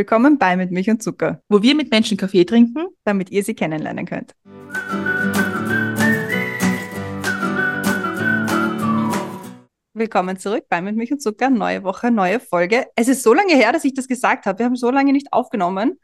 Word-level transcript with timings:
Willkommen 0.00 0.38
bei 0.38 0.56
Mit 0.56 0.70
Milch 0.70 0.88
und 0.88 1.02
Zucker, 1.02 1.42
wo 1.50 1.60
wir 1.60 1.74
mit 1.74 1.90
Menschen 1.90 2.16
Kaffee 2.16 2.46
trinken, 2.46 2.86
damit 3.04 3.28
ihr 3.28 3.44
sie 3.44 3.52
kennenlernen 3.52 4.06
könnt. 4.06 4.34
Willkommen 9.92 10.38
zurück 10.38 10.64
bei 10.70 10.80
Mit 10.80 10.96
Milch 10.96 11.12
und 11.12 11.20
Zucker, 11.20 11.50
neue 11.50 11.84
Woche, 11.84 12.10
neue 12.10 12.40
Folge. 12.40 12.86
Es 12.96 13.08
ist 13.08 13.22
so 13.22 13.34
lange 13.34 13.52
her, 13.52 13.72
dass 13.72 13.84
ich 13.84 13.92
das 13.92 14.08
gesagt 14.08 14.46
habe. 14.46 14.60
Wir 14.60 14.64
haben 14.64 14.74
so 14.74 14.90
lange 14.90 15.12
nicht 15.12 15.34
aufgenommen. 15.34 16.00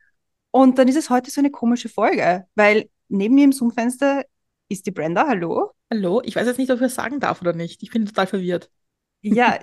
Und 0.51 0.79
dann 0.79 0.89
ist 0.89 0.97
es 0.97 1.09
heute 1.09 1.31
so 1.31 1.41
eine 1.41 1.51
komische 1.51 1.89
Folge, 1.89 2.45
weil 2.55 2.91
neben 3.09 3.35
mir 3.35 3.45
im 3.45 3.53
Zoom-Fenster 3.53 4.27
ist 4.69 4.85
die 4.85 4.91
Brenda. 4.91 5.27
Hallo. 5.27 5.71
Hallo. 5.91 6.21
Ich 6.23 6.37
weiß 6.37 6.47
jetzt 6.47 6.59
nicht, 6.59 6.71
ob 6.71 6.77
ich 6.77 6.83
das 6.83 6.97
sagen 6.97 7.19
darf 7.19 7.41
oder 7.41 7.55
nicht. 7.55 7.83
Ich 7.83 7.93
bin 7.93 8.05
total 8.05 8.27
verwirrt. 8.27 8.69
Ja, 9.23 9.59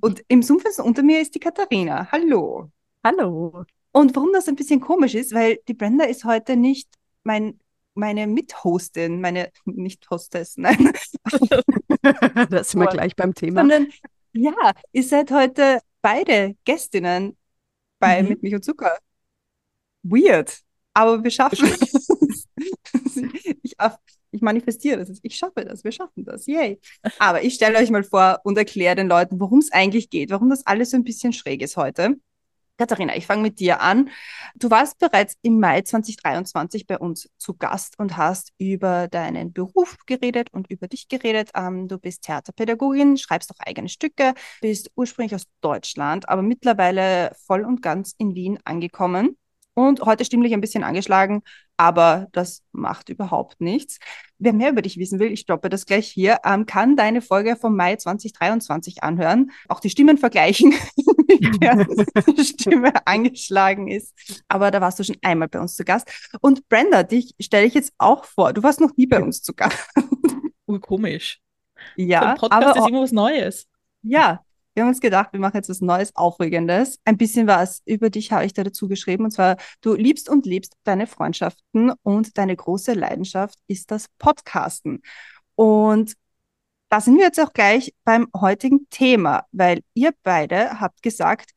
und 0.00 0.24
im 0.26 0.42
Zoom-Fenster 0.42 0.84
unter 0.84 1.04
mir 1.04 1.20
ist 1.20 1.36
die 1.36 1.40
Katharina. 1.40 2.10
Hallo. 2.10 2.72
Hallo. 3.04 3.64
Und 3.96 4.14
warum 4.14 4.30
das 4.34 4.46
ein 4.46 4.56
bisschen 4.56 4.82
komisch 4.82 5.14
ist, 5.14 5.32
weil 5.32 5.58
die 5.68 5.72
Brenda 5.72 6.04
ist 6.04 6.26
heute 6.26 6.54
nicht 6.54 6.86
mein, 7.24 7.58
meine 7.94 8.26
Mithostin, 8.26 9.22
meine 9.22 9.50
Nicht-Hostess, 9.64 10.58
nein. 10.58 10.92
das 12.50 12.72
sind 12.72 12.80
wir 12.80 12.88
gleich 12.88 13.16
beim 13.16 13.32
Thema. 13.34 13.62
Sondern, 13.62 13.88
ja, 14.34 14.74
ihr 14.92 15.02
seid 15.02 15.30
heute 15.30 15.80
beide 16.02 16.56
Gästinnen 16.66 17.38
bei 17.98 18.22
mhm. 18.22 18.28
Mit 18.28 18.42
Mich 18.42 18.54
und 18.54 18.66
Zucker. 18.66 18.98
Weird, 20.02 20.58
aber 20.92 21.24
wir 21.24 21.30
schaffen 21.30 21.66
es. 21.80 22.46
ich, 23.62 23.76
ich 24.30 24.42
manifestiere 24.42 25.06
das. 25.06 25.20
Ich 25.22 25.36
schaffe 25.36 25.64
das. 25.64 25.84
Wir 25.84 25.92
schaffen 25.92 26.22
das. 26.22 26.44
Yay. 26.44 26.78
Aber 27.18 27.42
ich 27.42 27.54
stelle 27.54 27.78
euch 27.78 27.88
mal 27.88 28.04
vor 28.04 28.40
und 28.44 28.58
erkläre 28.58 28.96
den 28.96 29.08
Leuten, 29.08 29.40
worum 29.40 29.60
es 29.60 29.72
eigentlich 29.72 30.10
geht, 30.10 30.28
warum 30.28 30.50
das 30.50 30.66
alles 30.66 30.90
so 30.90 30.98
ein 30.98 31.04
bisschen 31.04 31.32
schräg 31.32 31.62
ist 31.62 31.78
heute. 31.78 32.16
Katharina, 32.78 33.16
ich 33.16 33.26
fange 33.26 33.42
mit 33.42 33.58
dir 33.58 33.80
an. 33.80 34.10
Du 34.54 34.70
warst 34.70 34.98
bereits 34.98 35.36
im 35.40 35.58
Mai 35.60 35.80
2023 35.80 36.86
bei 36.86 36.98
uns 36.98 37.30
zu 37.38 37.54
Gast 37.54 37.98
und 37.98 38.18
hast 38.18 38.52
über 38.58 39.08
deinen 39.08 39.52
Beruf 39.54 39.96
geredet 40.06 40.52
und 40.52 40.70
über 40.70 40.86
dich 40.86 41.08
geredet. 41.08 41.50
Ähm, 41.54 41.88
du 41.88 41.98
bist 41.98 42.22
Theaterpädagogin, 42.24 43.16
schreibst 43.16 43.50
auch 43.50 43.60
eigene 43.60 43.88
Stücke, 43.88 44.34
bist 44.60 44.90
ursprünglich 44.94 45.34
aus 45.34 45.44
Deutschland, 45.62 46.28
aber 46.28 46.42
mittlerweile 46.42 47.34
voll 47.46 47.64
und 47.64 47.80
ganz 47.80 48.14
in 48.18 48.34
Wien 48.34 48.58
angekommen 48.64 49.38
und 49.72 50.02
heute 50.02 50.24
stimmlich 50.24 50.52
ein 50.52 50.60
bisschen 50.60 50.84
angeschlagen, 50.84 51.42
aber 51.76 52.28
das 52.32 52.62
macht 52.72 53.08
überhaupt 53.08 53.60
nichts. 53.60 53.98
Wer 54.38 54.52
mehr 54.52 54.70
über 54.70 54.82
dich 54.82 54.98
wissen 54.98 55.18
will, 55.18 55.32
ich 55.32 55.40
stoppe 55.40 55.68
das 55.68 55.86
gleich 55.86 56.08
hier, 56.08 56.38
ähm, 56.44 56.66
kann 56.66 56.96
deine 56.96 57.22
Folge 57.22 57.56
vom 57.56 57.76
Mai 57.76 57.96
2023 57.96 59.02
anhören, 59.02 59.50
auch 59.68 59.80
die 59.80 59.90
Stimmen 59.90 60.18
vergleichen, 60.18 60.72
wie 61.26 62.32
die 62.32 62.44
Stimme 62.44 62.92
angeschlagen 63.06 63.88
ist. 63.88 64.14
Aber 64.48 64.70
da 64.70 64.80
warst 64.80 64.98
du 64.98 65.04
schon 65.04 65.16
einmal 65.22 65.48
bei 65.48 65.60
uns 65.60 65.76
zu 65.76 65.84
Gast. 65.84 66.10
Und 66.40 66.68
Brenda, 66.68 67.02
dich 67.02 67.34
stelle 67.40 67.66
ich 67.66 67.74
jetzt 67.74 67.92
auch 67.98 68.24
vor. 68.24 68.52
Du 68.52 68.62
warst 68.62 68.80
noch 68.80 68.96
nie 68.96 69.06
bei 69.06 69.22
uns 69.22 69.42
zu 69.42 69.54
Gast. 69.54 69.90
Urkomisch. 70.66 71.40
Ja, 71.96 72.20
so 72.20 72.26
ein 72.26 72.36
Podcast 72.36 72.62
aber 72.62 72.80
ist 72.80 72.88
immer 72.88 73.02
was 73.02 73.12
Neues. 73.12 73.66
Ja, 74.02 74.45
wir 74.76 74.82
haben 74.82 74.90
uns 74.90 75.00
gedacht, 75.00 75.32
wir 75.32 75.40
machen 75.40 75.56
jetzt 75.56 75.70
was 75.70 75.80
Neues, 75.80 76.14
Aufregendes. 76.14 77.00
Ein 77.06 77.16
bisschen 77.16 77.46
was 77.46 77.80
über 77.86 78.10
dich 78.10 78.30
habe 78.30 78.44
ich 78.44 78.52
da 78.52 78.62
dazu 78.62 78.88
geschrieben. 78.88 79.24
Und 79.24 79.30
zwar, 79.30 79.56
du 79.80 79.94
liebst 79.94 80.28
und 80.28 80.44
liebst 80.44 80.74
deine 80.84 81.06
Freundschaften 81.06 81.92
und 82.02 82.36
deine 82.36 82.54
große 82.54 82.92
Leidenschaft 82.92 83.58
ist 83.68 83.90
das 83.90 84.06
Podcasten. 84.18 85.00
Und 85.54 86.12
da 86.90 87.00
sind 87.00 87.16
wir 87.16 87.24
jetzt 87.24 87.40
auch 87.40 87.54
gleich 87.54 87.94
beim 88.04 88.28
heutigen 88.36 88.86
Thema, 88.90 89.46
weil 89.50 89.80
ihr 89.94 90.12
beide 90.22 90.78
habt 90.78 91.02
gesagt, 91.02 91.52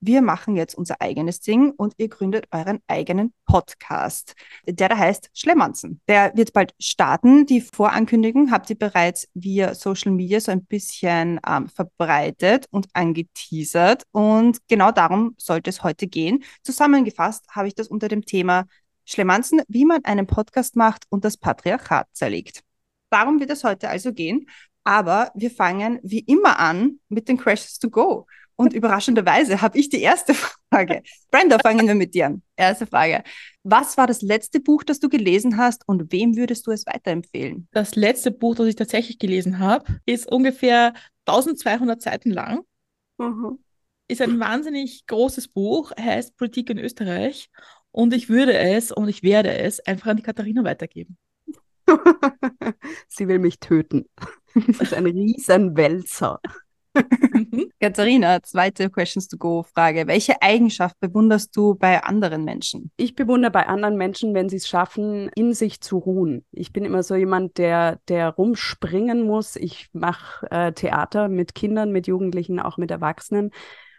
wir 0.00 0.22
machen 0.22 0.56
jetzt 0.56 0.74
unser 0.74 1.00
eigenes 1.00 1.40
Ding 1.40 1.72
und 1.72 1.94
ihr 1.98 2.08
gründet 2.08 2.46
euren 2.50 2.80
eigenen 2.86 3.34
Podcast, 3.44 4.34
der 4.66 4.88
da 4.88 4.96
heißt 4.96 5.30
Schlemanzen. 5.34 6.00
Der 6.08 6.32
wird 6.34 6.52
bald 6.52 6.74
starten. 6.80 7.46
Die 7.46 7.60
Vorankündigung 7.60 8.50
habt 8.50 8.70
ihr 8.70 8.78
bereits 8.78 9.28
via 9.34 9.74
Social 9.74 10.12
Media 10.12 10.40
so 10.40 10.52
ein 10.52 10.64
bisschen 10.64 11.38
ähm, 11.46 11.68
verbreitet 11.68 12.66
und 12.70 12.88
angeteasert. 12.94 14.04
Und 14.12 14.58
genau 14.68 14.90
darum 14.90 15.34
sollte 15.36 15.70
es 15.70 15.82
heute 15.82 16.06
gehen. 16.06 16.44
Zusammengefasst 16.62 17.46
habe 17.50 17.68
ich 17.68 17.74
das 17.74 17.88
unter 17.88 18.08
dem 18.08 18.24
Thema 18.24 18.66
Schlemanzen, 19.04 19.60
wie 19.68 19.84
man 19.84 20.04
einen 20.04 20.26
Podcast 20.26 20.76
macht 20.76 21.04
und 21.10 21.24
das 21.24 21.36
Patriarchat 21.36 22.08
zerlegt. 22.12 22.62
Darum 23.10 23.40
wird 23.40 23.50
es 23.50 23.64
heute 23.64 23.88
also 23.88 24.12
gehen. 24.12 24.46
Aber 24.82 25.30
wir 25.34 25.50
fangen 25.50 26.00
wie 26.02 26.20
immer 26.20 26.58
an 26.58 27.00
mit 27.10 27.28
den 27.28 27.36
Crashes 27.36 27.78
to 27.78 27.90
Go. 27.90 28.26
Und 28.60 28.74
überraschenderweise 28.74 29.62
habe 29.62 29.78
ich 29.78 29.88
die 29.88 30.02
erste 30.02 30.34
Frage. 30.34 31.02
Brenda, 31.30 31.58
fangen 31.60 31.86
wir 31.86 31.94
mit 31.94 32.12
dir 32.12 32.26
an. 32.26 32.42
Erste 32.56 32.86
Frage. 32.86 33.24
Was 33.62 33.96
war 33.96 34.06
das 34.06 34.20
letzte 34.20 34.60
Buch, 34.60 34.82
das 34.84 35.00
du 35.00 35.08
gelesen 35.08 35.56
hast 35.56 35.88
und 35.88 36.12
wem 36.12 36.36
würdest 36.36 36.66
du 36.66 36.70
es 36.70 36.84
weiterempfehlen? 36.84 37.68
Das 37.72 37.96
letzte 37.96 38.30
Buch, 38.30 38.56
das 38.56 38.66
ich 38.66 38.76
tatsächlich 38.76 39.18
gelesen 39.18 39.60
habe, 39.60 39.86
ist 40.04 40.30
ungefähr 40.30 40.92
1200 41.24 42.02
Seiten 42.02 42.32
lang. 42.32 42.60
Mhm. 43.16 43.60
Ist 44.08 44.20
ein 44.20 44.38
wahnsinnig 44.38 45.06
großes 45.06 45.48
Buch, 45.48 45.92
heißt 45.98 46.36
Politik 46.36 46.68
in 46.68 46.76
Österreich. 46.76 47.48
Und 47.92 48.12
ich 48.12 48.28
würde 48.28 48.58
es 48.58 48.92
und 48.92 49.08
ich 49.08 49.22
werde 49.22 49.56
es 49.56 49.80
einfach 49.86 50.08
an 50.08 50.18
die 50.18 50.22
Katharina 50.22 50.64
weitergeben. 50.64 51.16
Sie 53.08 53.26
will 53.26 53.38
mich 53.38 53.58
töten. 53.58 54.04
Das 54.54 54.80
ist 54.80 54.92
ein 54.92 55.06
Riesenwälzer. 55.06 56.40
Katharina, 57.80 58.42
zweite 58.42 58.90
Questions 58.90 59.28
to 59.28 59.36
Go 59.36 59.62
Frage. 59.62 60.06
Welche 60.06 60.42
Eigenschaft 60.42 60.98
bewunderst 61.00 61.56
du 61.56 61.74
bei 61.74 62.02
anderen 62.02 62.44
Menschen? 62.44 62.90
Ich 62.96 63.14
bewundere 63.14 63.50
bei 63.50 63.66
anderen 63.66 63.96
Menschen, 63.96 64.34
wenn 64.34 64.48
sie 64.48 64.56
es 64.56 64.68
schaffen, 64.68 65.30
in 65.34 65.52
sich 65.52 65.80
zu 65.80 65.98
ruhen. 65.98 66.44
Ich 66.50 66.72
bin 66.72 66.84
immer 66.84 67.02
so 67.02 67.14
jemand, 67.14 67.58
der, 67.58 68.00
der 68.08 68.30
rumspringen 68.30 69.22
muss. 69.22 69.56
Ich 69.56 69.88
mache 69.92 70.50
äh, 70.50 70.72
Theater 70.72 71.28
mit 71.28 71.54
Kindern, 71.54 71.92
mit 71.92 72.06
Jugendlichen, 72.06 72.58
auch 72.58 72.76
mit 72.76 72.90
Erwachsenen. 72.90 73.50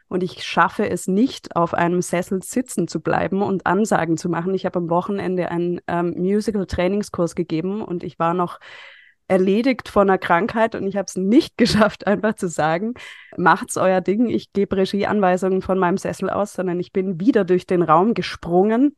Und 0.09 0.23
ich 0.23 0.43
schaffe 0.43 0.89
es 0.89 1.07
nicht, 1.07 1.55
auf 1.55 1.73
einem 1.73 2.01
Sessel 2.01 2.43
sitzen 2.43 2.89
zu 2.89 2.99
bleiben 2.99 3.41
und 3.41 3.65
Ansagen 3.65 4.17
zu 4.17 4.27
machen. 4.27 4.53
Ich 4.53 4.65
habe 4.65 4.79
am 4.79 4.89
Wochenende 4.89 5.49
einen 5.49 5.79
ähm, 5.87 6.15
Musical-Trainingskurs 6.17 7.33
gegeben 7.33 7.81
und 7.81 8.03
ich 8.03 8.19
war 8.19 8.33
noch 8.33 8.59
erledigt 9.31 9.87
von 9.87 10.09
einer 10.09 10.17
Krankheit 10.17 10.75
und 10.75 10.85
ich 10.85 10.97
habe 10.97 11.05
es 11.07 11.15
nicht 11.15 11.57
geschafft, 11.57 12.05
einfach 12.05 12.35
zu 12.35 12.49
sagen, 12.49 12.93
macht's 13.37 13.77
euer 13.77 14.01
Ding, 14.01 14.27
ich 14.27 14.51
gebe 14.51 14.75
Regieanweisungen 14.75 15.61
von 15.61 15.79
meinem 15.79 15.97
Sessel 15.97 16.29
aus, 16.29 16.53
sondern 16.53 16.79
ich 16.79 16.91
bin 16.91 17.19
wieder 17.19 17.45
durch 17.45 17.65
den 17.65 17.81
Raum 17.81 18.13
gesprungen. 18.13 18.95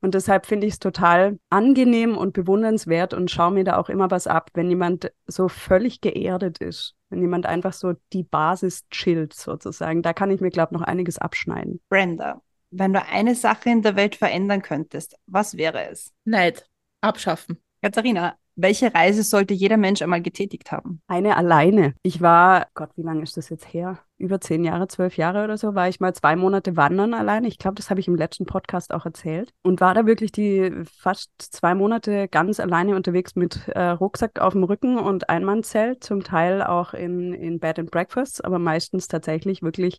Und 0.00 0.14
deshalb 0.14 0.46
finde 0.46 0.66
ich 0.66 0.74
es 0.74 0.78
total 0.78 1.38
angenehm 1.50 2.16
und 2.16 2.32
bewundernswert 2.32 3.12
und 3.12 3.30
schaue 3.30 3.52
mir 3.52 3.64
da 3.64 3.76
auch 3.76 3.88
immer 3.88 4.10
was 4.10 4.26
ab, 4.26 4.50
wenn 4.54 4.70
jemand 4.70 5.10
so 5.26 5.48
völlig 5.48 6.00
geerdet 6.00 6.58
ist, 6.58 6.94
wenn 7.10 7.20
jemand 7.20 7.46
einfach 7.46 7.72
so 7.72 7.94
die 8.12 8.22
Basis 8.22 8.88
chillt 8.90 9.34
sozusagen. 9.34 10.02
Da 10.02 10.12
kann 10.12 10.30
ich 10.30 10.40
mir, 10.40 10.50
glaube 10.50 10.74
ich, 10.74 10.78
noch 10.78 10.86
einiges 10.86 11.18
abschneiden. 11.18 11.80
Brenda, 11.88 12.40
wenn 12.70 12.92
du 12.92 13.02
eine 13.02 13.34
Sache 13.34 13.70
in 13.70 13.82
der 13.82 13.96
Welt 13.96 14.16
verändern 14.16 14.62
könntest, 14.62 15.16
was 15.26 15.56
wäre 15.56 15.90
es? 15.90 16.12
Neid. 16.24 16.66
Abschaffen. 17.00 17.58
Katharina, 17.82 18.36
welche 18.56 18.94
Reise 18.94 19.22
sollte 19.22 19.54
jeder 19.54 19.76
Mensch 19.76 20.00
einmal 20.00 20.22
getätigt 20.22 20.72
haben? 20.72 21.02
Eine 21.06 21.36
alleine. 21.36 21.94
Ich 22.02 22.22
war, 22.22 22.66
Gott, 22.74 22.90
wie 22.96 23.02
lange 23.02 23.22
ist 23.22 23.36
das 23.36 23.50
jetzt 23.50 23.72
her? 23.72 23.98
Über 24.18 24.40
zehn 24.40 24.64
Jahre, 24.64 24.88
zwölf 24.88 25.18
Jahre 25.18 25.44
oder 25.44 25.58
so, 25.58 25.74
war 25.74 25.88
ich 25.88 26.00
mal 26.00 26.14
zwei 26.14 26.36
Monate 26.36 26.74
wandern 26.74 27.12
alleine. 27.12 27.48
Ich 27.48 27.58
glaube, 27.58 27.74
das 27.74 27.90
habe 27.90 28.00
ich 28.00 28.08
im 28.08 28.16
letzten 28.16 28.46
Podcast 28.46 28.94
auch 28.94 29.04
erzählt. 29.04 29.50
Und 29.62 29.82
war 29.82 29.92
da 29.92 30.06
wirklich 30.06 30.32
die 30.32 30.72
fast 30.98 31.30
zwei 31.38 31.74
Monate 31.74 32.28
ganz 32.28 32.58
alleine 32.58 32.96
unterwegs 32.96 33.36
mit 33.36 33.68
äh, 33.68 33.88
Rucksack 33.88 34.40
auf 34.40 34.54
dem 34.54 34.64
Rücken 34.64 34.98
und 34.98 35.28
Einmannzelt, 35.28 36.02
zum 36.02 36.24
Teil 36.24 36.62
auch 36.62 36.94
in, 36.94 37.34
in 37.34 37.60
Bed 37.60 37.78
and 37.78 37.90
Breakfasts, 37.90 38.40
aber 38.40 38.58
meistens 38.58 39.06
tatsächlich 39.06 39.60
wirklich 39.60 39.98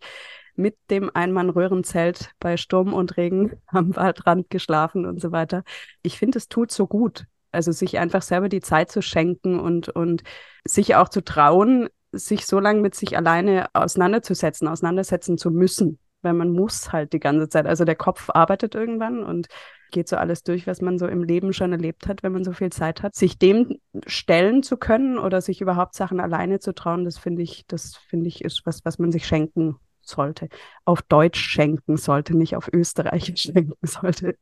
mit 0.55 0.75
dem 0.89 1.11
Einmann-Röhrenzelt 1.13 2.31
bei 2.39 2.57
Sturm 2.57 2.93
und 2.93 3.17
Regen 3.17 3.61
am 3.67 3.95
Waldrand 3.95 4.49
geschlafen 4.49 5.05
und 5.05 5.21
so 5.21 5.31
weiter. 5.31 5.63
Ich 6.01 6.17
finde, 6.17 6.39
es 6.39 6.47
tut 6.47 6.71
so 6.71 6.87
gut. 6.87 7.27
Also 7.51 7.71
sich 7.71 7.97
einfach 7.97 8.21
selber 8.21 8.49
die 8.49 8.61
Zeit 8.61 8.91
zu 8.91 9.01
schenken 9.01 9.59
und, 9.59 9.89
und 9.89 10.23
sich 10.65 10.95
auch 10.95 11.09
zu 11.09 11.23
trauen, 11.23 11.89
sich 12.11 12.45
so 12.45 12.59
lange 12.59 12.81
mit 12.81 12.95
sich 12.95 13.17
alleine 13.17 13.67
auseinanderzusetzen, 13.73 14.67
auseinandersetzen 14.67 15.37
zu 15.37 15.51
müssen. 15.51 15.99
Weil 16.21 16.33
man 16.33 16.51
muss 16.51 16.91
halt 16.91 17.13
die 17.13 17.19
ganze 17.19 17.47
Zeit. 17.47 17.67
Also 17.67 17.85
der 17.85 17.95
Kopf 17.95 18.29
arbeitet 18.33 18.75
irgendwann 18.75 19.23
und 19.23 19.47
geht 19.91 20.09
so 20.09 20.17
alles 20.17 20.43
durch, 20.43 20.67
was 20.67 20.81
man 20.81 20.97
so 20.97 21.07
im 21.07 21.23
Leben 21.23 21.53
schon 21.53 21.71
erlebt 21.71 22.07
hat, 22.07 22.23
wenn 22.23 22.33
man 22.33 22.43
so 22.43 22.51
viel 22.53 22.71
Zeit 22.71 23.03
hat. 23.03 23.15
Sich 23.15 23.37
dem 23.37 23.79
stellen 24.05 24.63
zu 24.63 24.77
können 24.77 25.17
oder 25.17 25.41
sich 25.41 25.61
überhaupt 25.61 25.95
Sachen 25.95 26.19
alleine 26.19 26.59
zu 26.59 26.73
trauen, 26.73 27.05
das 27.05 27.17
finde 27.17 27.41
ich, 27.41 27.65
das 27.67 27.95
finde 27.95 28.27
ich 28.27 28.43
ist 28.43 28.65
was, 28.65 28.83
was 28.83 28.99
man 28.99 29.11
sich 29.11 29.25
schenken 29.25 29.77
sollte. 30.01 30.49
Auf 30.85 31.01
Deutsch 31.01 31.39
schenken 31.39 31.97
sollte, 31.97 32.35
nicht 32.35 32.55
auf 32.55 32.69
Österreichisch 32.71 33.41
schenken 33.53 33.85
sollte. 33.85 34.37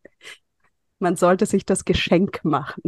Man 0.99 1.15
sollte 1.15 1.45
sich 1.45 1.65
das 1.65 1.85
Geschenk 1.85 2.43
machen. 2.43 2.83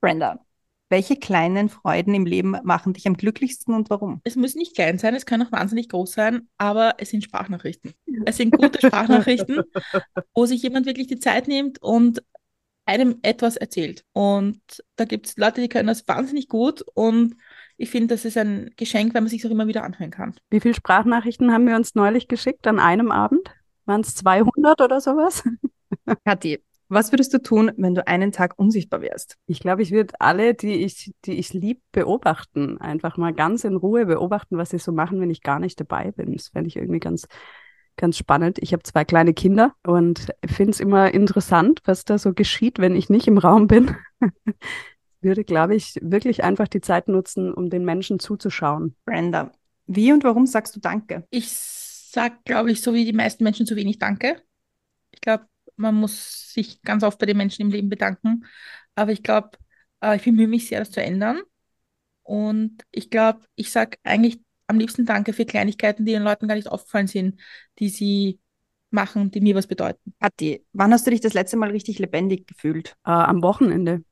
Brenda, 0.00 0.40
Welche 0.88 1.16
kleinen 1.16 1.68
Freuden 1.68 2.14
im 2.14 2.26
Leben 2.26 2.56
machen 2.62 2.92
dich 2.92 3.06
am 3.06 3.16
glücklichsten 3.16 3.74
und 3.74 3.90
warum? 3.90 4.20
Es 4.24 4.36
muss 4.36 4.54
nicht 4.54 4.74
klein 4.74 4.98
sein, 4.98 5.14
es 5.14 5.26
kann 5.26 5.42
auch 5.42 5.50
wahnsinnig 5.52 5.88
groß 5.88 6.12
sein, 6.12 6.48
aber 6.58 6.94
es 6.98 7.10
sind 7.10 7.24
Sprachnachrichten. 7.24 7.92
Es 8.26 8.36
sind 8.36 8.52
gute 8.52 8.78
Sprachnachrichten, 8.78 9.62
wo 10.34 10.46
sich 10.46 10.62
jemand 10.62 10.86
wirklich 10.86 11.08
die 11.08 11.18
Zeit 11.18 11.48
nimmt 11.48 11.82
und 11.82 12.22
einem 12.86 13.18
etwas 13.22 13.56
erzählt. 13.56 14.04
Und 14.12 14.60
da 14.96 15.04
gibt 15.04 15.26
es 15.26 15.36
Leute, 15.36 15.60
die 15.60 15.68
können 15.68 15.88
das 15.88 16.06
wahnsinnig 16.06 16.48
gut 16.48 16.82
und 16.94 17.34
ich 17.76 17.90
finde, 17.90 18.14
das 18.14 18.24
ist 18.24 18.36
ein 18.36 18.70
Geschenk, 18.76 19.14
wenn 19.14 19.24
man 19.24 19.30
sich 19.30 19.44
auch 19.46 19.50
immer 19.50 19.66
wieder 19.66 19.82
anhören 19.82 20.10
kann. 20.10 20.36
Wie 20.50 20.60
viele 20.60 20.74
Sprachnachrichten 20.74 21.52
haben 21.52 21.66
wir 21.66 21.76
uns 21.76 21.94
neulich 21.94 22.28
geschickt 22.28 22.66
an 22.66 22.78
einem 22.78 23.10
Abend? 23.10 23.48
Waren 23.86 24.02
es 24.02 24.14
200 24.14 24.80
oder 24.80 25.00
sowas? 25.00 25.42
Kathi, 26.24 26.62
was 26.88 27.12
würdest 27.12 27.32
du 27.34 27.42
tun, 27.42 27.72
wenn 27.76 27.94
du 27.94 28.06
einen 28.06 28.32
Tag 28.32 28.54
unsichtbar 28.56 29.00
wärst? 29.00 29.36
Ich 29.46 29.60
glaube, 29.60 29.82
ich 29.82 29.90
würde 29.90 30.14
alle, 30.18 30.54
die 30.54 30.84
ich, 30.84 31.12
die 31.24 31.38
ich 31.38 31.52
lieb, 31.52 31.80
beobachten. 31.92 32.78
Einfach 32.78 33.16
mal 33.16 33.32
ganz 33.32 33.64
in 33.64 33.76
Ruhe 33.76 34.06
beobachten, 34.06 34.58
was 34.58 34.70
sie 34.70 34.78
so 34.78 34.92
machen, 34.92 35.20
wenn 35.20 35.30
ich 35.30 35.42
gar 35.42 35.58
nicht 35.58 35.80
dabei 35.80 36.10
bin. 36.12 36.32
Das 36.32 36.48
fände 36.48 36.68
ich 36.68 36.76
irgendwie 36.76 37.00
ganz, 37.00 37.26
ganz 37.96 38.16
spannend. 38.16 38.58
Ich 38.60 38.72
habe 38.72 38.82
zwei 38.82 39.04
kleine 39.04 39.34
Kinder 39.34 39.74
und 39.86 40.28
finde 40.46 40.72
es 40.72 40.80
immer 40.80 41.12
interessant, 41.12 41.80
was 41.84 42.04
da 42.04 42.18
so 42.18 42.34
geschieht, 42.34 42.78
wenn 42.78 42.96
ich 42.96 43.08
nicht 43.08 43.26
im 43.26 43.38
Raum 43.38 43.66
bin. 43.66 43.96
würde, 45.24 45.42
glaube 45.42 45.74
ich, 45.74 45.98
wirklich 46.02 46.44
einfach 46.44 46.68
die 46.68 46.82
Zeit 46.82 47.08
nutzen, 47.08 47.52
um 47.52 47.70
den 47.70 47.84
Menschen 47.84 48.20
zuzuschauen. 48.20 48.94
Brenda, 49.04 49.50
wie 49.86 50.12
und 50.12 50.22
warum 50.22 50.46
sagst 50.46 50.76
du 50.76 50.80
Danke? 50.80 51.26
Ich 51.30 51.48
sage, 51.48 52.36
glaube 52.44 52.70
ich, 52.70 52.82
so 52.82 52.94
wie 52.94 53.04
die 53.04 53.12
meisten 53.12 53.42
Menschen 53.42 53.66
zu 53.66 53.74
wenig 53.74 53.98
Danke. 53.98 54.42
Ich 55.10 55.20
glaube, 55.20 55.46
man 55.76 55.94
muss 55.94 56.52
sich 56.52 56.82
ganz 56.82 57.02
oft 57.02 57.18
bei 57.18 57.26
den 57.26 57.36
Menschen 57.36 57.62
im 57.62 57.70
Leben 57.70 57.88
bedanken. 57.88 58.44
Aber 58.94 59.12
ich 59.12 59.22
glaube, 59.22 59.50
äh, 60.00 60.16
ich 60.16 60.22
bemühe 60.22 60.48
mich 60.48 60.68
sehr, 60.68 60.80
das 60.80 60.90
zu 60.90 61.02
ändern. 61.02 61.40
Und 62.22 62.84
ich 62.90 63.10
glaube, 63.10 63.40
ich 63.54 63.70
sage 63.70 63.98
eigentlich 64.02 64.40
am 64.66 64.78
liebsten 64.78 65.04
Danke 65.04 65.32
für 65.32 65.44
Kleinigkeiten, 65.44 66.06
die 66.06 66.12
den 66.12 66.22
Leuten 66.22 66.48
gar 66.48 66.54
nicht 66.54 66.68
aufgefallen 66.68 67.06
sind, 67.06 67.40
die 67.78 67.88
sie 67.90 68.40
machen, 68.90 69.30
die 69.30 69.40
mir 69.40 69.54
was 69.54 69.66
bedeuten. 69.66 70.14
Patti, 70.18 70.64
wann 70.72 70.92
hast 70.92 71.06
du 71.06 71.10
dich 71.10 71.20
das 71.20 71.34
letzte 71.34 71.56
Mal 71.56 71.70
richtig 71.70 71.98
lebendig 71.98 72.46
gefühlt? 72.46 72.96
Äh, 73.04 73.10
am 73.10 73.42
Wochenende. 73.42 74.04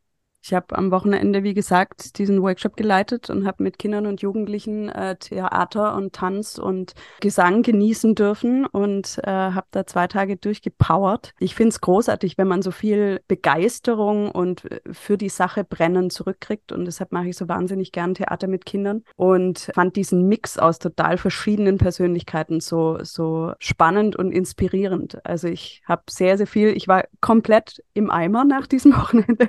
Ich 0.45 0.53
habe 0.53 0.77
am 0.77 0.91
Wochenende, 0.91 1.45
wie 1.45 1.55
gesagt, 1.55 2.19
diesen 2.19 2.43
Workshop 2.43 2.77
geleitet 2.77 3.31
und 3.31 3.47
habe 3.47 3.63
mit 3.63 3.79
Kindern 3.79 4.07
und 4.07 4.23
Jugendlichen 4.23 4.89
äh, 4.89 5.15
Theater 5.15 5.95
und 5.95 6.15
Tanz 6.15 6.59
und 6.59 6.95
Gesang 7.21 7.63
genießen 7.63 8.17
dürfen 8.17 8.67
und 8.67 9.19
äh, 9.23 9.31
habe 9.31 9.69
da 9.71 9.87
zwei 9.87 10.09
Tage 10.09 10.37
durchgepowert. 10.37 11.33
Ich 11.39 11.55
finde 11.55 11.69
es 11.69 11.81
großartig, 11.81 12.39
wenn 12.39 12.49
man 12.49 12.61
so 12.61 12.73
viel 12.73 13.21
Begeisterung 13.29 14.33
und 14.33 14.69
äh, 14.69 14.81
für 14.91 15.17
die 15.17 15.29
Sache 15.29 15.63
brennen 15.63 16.11
zurückkriegt 16.11 16.73
und 16.73 16.87
deshalb 16.87 17.13
mache 17.13 17.29
ich 17.29 17.37
so 17.37 17.47
wahnsinnig 17.49 17.93
gern 17.93 18.15
Theater 18.15 18.49
mit 18.49 18.67
Kindern 18.67 19.05
und 19.15 19.71
fand 19.75 19.95
diesen 19.95 20.27
Mix 20.27 20.59
aus 20.59 20.81
total 20.81 21.19
verschiedenen 21.19 21.79
Persönlichkeiten 21.79 22.59
so, 22.59 22.99
so 23.05 23.53
spannend 23.61 24.17
und 24.17 24.33
inspirierend. 24.33 25.25
Also 25.25 25.47
ich 25.47 25.83
habe 25.87 26.03
sehr, 26.11 26.37
sehr 26.37 26.49
viel, 26.49 26.77
ich 26.77 26.89
war 26.89 27.05
komplett 27.21 27.85
im 27.95 28.11
Eimer 28.11 28.45
nach 28.45 28.67
diesem 28.67 28.93
Wochenende 28.97 29.49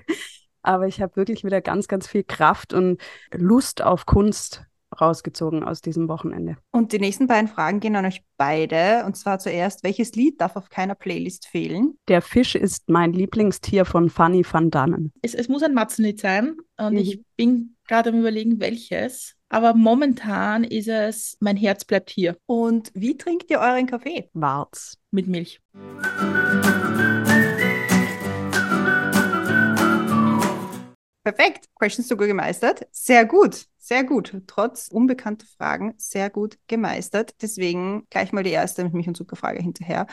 aber 0.63 0.87
ich 0.87 1.01
habe 1.01 1.15
wirklich 1.15 1.43
wieder 1.43 1.61
ganz, 1.61 1.87
ganz 1.87 2.07
viel 2.07 2.23
Kraft 2.23 2.73
und 2.73 3.01
Lust 3.31 3.83
auf 3.83 4.05
Kunst 4.05 4.65
rausgezogen 4.99 5.63
aus 5.63 5.81
diesem 5.81 6.07
Wochenende. 6.07 6.57
Und 6.71 6.91
die 6.91 6.99
nächsten 6.99 7.27
beiden 7.27 7.47
Fragen 7.47 7.79
gehen 7.79 7.95
an 7.95 8.05
euch 8.05 8.23
beide. 8.37 9.03
Und 9.05 9.15
zwar 9.15 9.39
zuerst, 9.39 9.83
welches 9.83 10.13
Lied 10.13 10.39
darf 10.41 10.55
auf 10.55 10.69
keiner 10.69 10.95
Playlist 10.95 11.47
fehlen? 11.47 11.97
Der 12.07 12.21
Fisch 12.21 12.55
ist 12.55 12.89
mein 12.89 13.13
Lieblingstier 13.13 13.85
von 13.85 14.09
Fanny 14.09 14.45
van 14.49 14.69
Dannen. 14.69 15.11
Es, 15.21 15.33
es 15.33 15.49
muss 15.49 15.63
ein 15.63 15.73
Matzenlied 15.73 16.19
sein. 16.19 16.57
Und 16.77 16.93
mhm. 16.93 16.99
ich 16.99 17.21
bin 17.35 17.75
gerade 17.87 18.09
am 18.09 18.19
überlegen, 18.19 18.59
welches. 18.59 19.35
Aber 19.49 19.73
momentan 19.73 20.63
ist 20.63 20.87
es 20.87 21.37
Mein 21.39 21.57
Herz 21.57 21.85
bleibt 21.85 22.09
hier. 22.09 22.37
Und 22.45 22.91
wie 22.93 23.17
trinkt 23.17 23.49
ihr 23.51 23.59
euren 23.59 23.87
Kaffee? 23.87 24.29
Warz. 24.33 24.97
Mit 25.11 25.27
Milch. 25.27 25.61
Perfekt. 31.23 31.69
Questions 31.75 32.09
sogar 32.09 32.27
gemeistert. 32.27 32.85
Sehr 32.91 33.25
gut. 33.25 33.67
Sehr 33.77 34.03
gut. 34.03 34.41
Trotz 34.47 34.89
unbekannter 34.89 35.45
Fragen 35.57 35.93
sehr 35.97 36.29
gut 36.29 36.57
gemeistert. 36.67 37.41
Deswegen 37.41 38.05
gleich 38.09 38.33
mal 38.33 38.43
die 38.43 38.51
erste 38.51 38.83
mit 38.83 38.93
mich 38.93 39.07
und 39.07 39.15
Zuckerfrage 39.15 39.61
hinterher. 39.61 40.07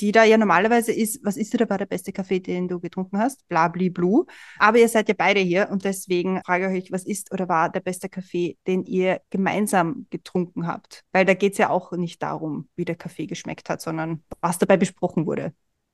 Die 0.00 0.10
da 0.10 0.24
ja 0.24 0.38
normalerweise 0.38 0.92
ist, 0.92 1.22
was 1.22 1.36
ist 1.36 1.52
dir 1.52 1.58
dabei 1.58 1.76
der 1.76 1.86
beste 1.86 2.12
Kaffee, 2.12 2.40
den 2.40 2.68
du 2.68 2.80
getrunken 2.80 3.18
hast? 3.18 3.46
Blabli 3.48 3.90
blue. 3.90 4.24
Aber 4.58 4.78
ihr 4.78 4.88
seid 4.88 5.08
ja 5.08 5.14
beide 5.16 5.40
hier 5.40 5.68
und 5.70 5.84
deswegen 5.84 6.42
frage 6.44 6.70
ich 6.70 6.84
euch, 6.84 6.92
was 6.92 7.04
ist 7.04 7.30
oder 7.32 7.48
war 7.48 7.70
der 7.70 7.80
beste 7.80 8.08
Kaffee, 8.08 8.56
den 8.66 8.84
ihr 8.84 9.20
gemeinsam 9.28 10.06
getrunken 10.08 10.66
habt? 10.66 11.02
Weil 11.12 11.26
da 11.26 11.34
geht 11.34 11.52
es 11.52 11.58
ja 11.58 11.68
auch 11.68 11.92
nicht 11.92 12.22
darum, 12.22 12.68
wie 12.74 12.86
der 12.86 12.96
Kaffee 12.96 13.26
geschmeckt 13.26 13.68
hat, 13.68 13.82
sondern 13.82 14.22
was 14.40 14.58
dabei 14.58 14.78
besprochen 14.78 15.26
wurde. 15.26 15.52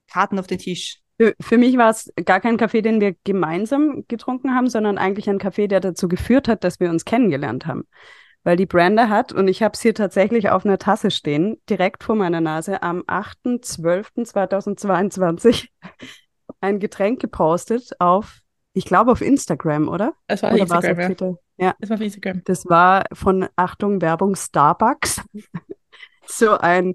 Karten 0.08 0.38
auf 0.38 0.46
den 0.46 0.58
Tisch. 0.58 1.00
Für, 1.20 1.34
für 1.38 1.58
mich 1.58 1.76
war 1.76 1.90
es 1.90 2.11
gar 2.25 2.40
kein 2.40 2.56
Kaffee, 2.56 2.81
den 2.81 3.02
wir 3.02 3.14
gemeinsam 3.25 4.06
getrunken 4.08 4.55
haben, 4.55 4.70
sondern 4.70 4.96
eigentlich 4.96 5.28
ein 5.28 5.38
Kaffee, 5.38 5.69
der 5.69 5.81
dazu 5.81 6.08
geführt 6.08 6.49
hat, 6.49 6.64
dass 6.64 6.81
wir 6.81 6.88
uns 6.88 7.05
kennengelernt 7.05 7.67
haben. 7.67 7.87
Weil 8.43 8.56
die 8.56 8.64
Brenda 8.64 9.11
hat, 9.11 9.31
und 9.31 9.46
ich 9.46 9.62
habe 9.62 9.75
es 9.75 9.82
hier 9.82 9.94
tatsächlich 9.94 10.49
auf 10.49 10.64
einer 10.64 10.78
Tasse 10.78 11.11
stehen, 11.11 11.61
direkt 11.69 12.05
vor 12.05 12.17
meiner 12.17 12.40
Nase, 12.40 12.82
am 12.82 13.02
8.12.2022 13.02 15.69
ein 16.62 16.81
Getränk 16.81 17.20
gepostet 17.20 17.90
auf, 17.99 18.38
ich 18.72 18.87
glaube 18.87 19.12
auf 19.12 19.20
Instagram, 19.20 19.90
oder? 19.90 20.14
Es 20.26 20.43
war 20.43 20.55
oder 20.55 20.62
Instagram, 20.62 21.00
ja. 21.00 21.06
Twitter? 21.06 21.34
ja. 21.58 21.75
Es 21.81 21.90
war 21.90 21.99
auf 21.99 22.02
Instagram. 22.02 22.40
Das 22.46 22.64
war 22.64 23.05
von, 23.12 23.46
Achtung, 23.56 24.00
Werbung 24.00 24.37
Starbucks. 24.37 25.20
so 26.25 26.56
ein 26.56 26.94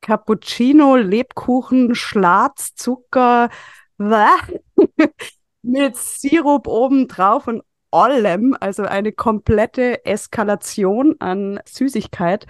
Cappuccino, 0.00 0.96
Lebkuchen, 0.96 1.94
Schlatz, 1.94 2.74
Zucker, 2.74 3.50
mit 5.62 5.96
Sirup 5.96 6.66
obendrauf 6.66 7.46
und 7.46 7.62
allem, 7.90 8.56
also 8.60 8.84
eine 8.84 9.12
komplette 9.12 10.04
Eskalation 10.04 11.16
an 11.20 11.60
Süßigkeit. 11.66 12.46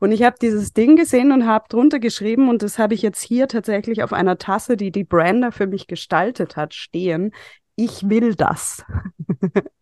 Und 0.00 0.12
ich 0.12 0.22
habe 0.22 0.36
dieses 0.40 0.72
Ding 0.72 0.96
gesehen 0.96 1.32
und 1.32 1.46
habe 1.46 1.66
drunter 1.68 1.98
geschrieben, 1.98 2.48
und 2.48 2.62
das 2.62 2.78
habe 2.78 2.94
ich 2.94 3.02
jetzt 3.02 3.20
hier 3.20 3.48
tatsächlich 3.48 4.02
auf 4.02 4.12
einer 4.12 4.38
Tasse, 4.38 4.76
die 4.76 4.92
die 4.92 5.04
Brander 5.04 5.50
für 5.50 5.66
mich 5.66 5.86
gestaltet 5.88 6.56
hat, 6.56 6.74
stehen. 6.74 7.32
Ich 7.74 8.08
will 8.08 8.34
das. 8.34 8.84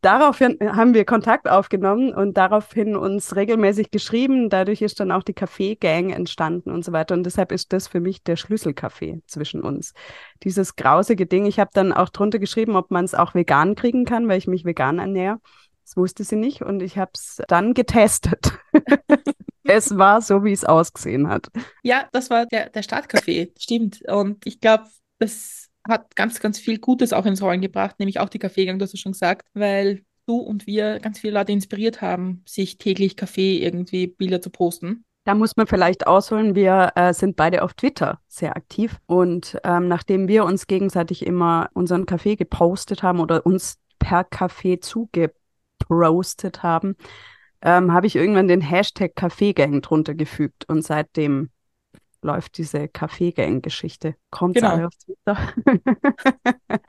daraufhin 0.00 0.58
haben 0.60 0.94
wir 0.94 1.04
Kontakt 1.04 1.48
aufgenommen 1.48 2.14
und 2.14 2.36
daraufhin 2.36 2.96
uns 2.96 3.36
regelmäßig 3.36 3.90
geschrieben. 3.90 4.50
Dadurch 4.50 4.82
ist 4.82 5.00
dann 5.00 5.12
auch 5.12 5.22
die 5.22 5.34
Kaffee-Gang 5.34 6.10
entstanden 6.10 6.70
und 6.70 6.84
so 6.84 6.92
weiter. 6.92 7.14
Und 7.14 7.24
deshalb 7.24 7.52
ist 7.52 7.72
das 7.72 7.88
für 7.88 8.00
mich 8.00 8.22
der 8.22 8.36
Schlüsselkaffee 8.36 9.22
zwischen 9.26 9.62
uns. 9.62 9.94
Dieses 10.42 10.76
grausige 10.76 11.26
Ding. 11.26 11.46
Ich 11.46 11.58
habe 11.58 11.70
dann 11.72 11.92
auch 11.92 12.08
drunter 12.08 12.38
geschrieben, 12.38 12.76
ob 12.76 12.90
man 12.90 13.04
es 13.04 13.14
auch 13.14 13.34
vegan 13.34 13.74
kriegen 13.74 14.04
kann, 14.04 14.28
weil 14.28 14.38
ich 14.38 14.46
mich 14.46 14.64
vegan 14.64 14.98
ernähre. 14.98 15.38
Das 15.84 15.96
wusste 15.96 16.24
sie 16.24 16.36
nicht 16.36 16.62
und 16.62 16.80
ich 16.80 16.96
habe 16.96 17.10
es 17.14 17.42
dann 17.48 17.74
getestet. 17.74 18.52
es 19.64 19.96
war 19.96 20.22
so, 20.22 20.44
wie 20.44 20.52
es 20.52 20.64
ausgesehen 20.64 21.28
hat. 21.28 21.48
Ja, 21.82 22.08
das 22.12 22.30
war 22.30 22.46
der, 22.46 22.70
der 22.70 22.82
Startkaffee, 22.82 23.52
stimmt. 23.58 24.02
Und 24.08 24.46
ich 24.46 24.60
glaube, 24.60 24.84
das 25.18 25.63
hat 25.86 26.16
ganz, 26.16 26.40
ganz 26.40 26.58
viel 26.58 26.78
Gutes 26.78 27.12
auch 27.12 27.26
ins 27.26 27.42
Rollen 27.42 27.60
gebracht, 27.60 27.98
nämlich 27.98 28.20
auch 28.20 28.28
die 28.28 28.38
Kaffeegang, 28.38 28.78
du 28.78 28.84
hast 28.84 28.94
es 28.94 29.00
schon 29.00 29.12
gesagt, 29.12 29.48
weil 29.54 30.02
du 30.26 30.38
und 30.38 30.66
wir 30.66 31.00
ganz 31.00 31.18
viele 31.18 31.34
Leute 31.34 31.52
inspiriert 31.52 32.00
haben, 32.00 32.42
sich 32.46 32.78
täglich 32.78 33.16
Kaffee 33.16 33.58
irgendwie 33.58 34.06
Bilder 34.06 34.40
zu 34.40 34.50
posten. 34.50 35.04
Da 35.24 35.34
muss 35.34 35.56
man 35.56 35.66
vielleicht 35.66 36.06
ausholen, 36.06 36.54
wir 36.54 36.92
äh, 36.96 37.14
sind 37.14 37.36
beide 37.36 37.62
auf 37.62 37.72
Twitter 37.74 38.20
sehr 38.28 38.56
aktiv 38.56 38.98
und 39.06 39.58
ähm, 39.64 39.88
nachdem 39.88 40.28
wir 40.28 40.44
uns 40.44 40.66
gegenseitig 40.66 41.26
immer 41.26 41.70
unseren 41.72 42.04
Kaffee 42.04 42.36
gepostet 42.36 43.02
haben 43.02 43.20
oder 43.20 43.46
uns 43.46 43.78
per 43.98 44.24
Kaffee 44.24 44.80
zugepostet 44.80 46.62
haben, 46.62 46.96
ähm, 47.62 47.92
habe 47.94 48.06
ich 48.06 48.16
irgendwann 48.16 48.48
den 48.48 48.60
Hashtag 48.60 49.16
Kaffeegang 49.16 49.80
drunter 49.80 50.14
gefügt 50.14 50.68
und 50.68 50.82
seitdem 50.82 51.48
läuft 52.24 52.58
diese 52.58 52.88
Kaffeegang-Geschichte. 52.88 54.16
Kommt 54.30 54.56
genau. 54.56 54.70
alle 54.70 54.86
auf 54.86 54.94
Twitter. 54.96 55.54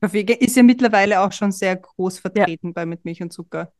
Kaffeegang 0.00 0.38
ist 0.38 0.56
ja 0.56 0.62
mittlerweile 0.62 1.20
auch 1.20 1.32
schon 1.32 1.52
sehr 1.52 1.76
groß 1.76 2.18
vertreten 2.18 2.68
ja. 2.68 2.72
bei 2.74 2.84
Mit 2.84 3.04
Milch 3.04 3.22
und 3.22 3.32
Zucker. 3.32 3.72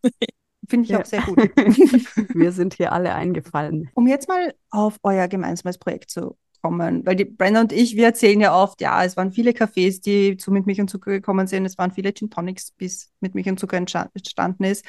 Finde 0.67 0.85
ich 0.85 0.91
ja. 0.91 1.01
auch 1.01 1.05
sehr 1.05 1.21
gut. 1.23 1.39
Wir 2.35 2.53
sind 2.53 2.75
hier 2.75 2.93
alle 2.93 3.15
eingefallen. 3.15 3.91
Um 3.95 4.07
jetzt 4.07 4.29
mal 4.29 4.55
auf 4.71 4.99
euer 5.03 5.29
gemeinsames 5.29 5.77
Projekt 5.77 6.11
zu 6.11 6.39
kommen, 6.63 7.05
weil 7.05 7.17
die 7.17 7.27
Brenda 7.27 7.61
und 7.61 7.73
ich, 7.73 7.95
wir 7.95 8.07
erzählen 8.07 8.41
ja 8.41 8.57
oft, 8.57 8.81
ja, 8.81 9.05
es 9.05 9.19
waren 9.19 9.33
viele 9.33 9.51
Cafés, 9.51 10.01
die 10.01 10.39
zu 10.39 10.51
Mit 10.51 10.65
Milch 10.65 10.81
und 10.81 10.89
Zucker 10.89 11.11
gekommen 11.11 11.47
sind, 11.47 11.67
es 11.67 11.77
waren 11.77 11.91
viele 11.91 12.15
Gin 12.15 12.31
Tonics, 12.31 12.71
bis 12.71 13.13
Mit 13.21 13.35
Milch 13.35 13.51
und 13.51 13.61
Zucker 13.61 13.77
entstanden 13.77 14.65
ist. 14.65 14.83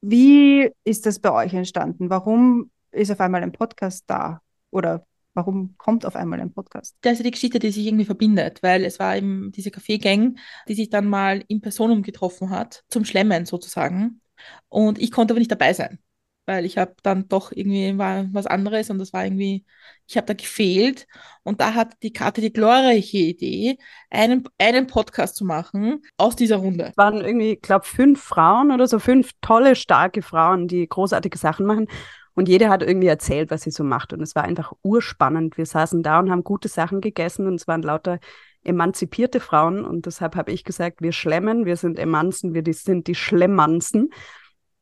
Wie 0.00 0.70
ist 0.84 1.04
das 1.04 1.18
bei 1.18 1.32
euch 1.32 1.52
entstanden? 1.52 2.08
Warum 2.08 2.70
ist 2.92 3.10
auf 3.10 3.20
einmal 3.20 3.42
ein 3.42 3.52
Podcast 3.52 4.04
da? 4.06 4.40
Oder 4.70 5.06
Warum 5.36 5.74
kommt 5.76 6.06
auf 6.06 6.16
einmal 6.16 6.40
ein 6.40 6.54
Podcast? 6.54 6.96
Das 7.02 7.18
ist 7.18 7.26
die 7.26 7.30
Geschichte, 7.30 7.58
die 7.58 7.70
sich 7.70 7.86
irgendwie 7.86 8.06
verbindet, 8.06 8.62
weil 8.62 8.86
es 8.86 8.98
war 8.98 9.14
eben 9.18 9.52
diese 9.52 9.70
Kaffeegang, 9.70 10.38
die 10.66 10.74
sich 10.74 10.88
dann 10.88 11.06
mal 11.06 11.44
in 11.46 11.60
Personum 11.60 12.02
getroffen 12.02 12.48
hat, 12.48 12.84
zum 12.88 13.04
Schlemmen 13.04 13.44
sozusagen. 13.44 14.22
Und 14.70 14.98
ich 14.98 15.12
konnte 15.12 15.34
aber 15.34 15.38
nicht 15.38 15.50
dabei 15.50 15.74
sein, 15.74 15.98
weil 16.46 16.64
ich 16.64 16.78
habe 16.78 16.94
dann 17.02 17.28
doch 17.28 17.52
irgendwie 17.52 17.98
war 17.98 18.24
was 18.32 18.46
anderes 18.46 18.88
und 18.88 18.96
das 18.96 19.12
war 19.12 19.26
irgendwie, 19.26 19.66
ich 20.06 20.16
habe 20.16 20.26
da 20.26 20.32
gefehlt. 20.32 21.06
Und 21.42 21.60
da 21.60 21.74
hat 21.74 22.02
die 22.02 22.14
Karte 22.14 22.40
die 22.40 22.52
glorreiche 22.52 23.18
Idee, 23.18 23.76
einen, 24.08 24.48
einen 24.56 24.86
Podcast 24.86 25.36
zu 25.36 25.44
machen 25.44 26.02
aus 26.16 26.34
dieser 26.34 26.56
Runde. 26.56 26.84
Es 26.84 26.96
waren 26.96 27.22
irgendwie, 27.22 27.52
ich 27.52 27.60
glaube, 27.60 27.84
fünf 27.84 28.22
Frauen 28.22 28.70
oder 28.70 28.88
so, 28.88 28.98
fünf 28.98 29.32
tolle, 29.42 29.76
starke 29.76 30.22
Frauen, 30.22 30.66
die 30.66 30.88
großartige 30.88 31.36
Sachen 31.36 31.66
machen. 31.66 31.88
Und 32.36 32.48
jeder 32.48 32.68
hat 32.68 32.82
irgendwie 32.82 33.06
erzählt, 33.08 33.50
was 33.50 33.62
sie 33.62 33.70
so 33.70 33.82
macht. 33.82 34.12
Und 34.12 34.20
es 34.20 34.34
war 34.34 34.44
einfach 34.44 34.72
urspannend. 34.82 35.56
Wir 35.56 35.64
saßen 35.64 36.02
da 36.02 36.20
und 36.20 36.30
haben 36.30 36.44
gute 36.44 36.68
Sachen 36.68 37.00
gegessen 37.00 37.46
und 37.46 37.54
es 37.54 37.66
waren 37.66 37.82
lauter 37.82 38.20
emanzipierte 38.62 39.40
Frauen. 39.40 39.84
Und 39.84 40.04
deshalb 40.04 40.36
habe 40.36 40.52
ich 40.52 40.62
gesagt, 40.62 41.00
wir 41.00 41.12
schlemmen, 41.12 41.64
wir 41.64 41.76
sind 41.76 41.98
Emanzen, 41.98 42.52
wir 42.52 42.62
sind 42.74 43.06
die 43.06 43.14
Schlemmanzen. 43.14 44.10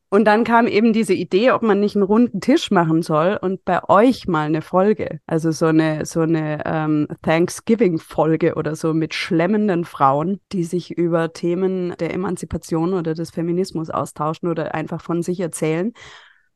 Und 0.08 0.26
dann 0.26 0.44
kam 0.44 0.66
eben 0.66 0.92
diese 0.92 1.14
Idee, 1.14 1.52
ob 1.52 1.62
man 1.62 1.78
nicht 1.80 1.96
einen 1.96 2.04
runden 2.04 2.40
Tisch 2.40 2.70
machen 2.70 3.02
soll 3.02 3.38
und 3.40 3.64
bei 3.64 3.82
euch 3.88 4.28
mal 4.28 4.46
eine 4.46 4.62
Folge, 4.62 5.20
also 5.26 5.50
so 5.50 5.66
eine 5.66 6.06
so 6.06 6.20
eine 6.20 6.62
ähm, 6.66 7.08
Thanksgiving-Folge 7.22 8.54
oder 8.54 8.76
so 8.76 8.94
mit 8.94 9.12
schlemmenden 9.12 9.84
Frauen, 9.84 10.40
die 10.52 10.62
sich 10.62 10.92
über 10.96 11.32
Themen 11.32 11.94
der 11.98 12.14
Emanzipation 12.14 12.94
oder 12.94 13.14
des 13.14 13.32
Feminismus 13.32 13.90
austauschen 13.90 14.48
oder 14.48 14.72
einfach 14.72 15.00
von 15.00 15.22
sich 15.22 15.40
erzählen. 15.40 15.92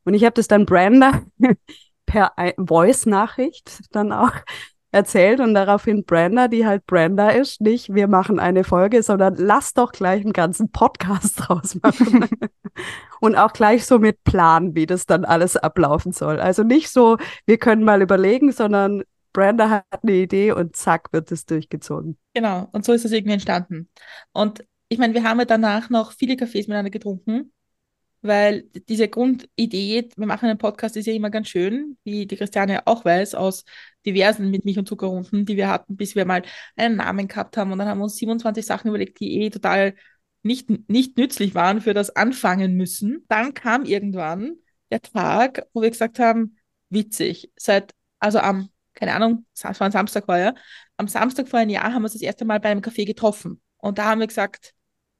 Und 0.08 0.14
ich 0.14 0.24
habe 0.24 0.32
das 0.32 0.48
dann 0.48 0.64
Brenda 0.64 1.20
per 2.06 2.32
Voice-Nachricht 2.56 3.82
dann 3.94 4.10
auch 4.10 4.32
erzählt 4.90 5.38
und 5.40 5.52
daraufhin 5.52 6.06
Brenda, 6.06 6.48
die 6.48 6.64
halt 6.64 6.86
Brenda 6.86 7.28
ist, 7.28 7.60
nicht 7.60 7.92
wir 7.92 8.08
machen 8.08 8.38
eine 8.38 8.64
Folge, 8.64 9.02
sondern 9.02 9.34
lass 9.36 9.74
doch 9.74 9.92
gleich 9.92 10.22
einen 10.22 10.32
ganzen 10.32 10.72
Podcast 10.72 11.34
draus 11.40 11.76
machen. 11.82 12.26
und 13.20 13.36
auch 13.36 13.52
gleich 13.52 13.84
so 13.84 13.98
mit 13.98 14.24
Plan, 14.24 14.74
wie 14.74 14.86
das 14.86 15.04
dann 15.04 15.26
alles 15.26 15.58
ablaufen 15.58 16.12
soll. 16.12 16.40
Also 16.40 16.62
nicht 16.62 16.88
so, 16.88 17.18
wir 17.44 17.58
können 17.58 17.84
mal 17.84 18.00
überlegen, 18.00 18.50
sondern 18.50 19.02
Brenda 19.34 19.68
hat 19.68 20.02
eine 20.02 20.12
Idee 20.12 20.52
und 20.52 20.74
zack 20.74 21.12
wird 21.12 21.30
es 21.32 21.44
durchgezogen. 21.44 22.16
Genau, 22.32 22.66
und 22.72 22.86
so 22.86 22.94
ist 22.94 23.04
es 23.04 23.12
irgendwie 23.12 23.34
entstanden. 23.34 23.90
Und 24.32 24.64
ich 24.88 24.96
meine, 24.96 25.12
wir 25.12 25.24
haben 25.24 25.38
ja 25.38 25.44
danach 25.44 25.90
noch 25.90 26.12
viele 26.12 26.38
Kaffees 26.38 26.66
miteinander 26.66 26.88
getrunken 26.88 27.52
weil 28.28 28.62
diese 28.88 29.08
Grundidee, 29.08 30.08
wir 30.16 30.26
machen 30.26 30.48
einen 30.48 30.58
Podcast, 30.58 30.96
ist 30.96 31.06
ja 31.06 31.12
immer 31.12 31.30
ganz 31.30 31.48
schön, 31.48 31.98
wie 32.04 32.26
die 32.26 32.36
Christiane 32.36 32.86
auch 32.86 33.04
weiß, 33.04 33.34
aus 33.34 33.64
diversen 34.06 34.50
mit 34.50 34.64
Milch- 34.64 34.78
und 34.78 34.88
Zuckerrunden, 34.88 35.44
die 35.46 35.56
wir 35.56 35.68
hatten, 35.68 35.96
bis 35.96 36.14
wir 36.14 36.24
mal 36.24 36.42
einen 36.76 36.96
Namen 36.96 37.26
gehabt 37.28 37.56
haben. 37.56 37.72
Und 37.72 37.78
dann 37.78 37.88
haben 37.88 37.98
wir 37.98 38.04
uns 38.04 38.16
27 38.16 38.64
Sachen 38.64 38.88
überlegt, 38.88 39.20
die 39.20 39.40
eh 39.40 39.50
total 39.50 39.94
nicht, 40.42 40.70
nicht 40.88 41.16
nützlich 41.18 41.54
waren 41.54 41.80
für 41.80 41.94
das 41.94 42.14
Anfangen 42.14 42.74
müssen. 42.74 43.24
Dann 43.28 43.54
kam 43.54 43.84
irgendwann 43.84 44.56
der 44.90 45.02
Tag, 45.02 45.66
wo 45.72 45.82
wir 45.82 45.90
gesagt 45.90 46.18
haben, 46.18 46.56
witzig, 46.90 47.52
seit, 47.56 47.92
also 48.18 48.38
am, 48.38 48.70
keine 48.94 49.14
Ahnung, 49.14 49.46
es 49.54 49.64
war 49.64 49.82
ein 49.82 49.92
Samstag 49.92 50.26
vorher, 50.26 50.54
am 50.96 51.08
Samstag 51.08 51.48
vor 51.48 51.58
einem 51.58 51.70
Jahr 51.70 51.92
haben 51.92 52.02
wir 52.02 52.06
uns 52.06 52.14
das 52.14 52.22
erste 52.22 52.44
Mal 52.44 52.60
bei 52.60 52.70
einem 52.70 52.80
Café 52.80 53.06
getroffen. 53.06 53.60
Und 53.78 53.98
da 53.98 54.06
haben 54.06 54.20
wir 54.20 54.26
gesagt, 54.26 54.74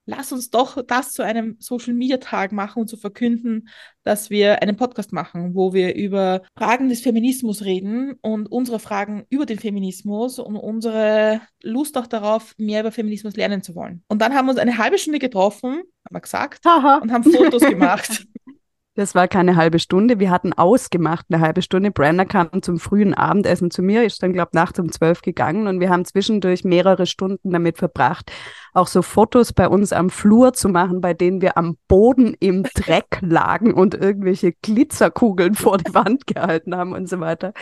lass 0.08 0.32
uns 0.32 0.48
doch 0.48 0.82
das 0.86 1.12
zu 1.12 1.22
einem 1.22 1.56
Social 1.58 1.92
Media 1.92 2.16
Tag 2.16 2.50
machen 2.50 2.80
und 2.80 2.88
zu 2.88 2.96
verkünden, 2.96 3.68
dass 4.04 4.30
wir 4.30 4.62
einen 4.62 4.76
Podcast 4.76 5.12
machen, 5.12 5.54
wo 5.54 5.74
wir 5.74 5.94
über 5.94 6.40
Fragen 6.56 6.88
des 6.88 7.02
Feminismus 7.02 7.62
reden 7.62 8.14
und 8.22 8.50
unsere 8.50 8.78
Fragen 8.78 9.26
über 9.28 9.44
den 9.44 9.58
Feminismus 9.58 10.38
und 10.38 10.56
unsere 10.56 11.42
Lust 11.62 11.98
auch 11.98 12.06
darauf, 12.06 12.54
mehr 12.56 12.80
über 12.80 12.90
Feminismus 12.90 13.36
lernen 13.36 13.62
zu 13.62 13.74
wollen. 13.74 14.02
Und 14.08 14.22
dann 14.22 14.34
haben 14.34 14.46
wir 14.46 14.52
uns 14.52 14.60
eine 14.60 14.78
halbe 14.78 14.96
Stunde 14.96 15.18
getroffen, 15.18 15.72
haben 15.72 16.14
wir 16.14 16.20
gesagt, 16.20 16.64
Aha. 16.66 16.98
und 17.02 17.12
haben 17.12 17.24
Fotos 17.24 17.62
gemacht. 17.62 18.26
Das 18.98 19.14
war 19.14 19.28
keine 19.28 19.54
halbe 19.54 19.78
Stunde. 19.78 20.18
Wir 20.18 20.32
hatten 20.32 20.52
ausgemacht 20.52 21.26
eine 21.30 21.40
halbe 21.40 21.62
Stunde. 21.62 21.92
Brenda 21.92 22.24
kam 22.24 22.50
zum 22.62 22.80
frühen 22.80 23.14
Abendessen 23.14 23.70
zu 23.70 23.80
mir, 23.80 24.02
ist 24.02 24.20
dann, 24.24 24.32
glaube 24.32 24.48
ich, 24.50 24.54
nachts 24.54 24.80
um 24.80 24.90
zwölf 24.90 25.22
gegangen 25.22 25.68
und 25.68 25.78
wir 25.78 25.88
haben 25.88 26.04
zwischendurch 26.04 26.64
mehrere 26.64 27.06
Stunden 27.06 27.52
damit 27.52 27.78
verbracht, 27.78 28.32
auch 28.72 28.88
so 28.88 29.02
Fotos 29.02 29.52
bei 29.52 29.68
uns 29.68 29.92
am 29.92 30.10
Flur 30.10 30.52
zu 30.52 30.68
machen, 30.68 31.00
bei 31.00 31.14
denen 31.14 31.40
wir 31.40 31.56
am 31.56 31.76
Boden 31.86 32.34
im 32.40 32.64
Dreck 32.74 33.20
lagen 33.20 33.72
und 33.72 33.94
irgendwelche 33.94 34.50
Glitzerkugeln 34.62 35.54
vor 35.54 35.78
die 35.78 35.94
Wand 35.94 36.26
gehalten 36.26 36.74
haben 36.74 36.92
und 36.92 37.08
so 37.08 37.20
weiter. 37.20 37.52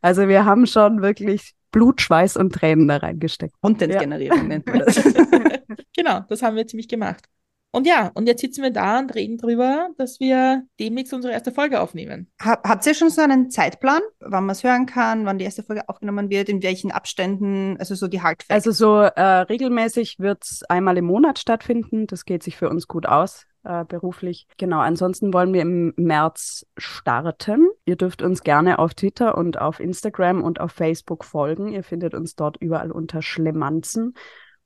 Also 0.00 0.28
wir 0.28 0.44
haben 0.44 0.64
schon 0.64 1.02
wirklich 1.02 1.54
Blut, 1.72 2.02
Schweiß 2.02 2.36
und 2.36 2.54
Tränen 2.54 2.86
da 2.86 2.98
reingesteckt. 2.98 3.60
Content-Generierung 3.62 4.42
ja. 4.42 4.44
nennt 4.44 4.66
man 4.68 4.78
das. 4.78 4.94
genau, 5.96 6.20
das 6.28 6.40
haben 6.40 6.54
wir 6.54 6.68
ziemlich 6.68 6.86
gemacht. 6.86 7.24
Und 7.74 7.88
ja, 7.88 8.12
und 8.14 8.28
jetzt 8.28 8.40
sitzen 8.40 8.62
wir 8.62 8.70
da 8.70 9.00
und 9.00 9.12
reden 9.16 9.36
drüber, 9.36 9.88
dass 9.98 10.20
wir 10.20 10.62
demnächst 10.78 11.12
unsere 11.12 11.34
erste 11.34 11.50
Folge 11.50 11.80
aufnehmen. 11.80 12.30
habt 12.40 12.86
ihr 12.86 12.94
schon 12.94 13.10
so 13.10 13.20
einen 13.20 13.50
Zeitplan, 13.50 14.00
wann 14.20 14.46
man 14.46 14.50
es 14.50 14.62
hören 14.62 14.86
kann, 14.86 15.26
wann 15.26 15.38
die 15.38 15.44
erste 15.44 15.64
Folge 15.64 15.88
aufgenommen 15.88 16.30
wird, 16.30 16.48
in 16.48 16.62
welchen 16.62 16.92
Abständen, 16.92 17.76
also 17.80 17.96
so 17.96 18.06
die 18.06 18.22
Hard 18.22 18.44
Also 18.48 18.70
so 18.70 19.00
äh, 19.00 19.20
regelmäßig 19.20 20.20
wird 20.20 20.44
es 20.44 20.62
einmal 20.68 20.96
im 20.98 21.06
Monat 21.06 21.40
stattfinden. 21.40 22.06
Das 22.06 22.24
geht 22.24 22.44
sich 22.44 22.56
für 22.56 22.68
uns 22.68 22.86
gut 22.86 23.06
aus. 23.06 23.44
Äh, 23.64 23.84
beruflich. 23.86 24.46
Genau, 24.56 24.78
ansonsten 24.78 25.32
wollen 25.32 25.52
wir 25.52 25.62
im 25.62 25.94
März 25.96 26.66
starten. 26.76 27.66
Ihr 27.86 27.96
dürft 27.96 28.22
uns 28.22 28.44
gerne 28.44 28.78
auf 28.78 28.94
Twitter 28.94 29.36
und 29.36 29.58
auf 29.58 29.80
Instagram 29.80 30.44
und 30.44 30.60
auf 30.60 30.70
Facebook 30.70 31.24
folgen. 31.24 31.72
Ihr 31.72 31.82
findet 31.82 32.14
uns 32.14 32.36
dort 32.36 32.56
überall 32.58 32.92
unter 32.92 33.20
Schlemanzen. 33.20 34.14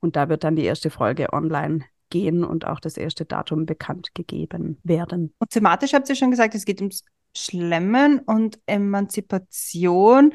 Und 0.00 0.16
da 0.16 0.28
wird 0.28 0.44
dann 0.44 0.56
die 0.56 0.64
erste 0.64 0.90
Folge 0.90 1.32
online 1.32 1.86
gehen 2.10 2.44
und 2.44 2.66
auch 2.66 2.80
das 2.80 2.96
erste 2.96 3.24
Datum 3.24 3.66
bekannt 3.66 4.14
gegeben 4.14 4.78
werden. 4.82 5.34
Und 5.38 5.50
thematisch 5.50 5.92
habt 5.92 6.08
ihr 6.08 6.16
schon 6.16 6.30
gesagt, 6.30 6.54
es 6.54 6.64
geht 6.64 6.80
ums 6.80 7.02
Schlemmen 7.36 8.20
und 8.20 8.58
Emanzipation. 8.66 10.32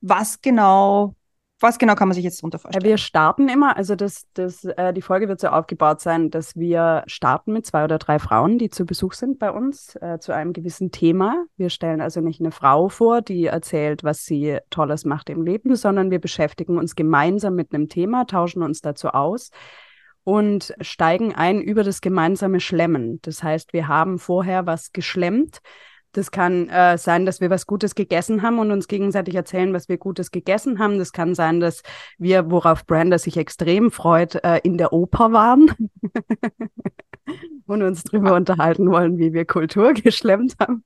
Was 0.00 0.40
genau 0.40 1.14
was 1.58 1.78
genau 1.78 1.94
kann 1.94 2.08
man 2.08 2.14
sich 2.14 2.24
jetzt 2.24 2.42
darunter 2.42 2.58
vorstellen? 2.58 2.84
Wir 2.84 2.98
starten 2.98 3.48
immer, 3.48 3.76
also 3.78 3.96
das, 3.96 4.26
das, 4.34 4.64
äh, 4.64 4.92
die 4.92 5.00
Folge 5.00 5.26
wird 5.26 5.40
so 5.40 5.48
aufgebaut 5.48 6.02
sein, 6.02 6.30
dass 6.30 6.54
wir 6.54 7.02
starten 7.06 7.52
mit 7.52 7.64
zwei 7.64 7.84
oder 7.84 7.98
drei 7.98 8.18
Frauen, 8.18 8.58
die 8.58 8.68
zu 8.68 8.84
Besuch 8.84 9.14
sind 9.14 9.38
bei 9.38 9.50
uns, 9.50 9.96
äh, 9.96 10.18
zu 10.18 10.32
einem 10.32 10.52
gewissen 10.52 10.90
Thema. 10.90 11.46
Wir 11.56 11.70
stellen 11.70 12.02
also 12.02 12.20
nicht 12.20 12.40
eine 12.40 12.50
Frau 12.50 12.90
vor, 12.90 13.22
die 13.22 13.46
erzählt, 13.46 14.04
was 14.04 14.26
sie 14.26 14.58
Tolles 14.68 15.06
macht 15.06 15.30
im 15.30 15.42
Leben, 15.42 15.76
sondern 15.76 16.10
wir 16.10 16.18
beschäftigen 16.18 16.76
uns 16.76 16.94
gemeinsam 16.94 17.54
mit 17.54 17.72
einem 17.72 17.88
Thema, 17.88 18.26
tauschen 18.26 18.62
uns 18.62 18.82
dazu 18.82 19.08
aus 19.08 19.50
und 20.26 20.74
steigen 20.80 21.36
ein 21.36 21.60
über 21.60 21.84
das 21.84 22.00
gemeinsame 22.00 22.58
Schlemmen. 22.58 23.20
Das 23.22 23.44
heißt, 23.44 23.72
wir 23.72 23.86
haben 23.86 24.18
vorher 24.18 24.66
was 24.66 24.90
geschlemmt. 24.92 25.60
Das 26.10 26.32
kann 26.32 26.68
äh, 26.68 26.98
sein, 26.98 27.26
dass 27.26 27.40
wir 27.40 27.48
was 27.48 27.64
Gutes 27.64 27.94
gegessen 27.94 28.42
haben 28.42 28.58
und 28.58 28.72
uns 28.72 28.88
gegenseitig 28.88 29.36
erzählen, 29.36 29.72
was 29.72 29.88
wir 29.88 29.98
Gutes 29.98 30.32
gegessen 30.32 30.80
haben. 30.80 30.98
Das 30.98 31.12
kann 31.12 31.36
sein, 31.36 31.60
dass 31.60 31.84
wir, 32.18 32.50
worauf 32.50 32.84
Brenda 32.86 33.18
sich 33.18 33.36
extrem 33.36 33.92
freut, 33.92 34.34
äh, 34.42 34.58
in 34.64 34.78
der 34.78 34.92
Oper 34.92 35.30
waren 35.30 35.70
und 37.66 37.82
uns 37.82 38.02
darüber 38.02 38.34
unterhalten 38.34 38.90
wollen, 38.90 39.18
wie 39.18 39.32
wir 39.32 39.44
Kultur 39.44 39.92
geschlemmt 39.92 40.56
haben. 40.58 40.82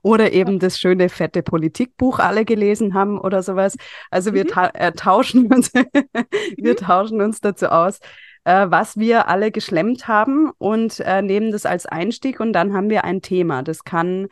Oder 0.00 0.32
eben 0.32 0.60
das 0.60 0.78
schöne 0.78 1.10
fette 1.10 1.42
Politikbuch 1.42 2.20
alle 2.20 2.46
gelesen 2.46 2.94
haben 2.94 3.18
oder 3.20 3.42
sowas. 3.42 3.76
Also 4.10 4.32
wir 4.32 4.44
mhm. 4.44 4.48
ta 4.48 4.68
äh, 4.72 4.92
tauschen 4.92 5.52
uns, 5.52 5.74
wir 6.56 6.72
mhm. 6.72 6.76
tauschen 6.76 7.20
uns 7.20 7.42
dazu 7.42 7.66
aus, 7.66 8.00
äh, 8.48 8.70
was 8.70 8.96
wir 8.96 9.28
alle 9.28 9.50
geschlemmt 9.52 10.08
haben 10.08 10.50
und 10.56 11.00
äh, 11.00 11.20
nehmen 11.20 11.52
das 11.52 11.66
als 11.66 11.84
Einstieg 11.84 12.40
und 12.40 12.54
dann 12.54 12.72
haben 12.72 12.88
wir 12.88 13.04
ein 13.04 13.20
Thema. 13.20 13.62
Das 13.62 13.84
kann 13.84 14.28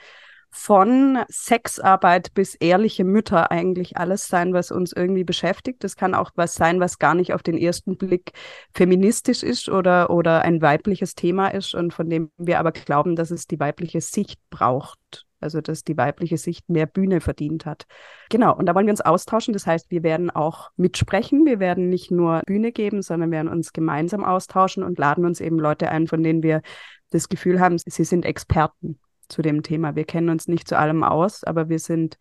von 0.50 1.18
Sexarbeit 1.28 2.32
bis 2.32 2.54
ehrliche 2.54 3.04
Mütter 3.04 3.50
eigentlich 3.50 3.98
alles 3.98 4.26
sein, 4.26 4.54
was 4.54 4.70
uns 4.70 4.92
irgendwie 4.92 5.24
beschäftigt. 5.24 5.84
Das 5.84 5.96
kann 5.96 6.14
auch 6.14 6.30
was 6.34 6.54
sein, 6.54 6.80
was 6.80 6.98
gar 6.98 7.14
nicht 7.14 7.34
auf 7.34 7.42
den 7.42 7.58
ersten 7.58 7.98
Blick 7.98 8.32
feministisch 8.72 9.42
ist 9.42 9.68
oder, 9.68 10.08
oder 10.08 10.40
ein 10.42 10.62
weibliches 10.62 11.14
Thema 11.14 11.48
ist 11.48 11.74
und 11.74 11.92
von 11.92 12.08
dem 12.08 12.30
wir 12.38 12.58
aber 12.58 12.72
glauben, 12.72 13.16
dass 13.16 13.30
es 13.30 13.46
die 13.46 13.60
weibliche 13.60 14.00
Sicht 14.00 14.40
braucht 14.48 15.26
also 15.40 15.60
dass 15.60 15.84
die 15.84 15.96
weibliche 15.96 16.36
Sicht 16.36 16.68
mehr 16.68 16.86
Bühne 16.86 17.20
verdient 17.20 17.66
hat. 17.66 17.86
Genau, 18.30 18.56
und 18.56 18.66
da 18.66 18.74
wollen 18.74 18.86
wir 18.86 18.92
uns 18.92 19.00
austauschen. 19.00 19.52
Das 19.52 19.66
heißt, 19.66 19.90
wir 19.90 20.02
werden 20.02 20.30
auch 20.30 20.70
mitsprechen. 20.76 21.44
Wir 21.44 21.60
werden 21.60 21.88
nicht 21.88 22.10
nur 22.10 22.42
Bühne 22.46 22.72
geben, 22.72 23.02
sondern 23.02 23.30
werden 23.30 23.48
uns 23.48 23.72
gemeinsam 23.72 24.24
austauschen 24.24 24.82
und 24.82 24.98
laden 24.98 25.24
uns 25.24 25.40
eben 25.40 25.58
Leute 25.58 25.90
ein, 25.90 26.06
von 26.06 26.22
denen 26.22 26.42
wir 26.42 26.62
das 27.10 27.28
Gefühl 27.28 27.60
haben, 27.60 27.78
sie 27.78 28.04
sind 28.04 28.24
Experten 28.24 28.98
zu 29.28 29.42
dem 29.42 29.62
Thema. 29.62 29.96
Wir 29.96 30.04
kennen 30.04 30.28
uns 30.28 30.48
nicht 30.48 30.68
zu 30.68 30.78
allem 30.78 31.02
aus, 31.02 31.44
aber 31.44 31.68
wir 31.68 31.78
sind 31.78 32.18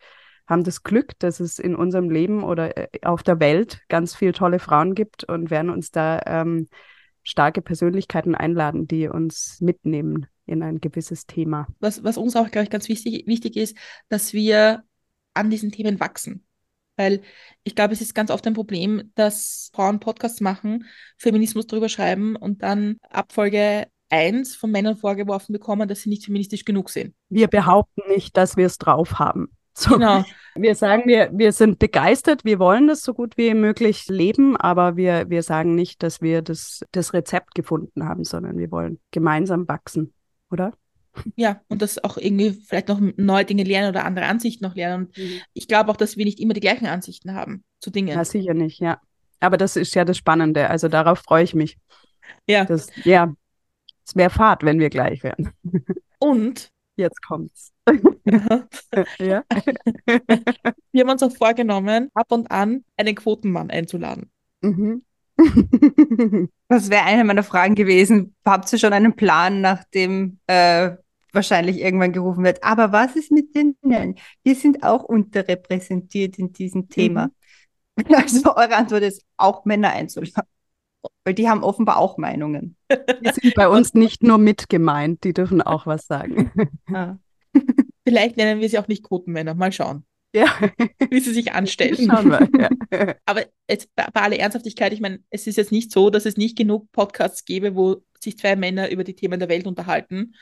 haben 0.48 0.64
das 0.64 0.82
Glück, 0.82 1.18
dass 1.18 1.40
es 1.40 1.58
in 1.58 1.74
unserem 1.74 2.08
Leben 2.08 2.44
oder 2.44 2.76
äh, 2.76 2.88
auf 3.02 3.22
der 3.22 3.40
Welt 3.40 3.80
ganz 3.88 4.14
viele 4.14 4.32
tolle 4.32 4.58
Frauen 4.58 4.94
gibt 4.94 5.24
und 5.24 5.50
werden 5.50 5.70
uns 5.70 5.90
da 5.90 6.20
ähm, 6.24 6.68
starke 7.26 7.60
Persönlichkeiten 7.60 8.34
einladen, 8.34 8.86
die 8.86 9.08
uns 9.08 9.60
mitnehmen 9.60 10.26
in 10.46 10.62
ein 10.62 10.80
gewisses 10.80 11.26
Thema. 11.26 11.66
Was, 11.80 12.04
was 12.04 12.16
uns 12.16 12.36
auch, 12.36 12.50
glaube 12.50 12.64
ich, 12.64 12.70
ganz 12.70 12.88
wichtig, 12.88 13.26
wichtig 13.26 13.56
ist, 13.56 13.76
dass 14.08 14.32
wir 14.32 14.84
an 15.34 15.50
diesen 15.50 15.72
Themen 15.72 15.98
wachsen. 15.98 16.46
Weil 16.96 17.20
ich 17.64 17.74
glaube, 17.74 17.92
es 17.92 18.00
ist 18.00 18.14
ganz 18.14 18.30
oft 18.30 18.46
ein 18.46 18.54
Problem, 18.54 19.10
dass 19.16 19.70
Frauen 19.74 20.00
Podcasts 20.00 20.40
machen, 20.40 20.86
Feminismus 21.18 21.66
drüber 21.66 21.88
schreiben 21.88 22.36
und 22.36 22.62
dann 22.62 22.96
ab 23.10 23.32
Folge 23.32 23.88
1 24.08 24.54
von 24.54 24.70
Männern 24.70 24.96
vorgeworfen 24.96 25.52
bekommen, 25.52 25.88
dass 25.88 26.02
sie 26.02 26.08
nicht 26.08 26.24
feministisch 26.24 26.64
genug 26.64 26.90
sind. 26.90 27.14
Wir 27.28 27.48
behaupten 27.48 28.02
nicht, 28.08 28.36
dass 28.36 28.56
wir 28.56 28.66
es 28.66 28.78
drauf 28.78 29.18
haben. 29.18 29.50
So. 29.76 29.98
Genau. 29.98 30.24
Wir 30.54 30.74
sagen, 30.74 31.02
wir, 31.06 31.28
wir 31.34 31.52
sind 31.52 31.78
begeistert, 31.78 32.46
wir 32.46 32.58
wollen 32.58 32.88
das 32.88 33.02
so 33.02 33.12
gut 33.12 33.36
wie 33.36 33.52
möglich 33.52 34.08
leben, 34.08 34.56
aber 34.56 34.96
wir, 34.96 35.28
wir 35.28 35.42
sagen 35.42 35.74
nicht, 35.74 36.02
dass 36.02 36.22
wir 36.22 36.40
das, 36.40 36.80
das 36.92 37.12
Rezept 37.12 37.54
gefunden 37.54 38.08
haben, 38.08 38.24
sondern 38.24 38.56
wir 38.56 38.70
wollen 38.70 38.98
gemeinsam 39.10 39.68
wachsen, 39.68 40.14
oder? 40.50 40.72
Ja, 41.34 41.60
und 41.68 41.82
das 41.82 42.02
auch 42.02 42.16
irgendwie 42.16 42.52
vielleicht 42.52 42.88
noch 42.88 43.00
neue 43.00 43.44
Dinge 43.44 43.64
lernen 43.64 43.90
oder 43.90 44.06
andere 44.06 44.26
Ansichten 44.26 44.64
noch 44.64 44.74
lernen. 44.74 45.06
Und 45.06 45.18
mhm. 45.18 45.40
ich 45.52 45.68
glaube 45.68 45.90
auch, 45.90 45.96
dass 45.96 46.16
wir 46.16 46.24
nicht 46.24 46.40
immer 46.40 46.54
die 46.54 46.60
gleichen 46.60 46.86
Ansichten 46.86 47.34
haben 47.34 47.62
zu 47.80 47.90
Dingen. 47.90 48.08
Ja, 48.08 48.24
sicher 48.24 48.54
nicht, 48.54 48.80
ja. 48.80 48.98
Aber 49.40 49.58
das 49.58 49.76
ist 49.76 49.94
ja 49.94 50.06
das 50.06 50.16
Spannende. 50.16 50.70
Also 50.70 50.88
darauf 50.88 51.18
freue 51.18 51.44
ich 51.44 51.54
mich. 51.54 51.76
Ja. 52.48 52.64
Das, 52.64 52.88
ja, 53.04 53.34
es 54.06 54.16
wäre 54.16 54.30
Fahrt, 54.30 54.64
wenn 54.64 54.78
wir 54.78 54.88
gleich 54.88 55.22
wären. 55.22 55.52
Und 56.18 56.70
jetzt 56.96 57.22
kommt's. 57.22 57.72
ja. 59.18 59.44
wir 60.92 61.00
haben 61.00 61.10
uns 61.10 61.22
auch 61.22 61.36
vorgenommen, 61.36 62.10
ab 62.14 62.32
und 62.32 62.50
an 62.50 62.84
einen 62.96 63.14
Quotenmann 63.14 63.70
einzuladen. 63.70 64.30
Mhm. 64.62 65.02
Das 66.68 66.90
wäre 66.90 67.04
eine 67.04 67.22
meiner 67.22 67.44
Fragen 67.44 67.76
gewesen. 67.76 68.34
Habt 68.44 68.72
ihr 68.72 68.78
schon 68.80 68.92
einen 68.92 69.14
Plan, 69.14 69.60
nachdem 69.60 70.40
äh, 70.48 70.96
wahrscheinlich 71.32 71.80
irgendwann 71.80 72.12
gerufen 72.12 72.42
wird? 72.42 72.64
Aber 72.64 72.90
was 72.90 73.14
ist 73.14 73.30
mit 73.30 73.54
den 73.54 73.76
Männern? 73.82 74.16
Wir 74.42 74.56
sind 74.56 74.82
auch 74.82 75.04
unterrepräsentiert 75.04 76.40
in 76.40 76.52
diesem 76.52 76.88
Thema. 76.88 77.30
Mhm. 77.96 78.14
Also 78.14 78.56
eure 78.56 78.74
Antwort 78.74 79.04
ist, 79.04 79.22
auch 79.36 79.64
Männer 79.64 79.90
einzuladen. 79.90 80.42
Weil 81.26 81.34
die 81.34 81.48
haben 81.48 81.64
offenbar 81.64 81.96
auch 81.96 82.18
Meinungen. 82.18 82.76
Die 82.88 83.32
sind 83.32 83.56
bei 83.56 83.68
uns 83.68 83.94
nicht 83.94 84.22
nur 84.22 84.38
mit 84.38 84.68
gemeint, 84.68 85.24
die 85.24 85.32
dürfen 85.32 85.60
auch 85.60 85.84
was 85.84 86.06
sagen. 86.06 86.52
Ah. 86.86 87.16
Vielleicht 88.06 88.36
nennen 88.36 88.60
wir 88.60 88.68
sie 88.68 88.78
auch 88.78 88.86
nicht 88.86 89.02
Quotenmänner. 89.02 89.54
Mal 89.54 89.72
schauen. 89.72 90.06
Ja. 90.32 90.56
Wie 91.10 91.18
sie 91.18 91.34
sich 91.34 91.52
anstellen. 91.52 92.08
Schauen 92.08 92.30
wir, 92.30 92.48
ja. 92.92 93.14
Aber 93.24 93.42
jetzt 93.68 93.92
bei, 93.96 94.06
bei 94.12 94.20
aller 94.20 94.38
Ernsthaftigkeit, 94.38 94.92
ich 94.92 95.00
meine, 95.00 95.18
es 95.30 95.48
ist 95.48 95.56
jetzt 95.56 95.72
nicht 95.72 95.90
so, 95.90 96.10
dass 96.10 96.26
es 96.26 96.36
nicht 96.36 96.56
genug 96.56 96.92
Podcasts 96.92 97.44
gäbe, 97.44 97.74
wo 97.74 98.04
sich 98.20 98.38
zwei 98.38 98.54
Männer 98.54 98.88
über 98.90 99.02
die 99.02 99.16
Themen 99.16 99.40
der 99.40 99.48
Welt 99.48 99.66
unterhalten. 99.66 100.36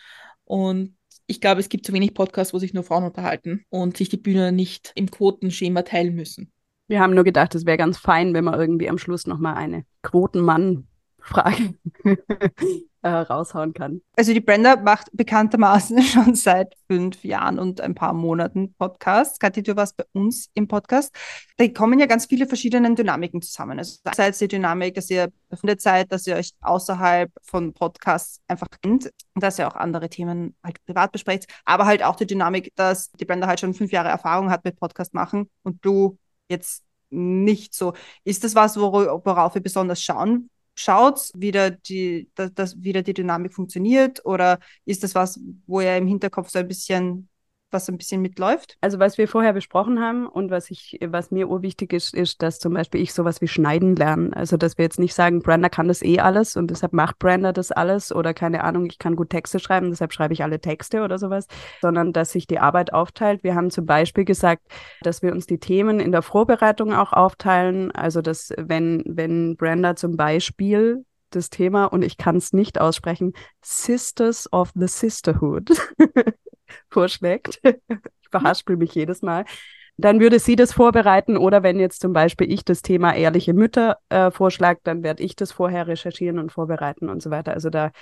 Und 0.44 0.98
ich 1.26 1.40
glaube, 1.40 1.60
es 1.60 1.70
gibt 1.70 1.86
zu 1.86 1.94
wenig 1.94 2.12
Podcasts, 2.12 2.52
wo 2.52 2.58
sich 2.58 2.74
nur 2.74 2.84
Frauen 2.84 3.04
unterhalten 3.04 3.64
und 3.70 3.96
sich 3.96 4.10
die 4.10 4.18
Bühne 4.18 4.52
nicht 4.52 4.92
im 4.96 5.10
Quotenschema 5.10 5.80
teilen 5.80 6.14
müssen. 6.14 6.52
Wir 6.86 7.00
haben 7.00 7.14
nur 7.14 7.24
gedacht, 7.24 7.54
es 7.54 7.64
wäre 7.64 7.78
ganz 7.78 7.98
fein, 7.98 8.34
wenn 8.34 8.44
man 8.44 8.60
irgendwie 8.60 8.90
am 8.90 8.98
Schluss 8.98 9.26
nochmal 9.26 9.54
eine 9.54 9.84
Quotenmann-Frage 10.02 11.74
äh, 13.04 13.08
raushauen 13.08 13.72
kann. 13.72 14.02
Also 14.16 14.32
die 14.32 14.40
Brenda 14.40 14.76
macht 14.76 15.08
bekanntermaßen 15.12 16.02
schon 16.02 16.34
seit 16.34 16.74
fünf 16.86 17.24
Jahren 17.24 17.58
und 17.58 17.80
ein 17.80 17.94
paar 17.94 18.12
Monaten 18.12 18.74
Podcasts. 18.78 19.38
Kathi, 19.38 19.62
du 19.62 19.76
warst 19.76 19.96
bei 19.96 20.04
uns 20.12 20.50
im 20.52 20.68
Podcast. 20.68 21.14
Da 21.56 21.68
kommen 21.68 21.98
ja 21.98 22.06
ganz 22.06 22.26
viele 22.26 22.46
verschiedene 22.46 22.94
Dynamiken 22.94 23.40
zusammen. 23.40 23.78
Also 23.78 23.98
einerseits 24.04 24.38
die 24.38 24.48
Dynamik, 24.48 24.94
dass 24.94 25.08
ihr 25.08 25.30
der 25.62 25.78
Zeit, 25.78 26.12
dass 26.12 26.26
ihr 26.26 26.36
euch 26.36 26.52
außerhalb 26.60 27.30
von 27.42 27.72
Podcasts 27.72 28.40
einfach 28.48 28.68
kennt 28.82 29.10
und 29.34 29.42
dass 29.42 29.58
ihr 29.58 29.68
auch 29.68 29.76
andere 29.76 30.08
Themen 30.08 30.56
halt 30.62 30.84
privat 30.84 31.12
besprecht, 31.12 31.46
aber 31.64 31.86
halt 31.86 32.02
auch 32.02 32.16
die 32.16 32.26
Dynamik, 32.26 32.72
dass 32.74 33.10
die 33.12 33.24
Brenda 33.24 33.46
halt 33.46 33.60
schon 33.60 33.72
fünf 33.72 33.92
Jahre 33.92 34.08
Erfahrung 34.08 34.50
hat 34.50 34.64
mit 34.64 34.78
Podcast 34.78 35.14
machen 35.14 35.48
und 35.62 35.84
du 35.84 36.18
jetzt 36.48 36.84
nicht 37.10 37.74
so. 37.74 37.94
Ist 38.24 38.44
das 38.44 38.54
was, 38.54 38.76
worauf 38.76 39.54
ihr 39.54 39.62
besonders 39.62 40.02
schauen 40.02 40.50
schaut, 40.76 41.30
wie 41.34 41.52
da 41.52 41.70
die, 41.70 42.28
dass 42.34 42.82
wieder 42.82 43.02
die 43.02 43.14
Dynamik 43.14 43.54
funktioniert? 43.54 44.24
Oder 44.26 44.58
ist 44.84 45.04
das 45.04 45.14
was, 45.14 45.38
wo 45.66 45.80
ihr 45.80 45.96
im 45.96 46.06
Hinterkopf 46.08 46.50
so 46.50 46.58
ein 46.58 46.68
bisschen 46.68 47.28
was 47.74 47.88
ein 47.88 47.98
bisschen 47.98 48.22
mitläuft? 48.22 48.78
Also 48.80 48.98
was 48.98 49.18
wir 49.18 49.28
vorher 49.28 49.52
besprochen 49.52 50.00
haben 50.00 50.26
und 50.26 50.50
was 50.50 50.70
ich, 50.70 50.98
was 51.04 51.30
mir 51.30 51.50
urwichtig 51.50 51.92
ist, 51.92 52.14
ist, 52.14 52.40
dass 52.40 52.58
zum 52.58 52.72
Beispiel 52.72 53.02
ich 53.02 53.12
sowas 53.12 53.42
wie 53.42 53.48
Schneiden 53.48 53.96
lerne. 53.96 54.34
Also 54.34 54.56
dass 54.56 54.78
wir 54.78 54.84
jetzt 54.84 54.98
nicht 54.98 55.14
sagen, 55.14 55.42
Brander 55.42 55.68
kann 55.68 55.88
das 55.88 56.02
eh 56.02 56.20
alles 56.20 56.56
und 56.56 56.70
deshalb 56.70 56.94
macht 56.94 57.18
Brander 57.18 57.52
das 57.52 57.72
alles 57.72 58.14
oder 58.14 58.32
keine 58.32 58.64
Ahnung, 58.64 58.86
ich 58.86 58.98
kann 58.98 59.16
gut 59.16 59.30
Texte 59.30 59.58
schreiben, 59.58 59.90
deshalb 59.90 60.12
schreibe 60.12 60.32
ich 60.32 60.42
alle 60.42 60.60
Texte 60.60 61.02
oder 61.02 61.18
sowas, 61.18 61.46
sondern 61.82 62.14
dass 62.14 62.32
sich 62.32 62.46
die 62.46 62.60
Arbeit 62.60 62.94
aufteilt. 62.94 63.44
Wir 63.44 63.54
haben 63.54 63.70
zum 63.70 63.84
Beispiel 63.84 64.24
gesagt, 64.24 64.62
dass 65.02 65.20
wir 65.20 65.32
uns 65.32 65.46
die 65.46 65.58
Themen 65.58 66.00
in 66.00 66.12
der 66.12 66.22
Vorbereitung 66.22 66.94
auch 66.94 67.12
aufteilen. 67.12 67.90
Also 67.90 68.22
dass 68.22 68.54
wenn, 68.56 69.02
wenn 69.06 69.56
Brander 69.56 69.96
zum 69.96 70.16
Beispiel 70.16 71.04
das 71.30 71.50
Thema 71.50 71.86
und 71.86 72.02
ich 72.02 72.16
kann 72.16 72.36
es 72.36 72.52
nicht 72.52 72.80
aussprechen, 72.80 73.32
Sisters 73.62 74.52
of 74.52 74.70
the 74.74 74.86
Sisterhood 74.86 75.70
vorschlägt. 76.90 77.60
ich 77.62 78.28
verhaspel 78.30 78.76
mich 78.76 78.94
jedes 78.94 79.22
Mal. 79.22 79.44
Dann 79.96 80.20
würde 80.20 80.40
sie 80.40 80.56
das 80.56 80.72
vorbereiten 80.72 81.36
oder 81.36 81.62
wenn 81.62 81.78
jetzt 81.78 82.00
zum 82.00 82.12
Beispiel 82.12 82.50
ich 82.52 82.64
das 82.64 82.82
Thema 82.82 83.14
ehrliche 83.14 83.54
Mütter 83.54 83.98
äh, 84.08 84.30
vorschlage, 84.30 84.80
dann 84.82 85.04
werde 85.04 85.22
ich 85.22 85.36
das 85.36 85.52
vorher 85.52 85.86
recherchieren 85.86 86.38
und 86.40 86.50
vorbereiten 86.50 87.08
und 87.08 87.22
so 87.22 87.30
weiter. 87.30 87.52
Also 87.52 87.70
da 87.70 87.92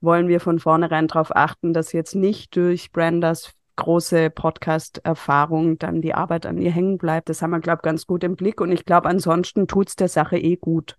wollen 0.00 0.28
wir 0.28 0.40
von 0.40 0.60
vornherein 0.60 1.08
darauf 1.08 1.34
achten, 1.34 1.72
dass 1.72 1.92
jetzt 1.92 2.14
nicht 2.14 2.54
durch 2.54 2.92
Brandas 2.92 3.54
große 3.76 4.30
Podcast-Erfahrung 4.30 5.78
dann 5.78 6.02
die 6.02 6.14
Arbeit 6.14 6.46
an 6.46 6.58
ihr 6.58 6.70
hängen 6.70 6.98
bleibt. 6.98 7.28
Das 7.28 7.42
haben 7.42 7.50
wir, 7.50 7.60
glaube 7.60 7.78
ich, 7.80 7.82
ganz 7.82 8.06
gut 8.06 8.22
im 8.22 8.36
Blick. 8.36 8.60
Und 8.60 8.70
ich 8.70 8.84
glaube, 8.84 9.08
ansonsten 9.08 9.66
tut 9.66 9.88
es 9.88 9.96
der 9.96 10.08
Sache 10.08 10.38
eh 10.38 10.56
gut. 10.56 10.98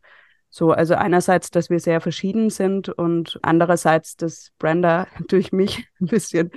So, 0.50 0.72
also 0.72 0.96
einerseits, 0.96 1.50
dass 1.52 1.70
wir 1.70 1.80
sehr 1.80 2.02
verschieden 2.02 2.50
sind 2.50 2.90
und 2.90 3.40
andererseits, 3.42 4.16
dass 4.16 4.52
Brenda 4.60 5.08
durch 5.28 5.52
mich 5.52 5.88
ein 6.02 6.08
bisschen 6.08 6.52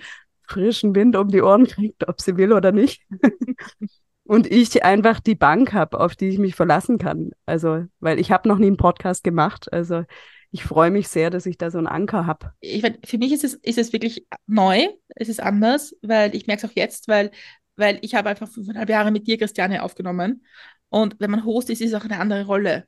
frischen 0.47 0.95
Wind 0.95 1.17
um 1.17 1.29
die 1.29 1.43
Ohren 1.43 1.67
kriegt, 1.67 2.09
ob 2.09 2.21
sie 2.21 2.37
will 2.37 2.53
oder 2.53 2.73
nicht. 2.73 3.03
und 4.25 4.47
ich 4.51 4.85
einfach 4.85 5.21
die 5.21 5.35
Bank 5.35 5.73
habe, 5.73 6.01
auf 6.01 6.17
die 6.17 6.29
ich 6.29 6.39
mich 6.39 6.55
verlassen 6.55 6.99
kann. 6.99 7.31
Also, 7.47 7.85
weil 8.01 8.19
ich 8.19 8.31
habe 8.31 8.49
noch 8.49 8.59
nie 8.59 8.67
einen 8.67 8.77
Podcast 8.77 9.25
gemacht. 9.25 9.73
Also 9.73 10.05
ich 10.51 10.65
freue 10.65 10.91
mich 10.91 11.09
sehr, 11.09 11.31
dass 11.31 11.47
ich 11.47 11.59
da 11.59 11.71
so 11.71 11.79
einen 11.79 11.87
Anker 11.87 12.27
habe. 12.27 12.53
Für 13.05 13.19
mich 13.19 13.33
ist 13.33 13.45
es, 13.45 13.55
ist 13.55 13.79
es 13.79 13.93
wirklich 13.93 14.27
neu, 14.47 14.87
es 15.15 15.29
ist 15.29 15.41
anders, 15.41 15.95
weil 16.03 16.35
ich 16.35 16.47
merke 16.47 16.65
es 16.65 16.71
auch 16.71 16.75
jetzt, 16.75 17.09
weil, 17.09 17.31
weil 17.77 17.99
ich 18.03 18.15
habe 18.15 18.29
einfach 18.29 18.49
fünfeinhalb 18.49 18.89
Jahre 18.89 19.11
mit 19.11 19.27
dir, 19.27 19.39
Christiane, 19.39 19.83
aufgenommen. 19.83 20.45
Und 20.89 21.17
wenn 21.19 21.31
man 21.31 21.45
Host 21.45 21.71
ist, 21.71 21.81
ist 21.81 21.93
es 21.93 21.95
auch 21.95 22.05
eine 22.05 22.19
andere 22.19 22.47
Rolle. 22.47 22.87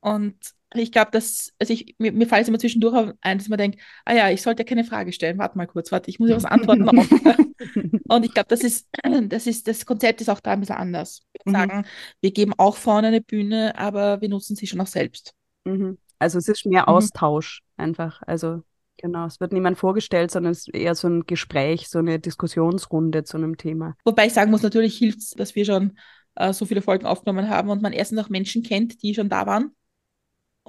Und 0.00 0.36
ich 0.74 0.92
glaube, 0.92 1.10
dass, 1.10 1.52
also 1.58 1.72
ich, 1.72 1.96
mir, 1.98 2.12
mir 2.12 2.26
fällt 2.26 2.42
es 2.42 2.48
immer 2.48 2.58
zwischendurch 2.58 3.12
ein, 3.20 3.38
dass 3.38 3.48
man 3.48 3.58
denkt, 3.58 3.80
ah 4.04 4.14
ja, 4.14 4.30
ich 4.30 4.42
sollte 4.42 4.62
ja 4.62 4.68
keine 4.68 4.84
Frage 4.84 5.12
stellen, 5.12 5.38
warte 5.38 5.58
mal 5.58 5.66
kurz, 5.66 5.90
warte, 5.90 6.10
ich 6.10 6.20
muss 6.20 6.30
ja 6.30 6.36
was 6.36 6.44
antworten 6.44 6.88
und 8.08 8.24
ich 8.24 8.32
glaube, 8.32 8.48
das 8.48 8.60
ist, 8.60 8.88
das 9.02 9.46
ist, 9.46 9.66
das 9.66 9.84
Konzept 9.84 10.20
ist 10.20 10.28
auch 10.28 10.40
da 10.40 10.52
ein 10.52 10.60
bisschen 10.60 10.76
anders. 10.76 11.22
Wir 11.44 11.50
mhm. 11.50 11.56
sagen, 11.56 11.86
wir 12.20 12.30
geben 12.30 12.52
auch 12.56 12.76
vorne 12.76 13.08
eine 13.08 13.20
Bühne, 13.20 13.76
aber 13.76 14.20
wir 14.20 14.28
nutzen 14.28 14.54
sie 14.54 14.66
schon 14.66 14.80
auch 14.80 14.86
selbst. 14.86 15.34
Mhm. 15.64 15.98
Also 16.18 16.38
es 16.38 16.48
ist 16.48 16.66
mehr 16.66 16.82
mhm. 16.82 16.88
Austausch 16.88 17.62
einfach. 17.76 18.22
Also 18.26 18.62
Genau, 19.02 19.24
es 19.24 19.40
wird 19.40 19.54
niemand 19.54 19.78
vorgestellt, 19.78 20.30
sondern 20.30 20.52
es 20.52 20.68
ist 20.68 20.74
eher 20.74 20.94
so 20.94 21.08
ein 21.08 21.24
Gespräch, 21.24 21.88
so 21.88 22.00
eine 22.00 22.18
Diskussionsrunde 22.18 23.24
zu 23.24 23.38
einem 23.38 23.56
Thema. 23.56 23.96
Wobei 24.04 24.26
ich 24.26 24.34
sagen 24.34 24.50
muss, 24.50 24.60
natürlich 24.60 24.98
hilft 24.98 25.20
es, 25.20 25.30
dass 25.30 25.54
wir 25.54 25.64
schon 25.64 25.96
äh, 26.34 26.52
so 26.52 26.66
viele 26.66 26.82
Folgen 26.82 27.06
aufgenommen 27.06 27.48
haben 27.48 27.70
und 27.70 27.80
man 27.80 27.94
erstens 27.94 28.18
auch 28.18 28.28
Menschen 28.28 28.62
kennt, 28.62 29.02
die 29.02 29.14
schon 29.14 29.30
da 29.30 29.46
waren 29.46 29.74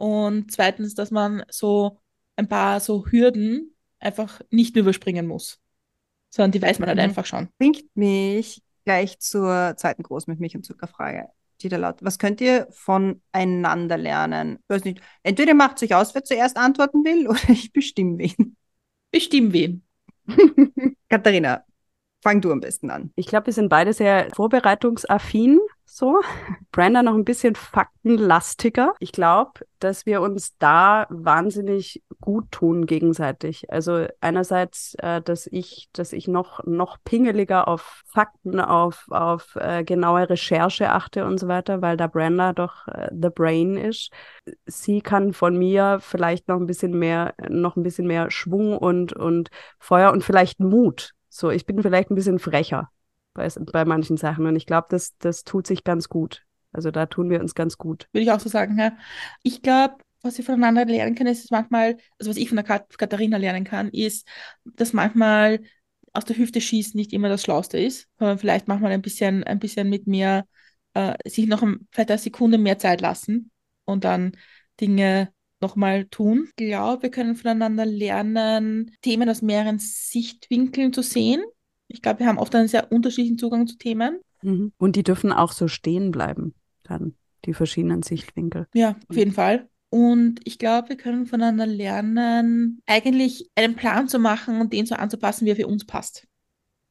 und 0.01 0.51
zweitens, 0.51 0.95
dass 0.95 1.11
man 1.11 1.43
so 1.51 1.99
ein 2.35 2.47
paar 2.47 2.79
so 2.79 3.05
Hürden 3.05 3.75
einfach 3.99 4.41
nicht 4.49 4.75
überspringen 4.75 5.27
muss, 5.27 5.59
sondern 6.31 6.49
die 6.49 6.61
weiß 6.61 6.79
man 6.79 6.89
halt 6.89 6.97
mhm. 6.97 7.03
einfach 7.03 7.27
schon. 7.27 7.49
Bringt 7.59 7.83
mich 7.95 8.63
gleich 8.83 9.19
zur 9.19 9.75
zweiten 9.77 10.01
Groß 10.01 10.25
mit 10.25 10.39
Milch 10.39 10.55
und 10.55 10.65
Zuckerfrage. 10.65 11.27
Laut. 11.63 11.97
Was 12.01 12.17
könnt 12.17 12.41
ihr 12.41 12.67
voneinander 12.71 13.95
lernen? 13.95 14.57
Ich 14.63 14.69
weiß 14.69 14.83
nicht. 14.85 15.01
Entweder 15.21 15.53
macht 15.53 15.77
sich 15.77 15.93
aus, 15.93 16.15
wer 16.15 16.23
zuerst 16.23 16.57
antworten 16.57 17.05
will, 17.05 17.27
oder 17.29 17.49
ich 17.49 17.71
bestimme 17.71 18.17
wen. 18.17 18.57
Bestimme 19.11 19.53
wen. 19.53 19.83
Katharina, 21.09 21.63
fang 22.23 22.41
du 22.41 22.51
am 22.51 22.59
besten 22.59 22.89
an. 22.89 23.11
Ich 23.15 23.27
glaube, 23.27 23.45
wir 23.45 23.53
sind 23.53 23.69
beide 23.69 23.93
sehr 23.93 24.29
vorbereitungsaffin 24.33 25.59
so. 25.85 26.21
Brenda 26.71 27.03
noch 27.03 27.15
ein 27.15 27.25
bisschen 27.25 27.55
faktenlastiger. 27.55 28.93
Ich 28.99 29.11
glaube, 29.11 29.51
dass 29.79 30.05
wir 30.05 30.21
uns 30.21 30.57
da 30.57 31.05
wahnsinnig 31.09 32.03
gut 32.21 32.51
tun 32.51 32.85
gegenseitig. 32.85 33.69
Also 33.71 34.07
einerseits, 34.21 34.95
äh, 34.99 35.21
dass 35.21 35.47
ich, 35.47 35.89
dass 35.93 36.13
ich 36.13 36.27
noch, 36.27 36.63
noch 36.65 36.97
pingeliger 37.03 37.67
auf 37.67 38.03
Fakten, 38.05 38.59
auf, 38.59 39.05
auf 39.09 39.55
äh, 39.55 39.83
genaue 39.83 40.29
Recherche 40.29 40.91
achte 40.91 41.25
und 41.25 41.39
so 41.39 41.47
weiter, 41.47 41.81
weil 41.81 41.97
da 41.97 42.07
Brenda 42.07 42.53
doch 42.53 42.87
äh, 42.87 43.09
the 43.11 43.29
brain 43.29 43.75
ist. 43.75 44.11
Sie 44.65 45.01
kann 45.01 45.33
von 45.33 45.57
mir 45.57 45.99
vielleicht 46.01 46.47
noch 46.47 46.57
ein 46.57 46.67
bisschen 46.67 46.97
mehr, 46.97 47.33
noch 47.49 47.75
ein 47.75 47.83
bisschen 47.83 48.07
mehr 48.07 48.31
Schwung 48.31 48.77
und, 48.77 49.13
und 49.13 49.49
Feuer 49.79 50.11
und 50.11 50.23
vielleicht 50.23 50.59
Mut. 50.59 51.13
So, 51.27 51.49
ich 51.49 51.65
bin 51.65 51.81
vielleicht 51.81 52.11
ein 52.11 52.15
bisschen 52.15 52.39
frecher 52.39 52.89
bei, 53.33 53.47
bei 53.47 53.85
manchen 53.85 54.17
Sachen. 54.17 54.45
Und 54.45 54.55
ich 54.55 54.65
glaube, 54.65 54.87
das, 54.89 55.17
das 55.17 55.43
tut 55.43 55.67
sich 55.67 55.83
ganz 55.83 56.09
gut. 56.09 56.43
Also 56.71 56.91
da 56.91 57.05
tun 57.05 57.29
wir 57.29 57.41
uns 57.41 57.55
ganz 57.55 57.77
gut. 57.77 58.07
Würde 58.11 58.23
ich 58.23 58.31
auch 58.31 58.39
so 58.39 58.49
sagen, 58.49 58.77
ja. 58.77 58.95
Ich 59.43 59.61
glaube, 59.61 59.95
was 60.21 60.37
wir 60.37 60.45
voneinander 60.45 60.85
lernen 60.85 61.15
können, 61.15 61.31
ist 61.31 61.51
manchmal, 61.51 61.97
also 62.19 62.29
was 62.29 62.37
ich 62.37 62.47
von 62.49 62.55
der 62.55 62.65
Kat 62.65 62.97
Katharina 62.97 63.37
lernen 63.37 63.63
kann, 63.63 63.89
ist, 63.89 64.27
dass 64.63 64.93
manchmal 64.93 65.61
aus 66.13 66.25
der 66.25 66.37
Hüfte 66.37 66.61
schießen 66.61 66.97
nicht 66.97 67.13
immer 67.13 67.29
das 67.29 67.41
Schlauste 67.43 67.79
ist, 67.79 68.07
sondern 68.19 68.37
vielleicht 68.37 68.67
manchmal 68.67 68.91
ein 68.91 69.01
bisschen, 69.01 69.43
ein 69.43 69.59
bisschen 69.59 69.89
mit 69.89 70.07
mehr, 70.07 70.45
äh, 70.93 71.15
sich 71.25 71.47
noch 71.47 71.65
vielleicht 71.91 72.11
eine 72.11 72.19
Sekunde 72.19 72.57
mehr 72.57 72.77
Zeit 72.77 73.01
lassen 73.01 73.51
und 73.85 74.03
dann 74.03 74.33
Dinge 74.79 75.31
nochmal 75.61 76.05
tun. 76.05 76.47
Ich 76.57 76.67
glaube, 76.67 77.03
wir 77.03 77.11
können 77.11 77.35
voneinander 77.35 77.85
lernen, 77.85 78.91
Themen 79.01 79.29
aus 79.29 79.41
mehreren 79.41 79.79
Sichtwinkeln 79.79 80.91
zu 80.91 81.01
sehen. 81.01 81.41
Ich 81.93 82.01
glaube, 82.01 82.19
wir 82.19 82.27
haben 82.27 82.37
oft 82.37 82.53
einen 82.55 82.67
sehr 82.67 82.91
unterschiedlichen 82.91 83.37
Zugang 83.37 83.67
zu 83.67 83.77
Themen. 83.77 84.19
Mhm. 84.41 84.73
Und 84.77 84.95
die 84.95 85.03
dürfen 85.03 85.31
auch 85.31 85.51
so 85.51 85.67
stehen 85.67 86.11
bleiben, 86.11 86.53
dann 86.83 87.15
die 87.45 87.53
verschiedenen 87.53 88.03
Sichtwinkel. 88.03 88.67
Ja, 88.73 88.95
auf 89.07 89.15
jeden 89.15 89.31
Fall. 89.31 89.67
Und 89.89 90.39
ich 90.45 90.57
glaube, 90.57 90.89
wir 90.89 90.97
können 90.97 91.25
voneinander 91.25 91.65
lernen, 91.65 92.81
eigentlich 92.85 93.49
einen 93.55 93.75
Plan 93.75 94.07
zu 94.07 94.19
machen 94.19 94.61
und 94.61 94.71
den 94.71 94.85
so 94.85 94.95
anzupassen, 94.95 95.45
wie 95.45 95.51
er 95.51 95.57
für 95.57 95.67
uns 95.67 95.85
passt. 95.85 96.27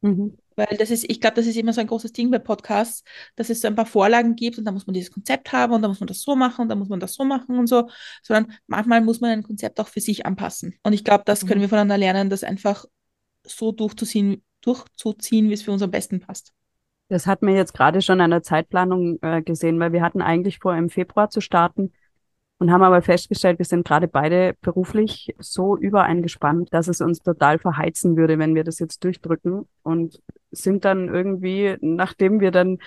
Mhm. 0.02 0.36
Weil 0.56 0.76
das 0.78 0.90
ist, 0.90 1.08
ich 1.08 1.20
glaube, 1.20 1.36
das 1.36 1.46
ist 1.46 1.56
immer 1.56 1.72
so 1.72 1.80
ein 1.80 1.86
großes 1.86 2.12
Ding 2.12 2.30
bei 2.30 2.38
Podcasts, 2.38 3.02
dass 3.36 3.48
es 3.48 3.62
so 3.62 3.68
ein 3.68 3.74
paar 3.74 3.86
Vorlagen 3.86 4.36
gibt 4.36 4.58
und 4.58 4.66
da 4.66 4.72
muss 4.72 4.86
man 4.86 4.92
dieses 4.92 5.10
Konzept 5.10 5.50
haben 5.52 5.72
und 5.72 5.80
da 5.80 5.88
muss 5.88 6.00
man 6.00 6.08
das 6.08 6.20
so 6.20 6.36
machen 6.36 6.62
und 6.62 6.68
da 6.68 6.74
muss 6.74 6.90
man 6.90 7.00
das 7.00 7.14
so 7.14 7.24
machen 7.24 7.58
und 7.58 7.66
so, 7.66 7.88
sondern 8.22 8.52
manchmal 8.66 9.00
muss 9.00 9.22
man 9.22 9.30
ein 9.30 9.42
Konzept 9.42 9.80
auch 9.80 9.88
für 9.88 10.00
sich 10.00 10.26
anpassen. 10.26 10.74
Und 10.82 10.92
ich 10.92 11.02
glaube, 11.02 11.24
das 11.24 11.42
mhm. 11.42 11.48
können 11.48 11.60
wir 11.62 11.70
voneinander 11.70 11.96
lernen, 11.96 12.28
das 12.28 12.44
einfach 12.44 12.84
so 13.46 13.72
durchzuziehen, 13.72 14.42
durchzuziehen, 14.60 15.48
wie 15.48 15.54
es 15.54 15.62
für 15.62 15.72
uns 15.72 15.82
am 15.82 15.90
besten 15.90 16.20
passt. 16.20 16.52
Das 17.08 17.26
hat 17.26 17.42
mir 17.42 17.54
jetzt 17.56 17.74
gerade 17.74 18.02
schon 18.02 18.20
an 18.20 18.30
der 18.30 18.42
Zeitplanung 18.42 19.18
äh, 19.22 19.42
gesehen, 19.42 19.80
weil 19.80 19.92
wir 19.92 20.02
hatten 20.02 20.22
eigentlich 20.22 20.58
vor, 20.58 20.76
im 20.76 20.90
Februar 20.90 21.28
zu 21.28 21.40
starten 21.40 21.92
und 22.58 22.70
haben 22.70 22.82
aber 22.82 23.02
festgestellt, 23.02 23.58
wir 23.58 23.64
sind 23.64 23.86
gerade 23.86 24.06
beide 24.06 24.54
beruflich 24.60 25.34
so 25.38 25.76
übereingespannt, 25.76 26.72
dass 26.72 26.88
es 26.88 27.00
uns 27.00 27.18
total 27.20 27.58
verheizen 27.58 28.16
würde, 28.16 28.38
wenn 28.38 28.54
wir 28.54 28.64
das 28.64 28.78
jetzt 28.78 29.02
durchdrücken 29.02 29.66
und 29.82 30.20
sind 30.50 30.84
dann 30.84 31.08
irgendwie, 31.08 31.76
nachdem 31.80 32.38
wir 32.40 32.50
dann 32.50 32.78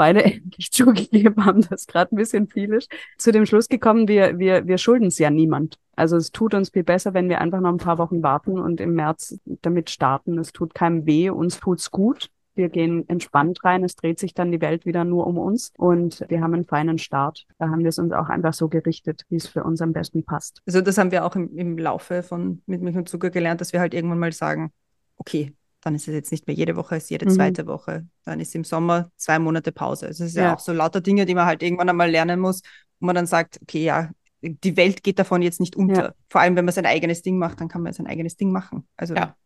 beide 0.00 0.24
endlich 0.24 0.72
zugegeben 0.72 1.44
haben, 1.44 1.60
dass 1.68 1.86
gerade 1.86 2.14
ein 2.14 2.16
bisschen 2.16 2.48
viel 2.48 2.72
ist, 2.72 2.90
zu 3.18 3.32
dem 3.32 3.44
Schluss 3.44 3.68
gekommen, 3.68 4.08
wir, 4.08 4.38
wir, 4.38 4.66
wir 4.66 4.78
schulden 4.78 5.08
es 5.08 5.18
ja 5.18 5.28
niemand. 5.28 5.78
Also 5.94 6.16
es 6.16 6.32
tut 6.32 6.54
uns 6.54 6.70
viel 6.70 6.84
besser, 6.84 7.12
wenn 7.12 7.28
wir 7.28 7.42
einfach 7.42 7.60
noch 7.60 7.68
ein 7.68 7.76
paar 7.76 7.98
Wochen 7.98 8.22
warten 8.22 8.58
und 8.58 8.80
im 8.80 8.94
März 8.94 9.38
damit 9.60 9.90
starten. 9.90 10.38
Es 10.38 10.52
tut 10.52 10.74
keinem 10.74 11.04
weh, 11.04 11.28
uns 11.28 11.60
tut's 11.60 11.90
gut. 11.90 12.30
Wir 12.54 12.70
gehen 12.70 13.06
entspannt 13.10 13.62
rein. 13.62 13.84
Es 13.84 13.94
dreht 13.94 14.18
sich 14.18 14.32
dann 14.32 14.50
die 14.50 14.62
Welt 14.62 14.86
wieder 14.86 15.04
nur 15.04 15.26
um 15.26 15.36
uns 15.36 15.70
und 15.76 16.24
wir 16.28 16.40
haben 16.40 16.54
einen 16.54 16.64
feinen 16.64 16.96
Start. 16.96 17.44
Da 17.58 17.68
haben 17.68 17.80
wir 17.80 17.90
es 17.90 17.98
uns 17.98 18.12
auch 18.12 18.30
einfach 18.30 18.54
so 18.54 18.68
gerichtet, 18.68 19.24
wie 19.28 19.36
es 19.36 19.48
für 19.48 19.64
uns 19.64 19.82
am 19.82 19.92
besten 19.92 20.24
passt. 20.24 20.62
Also 20.66 20.80
das 20.80 20.96
haben 20.96 21.10
wir 21.10 21.26
auch 21.26 21.36
im, 21.36 21.54
im 21.58 21.76
Laufe 21.76 22.22
von 22.22 22.62
Mit 22.64 22.80
Milch 22.80 22.96
und 22.96 23.08
Zucker 23.08 23.28
gelernt, 23.28 23.60
dass 23.60 23.74
wir 23.74 23.80
halt 23.80 23.92
irgendwann 23.92 24.18
mal 24.18 24.32
sagen, 24.32 24.72
okay, 25.18 25.54
dann 25.80 25.94
ist 25.94 26.08
es 26.08 26.14
jetzt 26.14 26.30
nicht 26.30 26.46
mehr 26.46 26.56
jede 26.56 26.76
Woche, 26.76 26.96
es 26.96 27.04
ist 27.04 27.10
jede 27.10 27.26
mhm. 27.26 27.30
zweite 27.30 27.66
Woche. 27.66 28.06
Dann 28.24 28.40
ist 28.40 28.54
im 28.54 28.64
Sommer 28.64 29.10
zwei 29.16 29.38
Monate 29.38 29.72
Pause. 29.72 30.06
Also 30.06 30.24
es 30.24 30.30
ist 30.30 30.36
ja. 30.36 30.44
ja 30.44 30.54
auch 30.54 30.60
so 30.60 30.72
lauter 30.72 31.00
Dinge, 31.00 31.26
die 31.26 31.34
man 31.34 31.46
halt 31.46 31.62
irgendwann 31.62 31.88
einmal 31.88 32.10
lernen 32.10 32.40
muss, 32.40 32.62
wo 32.98 33.06
man 33.06 33.14
dann 33.14 33.26
sagt, 33.26 33.58
okay, 33.62 33.82
ja, 33.84 34.10
die 34.42 34.76
Welt 34.76 35.02
geht 35.02 35.18
davon 35.18 35.42
jetzt 35.42 35.60
nicht 35.60 35.76
unter. 35.76 36.02
Ja. 36.02 36.14
Vor 36.28 36.40
allem, 36.40 36.56
wenn 36.56 36.64
man 36.64 36.74
sein 36.74 36.86
eigenes 36.86 37.22
Ding 37.22 37.38
macht, 37.38 37.60
dann 37.60 37.68
kann 37.68 37.82
man 37.82 37.92
sein 37.92 38.06
eigenes 38.06 38.36
Ding 38.36 38.52
machen. 38.52 38.86
Also 38.96 39.14
ja 39.14 39.36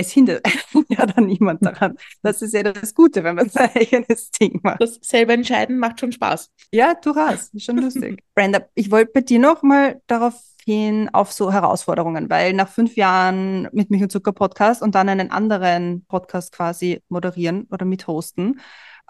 es 0.00 0.12
hindert 0.12 0.46
ja 0.88 1.06
dann 1.06 1.26
niemand 1.26 1.64
daran. 1.64 1.96
Das 2.22 2.42
ist 2.42 2.54
ja 2.54 2.62
das 2.62 2.94
Gute, 2.94 3.22
wenn 3.24 3.36
man 3.36 3.48
sein 3.50 3.70
eigenes 3.74 4.30
Ding 4.30 4.60
macht. 4.62 4.80
Das 4.80 4.98
selber 5.02 5.34
entscheiden 5.34 5.78
macht 5.78 6.00
schon 6.00 6.12
Spaß. 6.12 6.50
Ja, 6.72 6.94
du 6.94 7.14
hast, 7.14 7.54
ist 7.54 7.64
schon 7.64 7.78
lustig. 7.78 8.22
Brenda, 8.34 8.66
ich 8.74 8.90
wollte 8.90 9.12
bei 9.12 9.20
dir 9.20 9.38
noch 9.38 9.62
mal 9.62 10.00
darauf 10.06 10.34
hin, 10.70 11.08
auf 11.12 11.32
so 11.32 11.52
Herausforderungen, 11.52 12.30
weil 12.30 12.52
nach 12.52 12.68
fünf 12.68 12.96
Jahren 12.96 13.68
mit 13.72 13.90
Milch 13.90 14.02
und 14.02 14.12
Zucker 14.12 14.32
Podcast 14.32 14.82
und 14.82 14.94
dann 14.94 15.08
einen 15.08 15.30
anderen 15.30 16.04
Podcast 16.06 16.52
quasi 16.52 17.02
moderieren 17.08 17.66
oder 17.70 17.84
mithosten, 17.84 18.60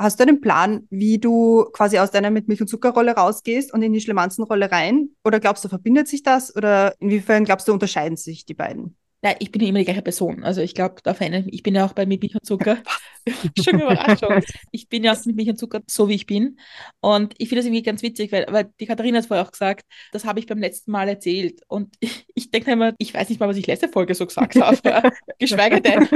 Hast 0.01 0.19
du 0.19 0.23
einen 0.23 0.41
Plan, 0.41 0.87
wie 0.89 1.19
du 1.19 1.67
quasi 1.75 1.99
aus 1.99 2.11
deiner 2.11 2.31
mit 2.31 2.49
Milch 2.49 2.63
und 2.63 2.69
Zuckerrolle 2.69 3.15
rausgehst 3.17 3.71
und 3.71 3.83
in 3.83 3.93
die 3.93 4.01
Schlemanzenrolle 4.01 4.73
rein? 4.73 5.11
Oder 5.25 5.41
glaubst 5.41 5.63
du, 5.63 5.69
verbindet 5.69 6.09
sich 6.09 6.23
das? 6.23 6.57
Oder 6.57 6.95
inwiefern 7.01 7.45
glaubst 7.45 7.69
du, 7.69 7.75
unterscheiden 7.75 8.17
sich 8.17 8.47
die 8.47 8.55
beiden? 8.55 8.97
Nein, 9.23 9.37
ich 9.39 9.53
bin 9.53 9.61
ja 9.61 9.69
immer 9.69 9.81
die 9.81 9.85
gleiche 9.85 10.01
Person. 10.01 10.45
Also 10.45 10.63
ich 10.63 10.75
glaube, 10.75 10.97
da 11.03 11.13
verändert 11.13 11.45
mich. 11.45 11.55
Ich 11.55 11.63
bin 11.63 11.75
ja 11.75 11.85
auch 11.85 11.93
bei 11.93 12.07
mit 12.07 12.23
Milch 12.23 12.35
und 12.35 12.47
Zucker. 12.47 12.79
Schon 13.63 13.81
Überraschung. 13.81 14.43
Ich 14.71 14.89
bin 14.89 15.05
ja 15.05 15.15
mit 15.27 15.37
Milch 15.37 15.51
und 15.51 15.59
Zucker 15.59 15.83
so, 15.87 16.09
wie 16.09 16.15
ich 16.15 16.25
bin. 16.27 16.59
Und 17.01 17.35
ich 17.37 17.49
finde 17.49 17.61
das 17.61 17.67
irgendwie 17.67 17.83
ganz 17.83 18.03
witzig, 18.03 18.33
weil, 18.33 18.47
weil 18.49 18.73
die 18.81 18.87
Katharina 18.87 19.19
hat 19.19 19.27
vorher 19.27 19.45
auch 19.45 19.51
gesagt, 19.51 19.85
das 20.13 20.25
habe 20.25 20.39
ich 20.39 20.47
beim 20.47 20.59
letzten 20.59 20.91
Mal 20.91 21.07
erzählt. 21.07 21.61
Und 21.69 21.95
ich, 22.01 22.25
ich 22.35 22.51
denke 22.51 22.73
immer, 22.73 22.95
ich 22.97 23.13
weiß 23.13 23.29
nicht 23.29 23.41
mal, 23.41 23.49
was 23.49 23.59
ich 23.59 23.67
letzte 23.67 23.89
Folge 23.89 24.15
so 24.15 24.27
gesagt 24.27 24.57
habe. 24.57 25.13
Geschweige 25.39 25.83
denn 25.83 26.09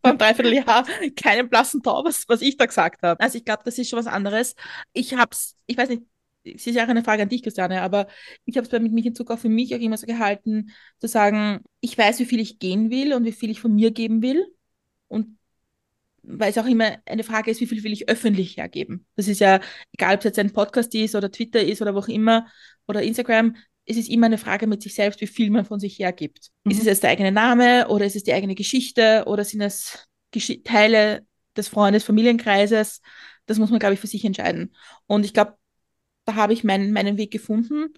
beim 0.00 0.16
Dreivierteljahr 0.16 0.86
keinen 1.16 1.50
blassen 1.50 1.82
Tau, 1.82 2.04
was, 2.04 2.24
was 2.26 2.40
ich 2.40 2.56
da 2.56 2.64
gesagt 2.64 3.02
habe. 3.02 3.20
Also 3.20 3.36
ich 3.36 3.44
glaube, 3.44 3.62
das 3.66 3.76
ist 3.76 3.90
schon 3.90 3.98
was 3.98 4.06
anderes. 4.06 4.54
Ich 4.94 5.12
habe 5.12 5.30
es, 5.32 5.56
ich 5.66 5.76
weiß 5.76 5.90
nicht, 5.90 6.02
es 6.44 6.66
ist 6.66 6.74
ja 6.74 6.84
auch 6.84 6.88
eine 6.88 7.04
Frage 7.04 7.22
an 7.22 7.28
dich, 7.28 7.42
Christiane, 7.42 7.82
aber 7.82 8.06
ich 8.44 8.56
habe 8.56 8.64
es 8.64 8.70
bei 8.70 8.80
mit 8.80 8.92
mich 8.92 9.06
in 9.06 9.14
Zug 9.14 9.30
auch 9.30 9.38
für 9.38 9.48
mich 9.48 9.74
auch 9.74 9.80
immer 9.80 9.96
so 9.96 10.06
gehalten, 10.06 10.70
zu 10.98 11.08
sagen, 11.08 11.60
ich 11.80 11.96
weiß, 11.96 12.18
wie 12.20 12.24
viel 12.24 12.40
ich 12.40 12.58
gehen 12.58 12.90
will 12.90 13.12
und 13.12 13.24
wie 13.24 13.32
viel 13.32 13.50
ich 13.50 13.60
von 13.60 13.74
mir 13.74 13.90
geben 13.90 14.22
will. 14.22 14.46
Und 15.08 15.38
weil 16.22 16.50
es 16.50 16.58
auch 16.58 16.66
immer 16.66 16.98
eine 17.06 17.24
Frage 17.24 17.50
ist, 17.50 17.60
wie 17.60 17.66
viel 17.66 17.82
will 17.82 17.92
ich 17.92 18.08
öffentlich 18.08 18.56
hergeben. 18.56 19.06
Das 19.16 19.28
ist 19.28 19.40
ja, 19.40 19.60
egal 19.92 20.14
ob 20.14 20.20
es 20.20 20.24
jetzt 20.24 20.38
ein 20.38 20.52
Podcast 20.52 20.94
ist 20.94 21.14
oder 21.14 21.30
Twitter 21.30 21.62
ist 21.62 21.82
oder 21.82 21.94
wo 21.94 21.98
auch 21.98 22.08
immer 22.08 22.46
oder 22.86 23.02
Instagram, 23.02 23.56
es 23.86 23.96
ist 23.96 24.08
immer 24.08 24.26
eine 24.26 24.38
Frage 24.38 24.66
mit 24.66 24.82
sich 24.82 24.94
selbst, 24.94 25.20
wie 25.20 25.26
viel 25.26 25.50
man 25.50 25.64
von 25.64 25.80
sich 25.80 25.98
hergibt. 25.98 26.50
Mhm. 26.64 26.72
Ist 26.72 26.78
es 26.80 26.84
jetzt 26.86 27.02
der 27.02 27.10
eigene 27.10 27.32
Name 27.32 27.88
oder 27.88 28.06
ist 28.06 28.16
es 28.16 28.22
die 28.22 28.32
eigene 28.32 28.54
Geschichte 28.54 29.24
oder 29.26 29.44
sind 29.44 29.62
es 29.62 30.06
Gesch 30.30 30.60
Teile 30.64 31.26
des 31.56 31.68
Freundes, 31.68 32.04
Familienkreises? 32.04 33.00
Das 33.46 33.58
muss 33.58 33.70
man, 33.70 33.80
glaube 33.80 33.94
ich, 33.94 34.00
für 34.00 34.06
sich 34.06 34.24
entscheiden. 34.24 34.74
Und 35.06 35.24
ich 35.24 35.34
glaube, 35.34 35.54
da 36.24 36.34
habe 36.34 36.52
ich 36.52 36.64
mein, 36.64 36.92
meinen 36.92 37.16
Weg 37.16 37.30
gefunden. 37.30 37.94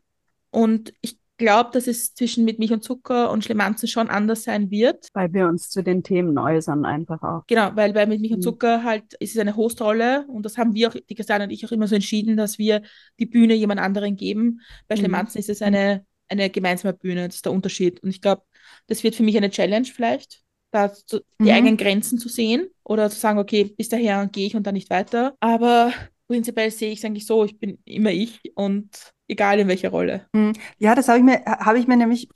Und 0.50 0.92
ich 1.00 1.18
glaube, 1.42 1.70
dass 1.72 1.86
es 1.86 2.14
zwischen 2.14 2.44
mit 2.44 2.58
Milch 2.58 2.72
und 2.72 2.84
Zucker 2.84 3.30
und 3.30 3.44
Schlemanzen 3.44 3.88
schon 3.88 4.08
anders 4.08 4.44
sein 4.44 4.70
wird. 4.70 5.08
Weil 5.12 5.32
wir 5.32 5.48
uns 5.48 5.70
zu 5.70 5.82
den 5.82 6.02
Themen 6.02 6.38
äußern 6.38 6.84
einfach 6.84 7.22
auch. 7.22 7.42
Genau, 7.48 7.70
weil 7.74 7.92
bei 7.92 8.06
mit 8.06 8.20
Milch 8.20 8.32
und 8.32 8.38
mhm. 8.38 8.42
Zucker 8.42 8.84
halt 8.84 9.14
ist 9.14 9.34
es 9.34 9.40
eine 9.40 9.56
Hostrolle 9.56 10.24
und 10.28 10.44
das 10.44 10.56
haben 10.56 10.74
wir 10.74 10.88
auch, 10.88 10.94
die 10.94 11.14
Christiane 11.14 11.44
und 11.44 11.50
ich 11.50 11.66
auch 11.66 11.72
immer 11.72 11.88
so 11.88 11.94
entschieden, 11.94 12.36
dass 12.36 12.58
wir 12.58 12.82
die 13.18 13.26
Bühne 13.26 13.54
jemand 13.54 13.80
anderen 13.80 14.16
geben. 14.16 14.60
Bei 14.86 14.94
mhm. 14.94 15.00
Schlemanzen 15.00 15.38
ist 15.38 15.50
es 15.50 15.62
eine, 15.62 16.06
eine 16.28 16.48
gemeinsame 16.48 16.94
Bühne, 16.94 17.26
das 17.26 17.36
ist 17.36 17.44
der 17.44 17.52
Unterschied. 17.52 18.00
Und 18.02 18.10
ich 18.10 18.20
glaube, 18.20 18.42
das 18.86 19.02
wird 19.02 19.14
für 19.14 19.22
mich 19.22 19.36
eine 19.36 19.50
Challenge 19.50 19.86
vielleicht, 19.86 20.42
da 20.70 20.92
zu, 20.92 21.20
die 21.40 21.44
mhm. 21.44 21.50
eigenen 21.50 21.76
Grenzen 21.76 22.18
zu 22.18 22.28
sehen 22.28 22.68
oder 22.84 23.10
zu 23.10 23.18
sagen, 23.18 23.38
okay, 23.38 23.64
bis 23.76 23.88
daher 23.88 24.28
gehe 24.28 24.46
ich 24.46 24.54
und 24.54 24.66
dann 24.66 24.74
nicht 24.74 24.90
weiter. 24.90 25.34
Aber 25.40 25.92
prinzipiell 26.32 26.70
sehe 26.70 26.90
ich 26.90 27.00
es 27.00 27.04
eigentlich 27.04 27.26
so, 27.26 27.44
ich 27.44 27.58
bin 27.58 27.78
immer 27.84 28.10
ich 28.10 28.40
und 28.54 29.12
egal 29.28 29.60
in 29.60 29.68
welcher 29.68 29.90
Rolle. 29.90 30.26
Hm. 30.34 30.54
Ja, 30.78 30.94
das 30.94 31.08
habe 31.08 31.18
ich 31.18 31.24
mir, 31.24 31.44
habe 31.44 31.78
ich 31.78 31.86
mir 31.86 31.98
nämlich 31.98 32.30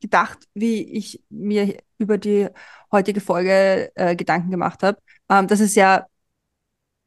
gedacht, 0.00 0.38
wie 0.54 0.80
ich 0.82 1.22
mir 1.28 1.76
über 1.98 2.16
die 2.16 2.48
heutige 2.90 3.20
Folge 3.20 3.90
äh, 3.96 4.16
Gedanken 4.16 4.50
gemacht 4.50 4.82
habe, 4.82 4.98
ähm, 5.28 5.46
dass 5.46 5.60
es 5.60 5.74
ja 5.74 6.06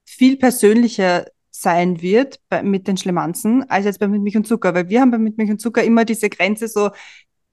viel 0.05 0.37
persönlicher 0.37 1.25
sein 1.49 2.03
wird 2.03 2.39
bei, 2.49 2.61
mit 2.61 2.87
den 2.87 2.97
Schlemanzen 2.97 3.67
als 3.67 3.85
jetzt 3.85 3.99
bei 3.99 4.07
Mit 4.07 4.21
Milch 4.21 4.37
und 4.37 4.45
Zucker, 4.45 4.75
weil 4.75 4.89
wir 4.89 5.01
haben 5.01 5.09
bei 5.09 5.17
Mit 5.17 5.39
Milch 5.39 5.49
und 5.49 5.59
Zucker 5.59 5.83
immer 5.83 6.05
diese 6.05 6.29
Grenze 6.29 6.67
so, 6.67 6.91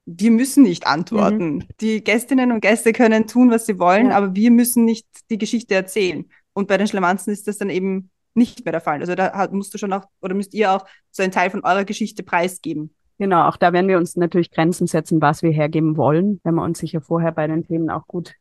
wir 0.04 0.30
müssen 0.30 0.64
nicht 0.64 0.86
antworten. 0.86 1.54
Mhm. 1.54 1.64
Die 1.80 2.04
Gästinnen 2.04 2.52
und 2.52 2.60
Gäste 2.60 2.92
können 2.92 3.26
tun, 3.26 3.50
was 3.50 3.64
sie 3.64 3.78
wollen, 3.78 4.10
ja. 4.10 4.16
aber 4.16 4.34
wir 4.34 4.50
müssen 4.50 4.84
nicht 4.84 5.06
die 5.30 5.38
Geschichte 5.38 5.74
erzählen. 5.74 6.28
Und 6.52 6.68
bei 6.68 6.76
den 6.76 6.86
Schlemanzen 6.86 7.32
ist 7.32 7.48
das 7.48 7.56
dann 7.56 7.70
eben 7.70 8.10
nicht 8.38 8.64
mehr 8.64 8.72
der 8.72 8.80
Fall. 8.80 9.00
Also 9.00 9.14
da 9.14 9.48
musst 9.50 9.74
du 9.74 9.78
schon 9.78 9.92
auch 9.92 10.06
oder 10.22 10.34
müsst 10.34 10.54
ihr 10.54 10.72
auch 10.72 10.86
so 11.10 11.22
einen 11.22 11.32
Teil 11.32 11.50
von 11.50 11.64
eurer 11.64 11.84
Geschichte 11.84 12.22
preisgeben. 12.22 12.94
Genau, 13.18 13.48
auch 13.48 13.56
da 13.56 13.72
werden 13.72 13.88
wir 13.88 13.98
uns 13.98 14.16
natürlich 14.16 14.50
Grenzen 14.50 14.86
setzen, 14.86 15.20
was 15.20 15.42
wir 15.42 15.50
hergeben 15.50 15.96
wollen, 15.96 16.40
wenn 16.44 16.54
wir 16.54 16.62
uns 16.62 16.78
sicher 16.78 17.00
vorher 17.00 17.32
bei 17.32 17.46
den 17.46 17.66
Themen 17.66 17.90
auch 17.90 18.06
gut 18.06 18.34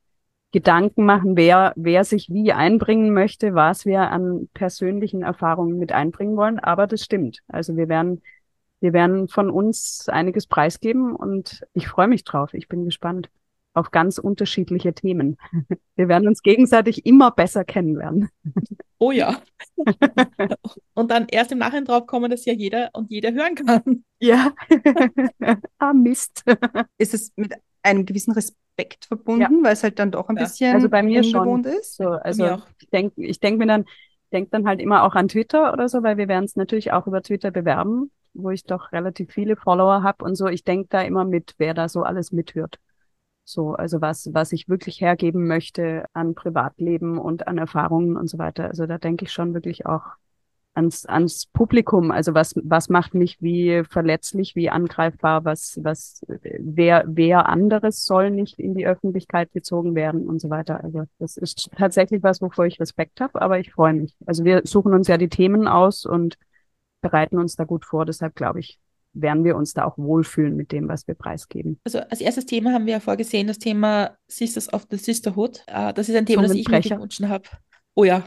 Gedanken 0.52 1.04
machen, 1.04 1.36
wer, 1.36 1.74
wer 1.76 2.04
sich 2.04 2.30
wie 2.30 2.54
einbringen 2.54 3.12
möchte, 3.12 3.54
was 3.54 3.86
wir 3.86 4.12
an 4.12 4.48
persönlichen 4.54 5.24
Erfahrungen 5.24 5.78
mit 5.78 5.92
einbringen 5.92 6.38
wollen. 6.38 6.60
Aber 6.60 6.88
das 6.88 7.04
stimmt. 7.04 7.42
Also 7.48 7.76
wir 7.76 7.90
werden, 7.90 8.22
wir 8.80 8.94
werden 8.94 9.28
von 9.28 9.50
uns 9.50 10.08
einiges 10.08 10.48
preisgeben 10.48 11.16
und 11.16 11.66
ich 11.74 11.88
freue 11.88 12.08
mich 12.08 12.24
drauf. 12.24 12.54
Ich 12.54 12.70
bin 12.70 12.86
gespannt 12.86 13.30
auf 13.78 13.92
ganz 13.92 14.18
unterschiedliche 14.18 14.94
Themen. 14.94 15.38
Wir 15.96 16.08
werden 16.08 16.28
uns 16.28 16.42
gegenseitig 16.42 17.06
immer 17.06 17.32
besser 17.32 17.64
kennenlernen. 17.64 18.30
Oh 19.00 19.12
ja. 19.12 19.44
und 20.96 21.12
dann 21.12 21.28
erst 21.30 21.52
im 21.52 21.60
Nachhinein 21.60 21.86
drauf 21.86 22.08
kommen, 22.08 22.32
dass 22.32 22.46
ja 22.46 22.54
jeder 22.54 22.90
und 22.94 23.12
jeder 23.12 23.32
hören 23.32 23.54
kann. 23.54 24.04
Ja. 24.20 24.54
ah, 25.78 25.94
Mist. 25.94 26.44
Ist 26.98 27.14
es 27.14 27.32
mit 27.36 27.54
einem 27.84 28.08
gewissen 28.08 28.32
Respekt 28.32 29.06
verbunden, 29.06 29.42
ja. 29.42 29.50
weil 29.64 29.74
es 29.74 29.84
halt 29.84 30.00
dann 30.00 30.10
doch 30.10 30.30
ein 30.30 30.38
ja. 30.38 30.44
bisschen 30.44 30.74
also 30.74 30.90
bei 30.90 31.04
mir 31.04 31.22
ungewohnt 31.24 31.68
schon. 31.68 31.76
ist. 31.76 31.96
So, 31.96 32.10
also 32.10 32.58
ich 32.80 32.90
denke 32.90 33.24
ich 33.24 33.40
denk 33.40 33.60
mir 33.60 33.68
dann, 33.68 33.86
denke 34.32 34.50
dann 34.50 34.68
halt 34.68 34.82
immer 34.82 35.04
auch 35.04 35.14
an 35.14 35.28
Twitter 35.28 35.74
oder 35.74 35.90
so, 35.90 36.02
weil 36.02 36.18
wir 36.18 36.28
werden 36.28 36.46
es 36.46 36.56
natürlich 36.56 36.92
auch 36.92 37.06
über 37.06 37.22
Twitter 37.22 37.52
bewerben, 37.52 38.10
wo 38.34 38.50
ich 38.50 38.64
doch 38.64 38.92
relativ 38.92 39.32
viele 39.32 39.56
Follower 39.56 40.02
habe 40.02 40.26
und 40.26 40.36
so. 40.36 40.48
Ich 40.48 40.64
denke 40.64 40.88
da 40.90 41.02
immer 41.02 41.24
mit, 41.24 41.54
wer 41.60 41.76
da 41.76 41.88
so 41.88 42.02
alles 42.02 42.32
mithört. 42.32 42.80
So, 43.50 43.76
also 43.76 44.02
was, 44.02 44.30
was 44.34 44.52
ich 44.52 44.68
wirklich 44.68 45.00
hergeben 45.00 45.48
möchte 45.48 46.06
an 46.12 46.36
Privatleben 46.36 47.18
und 47.18 47.48
an 47.48 47.58
Erfahrungen 47.58 48.18
und 48.18 48.30
so 48.30 48.38
weiter. 48.38 48.66
Also 48.66 48.88
da 48.88 48.98
denke 48.98 49.24
ich 49.24 49.32
schon 49.32 49.54
wirklich 49.54 49.86
auch 49.86 50.04
ans, 50.74 51.06
ans 51.06 51.46
Publikum. 51.46 52.12
Also 52.12 52.34
was, 52.34 52.56
was 52.62 52.90
macht 52.90 53.14
mich 53.14 53.42
wie 53.42 53.84
verletzlich, 53.90 54.58
wie 54.58 54.70
angreifbar, 54.70 55.46
was, 55.46 55.80
was, 55.82 56.26
wer, 56.28 57.06
wer 57.08 57.48
anderes 57.48 58.04
soll 58.04 58.32
nicht 58.32 58.60
in 58.60 58.76
die 58.76 58.86
Öffentlichkeit 58.86 59.54
gezogen 59.54 59.96
werden 59.96 60.28
und 60.28 60.42
so 60.42 60.50
weiter. 60.50 60.84
Also 60.84 61.06
das 61.18 61.38
ist 61.38 61.72
tatsächlich 61.78 62.24
was, 62.24 62.42
wovor 62.42 62.66
ich 62.66 62.82
Respekt 62.82 63.22
habe, 63.22 63.42
aber 63.42 63.60
ich 63.60 63.72
freue 63.72 63.94
mich. 63.94 64.14
Also 64.26 64.44
wir 64.44 64.64
suchen 64.66 64.94
uns 64.94 65.08
ja 65.08 65.18
die 65.18 65.30
Themen 65.30 65.70
aus 65.70 66.06
und 66.06 66.38
bereiten 67.00 67.38
uns 67.38 67.56
da 67.56 67.64
gut 67.64 67.86
vor. 67.86 68.06
Deshalb 68.06 68.36
glaube 68.36 68.60
ich, 68.60 68.78
werden 69.22 69.44
wir 69.44 69.56
uns 69.56 69.74
da 69.74 69.86
auch 69.86 69.98
wohlfühlen 69.98 70.56
mit 70.56 70.72
dem, 70.72 70.88
was 70.88 71.08
wir 71.08 71.16
preisgeben. 71.16 71.80
Also 71.84 72.00
als 72.00 72.22
erstes 72.22 72.46
Thema 72.46 72.74
haben 72.74 72.86
wir 72.86 72.94
ja 72.94 73.00
vorgesehen, 73.00 73.48
das 73.48 73.60
Thema 73.60 74.18
Sisters 74.28 74.72
of 74.74 74.88
the 74.90 74.98
Sisterhood. 74.98 75.64
Uh, 75.70 75.92
das 75.94 76.10
ist 76.10 76.16
ein 76.16 76.26
Thema, 76.26 76.44
das 76.44 76.54
ich 76.54 76.68
mir 76.68 76.82
gewünscht 76.82 77.22
habe. 77.22 77.44
Oh 78.00 78.04
ja, 78.04 78.24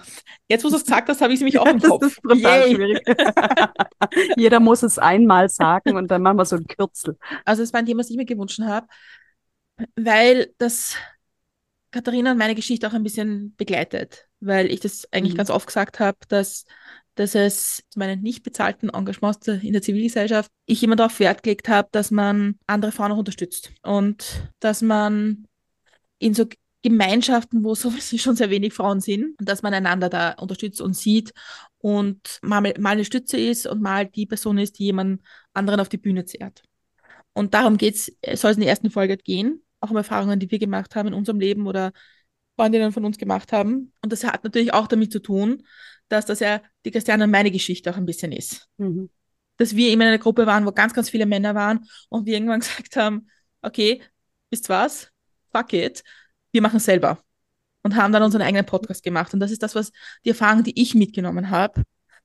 jetzt 0.49 0.65
wo 0.65 0.69
du 0.69 0.75
es 0.75 0.83
gesagt 0.83 1.09
hast, 1.09 1.21
habe 1.21 1.33
ich 1.33 1.37
es 1.37 1.41
nämlich 1.43 1.59
auch 1.61 1.67
im 1.67 1.79
Kopf. 1.81 2.01
Das 2.01 2.13
ist 2.13 2.23
brutal 2.23 2.71
schwierig. 2.71 3.01
Jeder 4.37 4.59
muss 4.59 4.83
es 4.83 4.99
einmal 4.99 5.49
sagen 5.49 5.97
und 5.97 6.11
dann 6.11 6.23
machen 6.23 6.39
wir 6.39 6.45
so 6.45 6.57
ein 6.57 6.67
Kürzel. 6.67 7.17
Also 7.45 7.63
es 7.63 7.73
war 7.73 7.79
ein 7.79 7.87
Thema, 7.87 8.03
das 8.03 8.11
ich 8.11 8.17
mir 8.17 8.25
gewünscht 8.25 8.61
habe, 8.61 8.89
weil 9.95 10.53
das 10.59 10.97
Katharina 11.93 12.33
und 12.33 12.39
meine 12.39 12.57
Geschichte 12.57 12.89
auch 12.89 12.95
ein 12.95 13.05
bisschen 13.05 13.55
begleitet, 13.57 14.29
weil 14.41 14.67
ich 14.73 14.81
das 14.81 15.07
eigentlich 15.13 15.35
mhm. 15.35 15.39
ganz 15.39 15.51
oft 15.51 15.67
gesagt 15.69 16.01
habe, 16.01 16.19
dass 16.29 16.65
dass 17.15 17.35
es 17.35 17.83
zu 17.91 17.99
meinen 17.99 18.23
nicht 18.23 18.43
bezahlten 18.43 18.89
Engagements 18.89 19.47
in 19.49 19.73
der 19.73 19.83
Zivilgesellschaft 19.83 20.51
ich 20.67 20.83
immer 20.83 20.97
darauf 20.97 21.19
Wert 21.21 21.43
gelegt 21.43 21.69
habe, 21.69 21.89
dass 21.93 22.11
man 22.11 22.57
andere 22.67 22.93
Frauen 22.93 23.13
auch 23.13 23.19
unterstützt 23.19 23.73
und 23.83 24.51
dass 24.61 24.83
man 24.83 25.47
in 26.19 26.35
so 26.35 26.47
Gemeinschaften, 26.83 27.63
wo 27.65 27.75
sowieso 27.75 28.17
schon 28.19 28.37
sehr 28.37 28.51
wenig 28.51 28.73
Frauen 28.73 29.01
sind, 29.01 29.35
dass 29.39 29.63
man 29.63 29.75
einander 29.75 30.09
da 30.09 30.33
unterstützt 30.33 30.81
und 30.81 30.97
sieht 30.97 31.33
und 31.79 32.39
mal, 32.43 32.61
mal 32.79 32.91
eine 32.91 33.05
Stütze 33.05 33.39
ist 33.39 33.67
und 33.67 33.83
mal 33.83 34.07
die 34.07 34.27
Person 34.27 34.59
ist, 34.59 34.79
die 34.79 34.85
jemand 34.85 35.23
anderen 35.53 35.81
auf 35.81 35.89
die 35.89 35.99
Bühne 35.99 36.25
zehrt. 36.25 36.63
Und 37.33 37.55
darum 37.55 37.77
geht's, 37.77 38.13
soll 38.35 38.51
es 38.51 38.57
in 38.57 38.63
der 38.63 38.71
ersten 38.71 38.91
Folge 38.91 39.17
gehen, 39.17 39.63
auch 39.81 39.91
um 39.91 39.97
Erfahrungen, 39.97 40.41
die 40.41 40.51
wir 40.51 40.59
gemacht 40.59 40.95
haben 40.97 41.09
in 41.09 41.15
unserem 41.15 41.41
Leben 41.41 41.67
oder 41.67 41.93
Freundinnen 42.57 42.93
von 42.93 43.05
uns 43.05 43.19
gemacht 43.19 43.53
haben. 43.53 43.93
Und 44.03 44.13
das 44.13 44.25
hat 44.25 44.45
natürlich 44.45 44.75
auch 44.75 44.87
damit 44.87 45.13
zu 45.13 45.21
tun, 45.21 45.63
dass 46.09 46.27
das 46.27 46.41
ja 46.41 46.61
die 46.85 46.91
Christiane 46.91 47.25
und 47.25 47.31
meine 47.31 47.51
Geschichte 47.51 47.91
auch 47.91 47.97
ein 47.97 48.07
bisschen 48.07 48.33
ist. 48.33 48.69
Mhm. 48.77 49.11
Dass 49.57 49.77
wir 49.77 49.93
immer 49.93 50.05
in 50.05 50.09
einer 50.09 50.19
Gruppe 50.19 50.47
waren, 50.47 50.67
wo 50.67 50.73
ganz, 50.73 50.93
ganz 50.93 51.09
viele 51.11 51.27
Männer 51.27 51.55
waren 51.55 51.87
und 52.09 52.27
wir 52.27 52.35
irgendwann 52.35 52.61
gesagt 52.61 52.97
haben, 52.97 53.29
okay, 53.63 54.03
wisst 54.51 54.69
was? 54.69 55.11
Fuck 55.53 55.73
it. 55.73 56.03
Wir 56.53 56.63
machen 56.63 56.77
es 56.77 56.85
selber. 56.85 57.19
Und 57.83 57.97
haben 57.97 58.13
dann 58.13 58.23
unseren 58.23 58.43
eigenen 58.43 58.67
Podcast 58.67 59.03
gemacht. 59.03 59.33
Und 59.33 59.41
das 59.41 59.51
ist 59.51 59.63
das, 59.63 59.75
was 59.75 59.91
die 60.25 60.31
Erfahrung, 60.31 60.65
die 60.65 60.81
ich 60.81 60.95
mitgenommen 60.95 61.49
habe, 61.49 61.83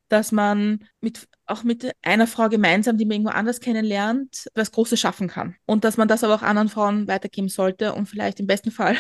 dass 0.09 0.31
man 0.31 0.85
mit, 0.99 1.27
auch 1.45 1.63
mit 1.63 1.91
einer 2.01 2.27
Frau 2.27 2.49
gemeinsam, 2.49 2.97
die 2.97 3.05
man 3.05 3.13
irgendwo 3.13 3.31
anders 3.31 3.59
kennenlernt, 3.59 4.47
was 4.53 4.71
Großes 4.71 4.99
schaffen 4.99 5.27
kann. 5.27 5.55
Und 5.65 5.83
dass 5.83 5.97
man 5.97 6.07
das 6.07 6.23
aber 6.23 6.35
auch 6.35 6.41
anderen 6.41 6.69
Frauen 6.69 7.07
weitergeben 7.07 7.49
sollte 7.49 7.93
und 7.93 8.07
vielleicht 8.07 8.39
im 8.39 8.47
besten 8.47 8.71
Fall 8.71 8.97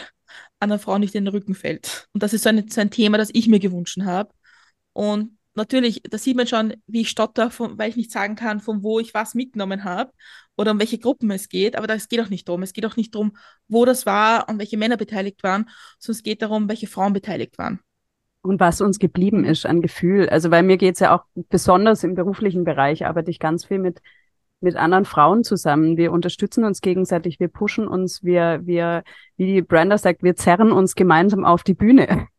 anderen 0.59 0.81
Frauen 0.81 1.01
nicht 1.01 1.15
in 1.15 1.25
den 1.25 1.33
Rücken 1.33 1.55
fällt. 1.55 2.07
Und 2.13 2.23
das 2.23 2.33
ist 2.33 2.43
so 2.43 2.49
ein, 2.49 2.67
so 2.67 2.81
ein 2.81 2.91
Thema, 2.91 3.17
das 3.17 3.29
ich 3.33 3.47
mir 3.47 3.59
gewünscht 3.59 3.99
habe. 4.01 4.33
Und 4.93 5.37
natürlich, 5.55 6.01
da 6.03 6.17
sieht 6.17 6.37
man 6.37 6.47
schon, 6.47 6.75
wie 6.87 7.01
ich 7.01 7.09
stotter, 7.09 7.49
von, 7.49 7.77
weil 7.77 7.89
ich 7.89 7.95
nicht 7.95 8.11
sagen 8.11 8.35
kann, 8.35 8.59
von 8.59 8.83
wo 8.83 8.99
ich 8.99 9.13
was 9.13 9.35
mitgenommen 9.35 9.83
habe 9.83 10.11
oder 10.55 10.71
um 10.71 10.79
welche 10.79 10.99
Gruppen 10.99 11.31
es 11.31 11.49
geht. 11.49 11.75
Aber 11.75 11.87
das 11.87 12.07
geht 12.07 12.21
auch 12.21 12.29
nicht 12.29 12.47
darum. 12.47 12.63
Es 12.63 12.73
geht 12.73 12.85
auch 12.85 12.95
nicht 12.95 13.15
darum, 13.15 13.35
wo 13.67 13.85
das 13.85 14.05
war 14.05 14.47
und 14.49 14.59
welche 14.59 14.77
Männer 14.77 14.97
beteiligt 14.97 15.43
waren, 15.43 15.69
sondern 15.99 16.17
es 16.17 16.23
geht 16.23 16.41
darum, 16.41 16.69
welche 16.69 16.87
Frauen 16.87 17.13
beteiligt 17.13 17.57
waren. 17.57 17.79
Und 18.41 18.59
was 18.59 18.79
uns 18.79 18.99
geblieben 18.99 19.43
ist 19.43 19.65
an 19.65 19.81
Gefühl. 19.81 20.29
Also 20.29 20.51
bei 20.51 20.61
mir 20.61 20.77
geht 20.77 20.95
es 20.95 20.99
ja 20.99 21.15
auch 21.15 21.23
besonders 21.49 22.03
im 22.03 22.13
beruflichen 22.13 22.63
Bereich, 22.63 23.05
arbeite 23.05 23.31
ich 23.31 23.39
ganz 23.39 23.65
viel 23.65 23.79
mit 23.79 24.01
mit 24.65 24.75
anderen 24.75 25.05
Frauen 25.05 25.45
zusammen. 25.45 25.95
Wir 25.95 26.11
unterstützen 26.11 26.65
uns 26.65 26.81
gegenseitig, 26.81 27.39
wir 27.39 27.47
pushen 27.47 27.87
uns, 27.87 28.23
wir, 28.23 28.59
wir, 28.63 29.03
wie 29.37 29.45
die 29.45 29.61
Brenda 29.61 29.97
sagt, 29.97 30.23
wir 30.23 30.35
zerren 30.35 30.73
uns 30.73 30.95
gemeinsam 30.95 31.45
auf 31.45 31.63
die 31.63 31.73
Bühne 31.73 32.27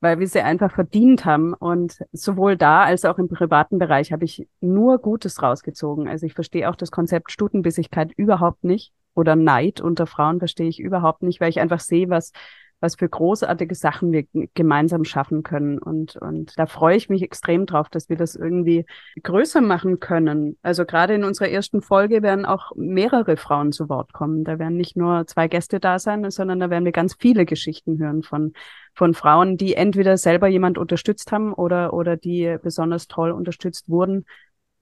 weil 0.00 0.18
wir 0.18 0.26
sie 0.26 0.40
einfach 0.40 0.72
verdient 0.72 1.24
haben. 1.24 1.52
Und 1.52 1.98
sowohl 2.12 2.56
da 2.56 2.84
als 2.84 3.04
auch 3.04 3.18
im 3.18 3.28
privaten 3.28 3.78
Bereich 3.78 4.12
habe 4.12 4.24
ich 4.24 4.48
nur 4.60 4.98
Gutes 4.98 5.42
rausgezogen. 5.42 6.08
Also 6.08 6.26
ich 6.26 6.34
verstehe 6.34 6.68
auch 6.70 6.76
das 6.76 6.90
Konzept 6.90 7.30
Stutenbissigkeit 7.30 8.12
überhaupt 8.16 8.64
nicht 8.64 8.92
oder 9.14 9.36
Neid 9.36 9.80
unter 9.80 10.06
Frauen 10.06 10.38
verstehe 10.38 10.68
ich 10.68 10.80
überhaupt 10.80 11.22
nicht, 11.22 11.40
weil 11.40 11.50
ich 11.50 11.60
einfach 11.60 11.80
sehe, 11.80 12.08
was 12.08 12.32
was 12.80 12.96
für 12.96 13.08
großartige 13.08 13.74
Sachen 13.74 14.12
wir 14.12 14.24
gemeinsam 14.54 15.04
schaffen 15.04 15.42
können. 15.42 15.78
Und, 15.78 16.16
und 16.16 16.58
da 16.58 16.66
freue 16.66 16.96
ich 16.96 17.08
mich 17.08 17.22
extrem 17.22 17.66
drauf, 17.66 17.88
dass 17.88 18.08
wir 18.08 18.16
das 18.16 18.34
irgendwie 18.34 18.86
größer 19.22 19.60
machen 19.60 20.00
können. 20.00 20.56
Also 20.62 20.84
gerade 20.84 21.14
in 21.14 21.24
unserer 21.24 21.48
ersten 21.48 21.82
Folge 21.82 22.22
werden 22.22 22.46
auch 22.46 22.72
mehrere 22.74 23.36
Frauen 23.36 23.72
zu 23.72 23.88
Wort 23.88 24.12
kommen. 24.12 24.44
Da 24.44 24.58
werden 24.58 24.76
nicht 24.76 24.96
nur 24.96 25.26
zwei 25.26 25.46
Gäste 25.48 25.78
da 25.78 25.98
sein, 25.98 26.28
sondern 26.30 26.58
da 26.60 26.70
werden 26.70 26.84
wir 26.84 26.92
ganz 26.92 27.14
viele 27.18 27.44
Geschichten 27.44 27.98
hören 27.98 28.22
von, 28.22 28.54
von 28.94 29.14
Frauen, 29.14 29.56
die 29.56 29.74
entweder 29.74 30.16
selber 30.16 30.48
jemand 30.48 30.78
unterstützt 30.78 31.32
haben 31.32 31.52
oder, 31.52 31.92
oder 31.92 32.16
die 32.16 32.56
besonders 32.62 33.08
toll 33.08 33.30
unterstützt 33.30 33.88
wurden 33.88 34.24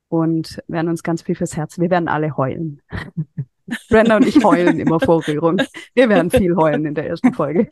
und 0.08 0.62
werden 0.68 0.88
uns 0.88 1.02
ganz 1.02 1.22
viel 1.22 1.34
fürs 1.34 1.56
Herz. 1.56 1.78
Wir 1.78 1.90
werden 1.90 2.08
alle 2.08 2.36
heulen. 2.36 2.80
Brenda 3.88 4.16
und 4.16 4.26
ich 4.26 4.42
heulen 4.44 4.78
immer 4.78 5.00
vor 5.00 5.26
Rührung. 5.26 5.60
Wir 5.94 6.08
werden 6.08 6.30
viel 6.30 6.56
heulen 6.56 6.84
in 6.84 6.94
der 6.94 7.06
ersten 7.08 7.32
Folge. 7.32 7.68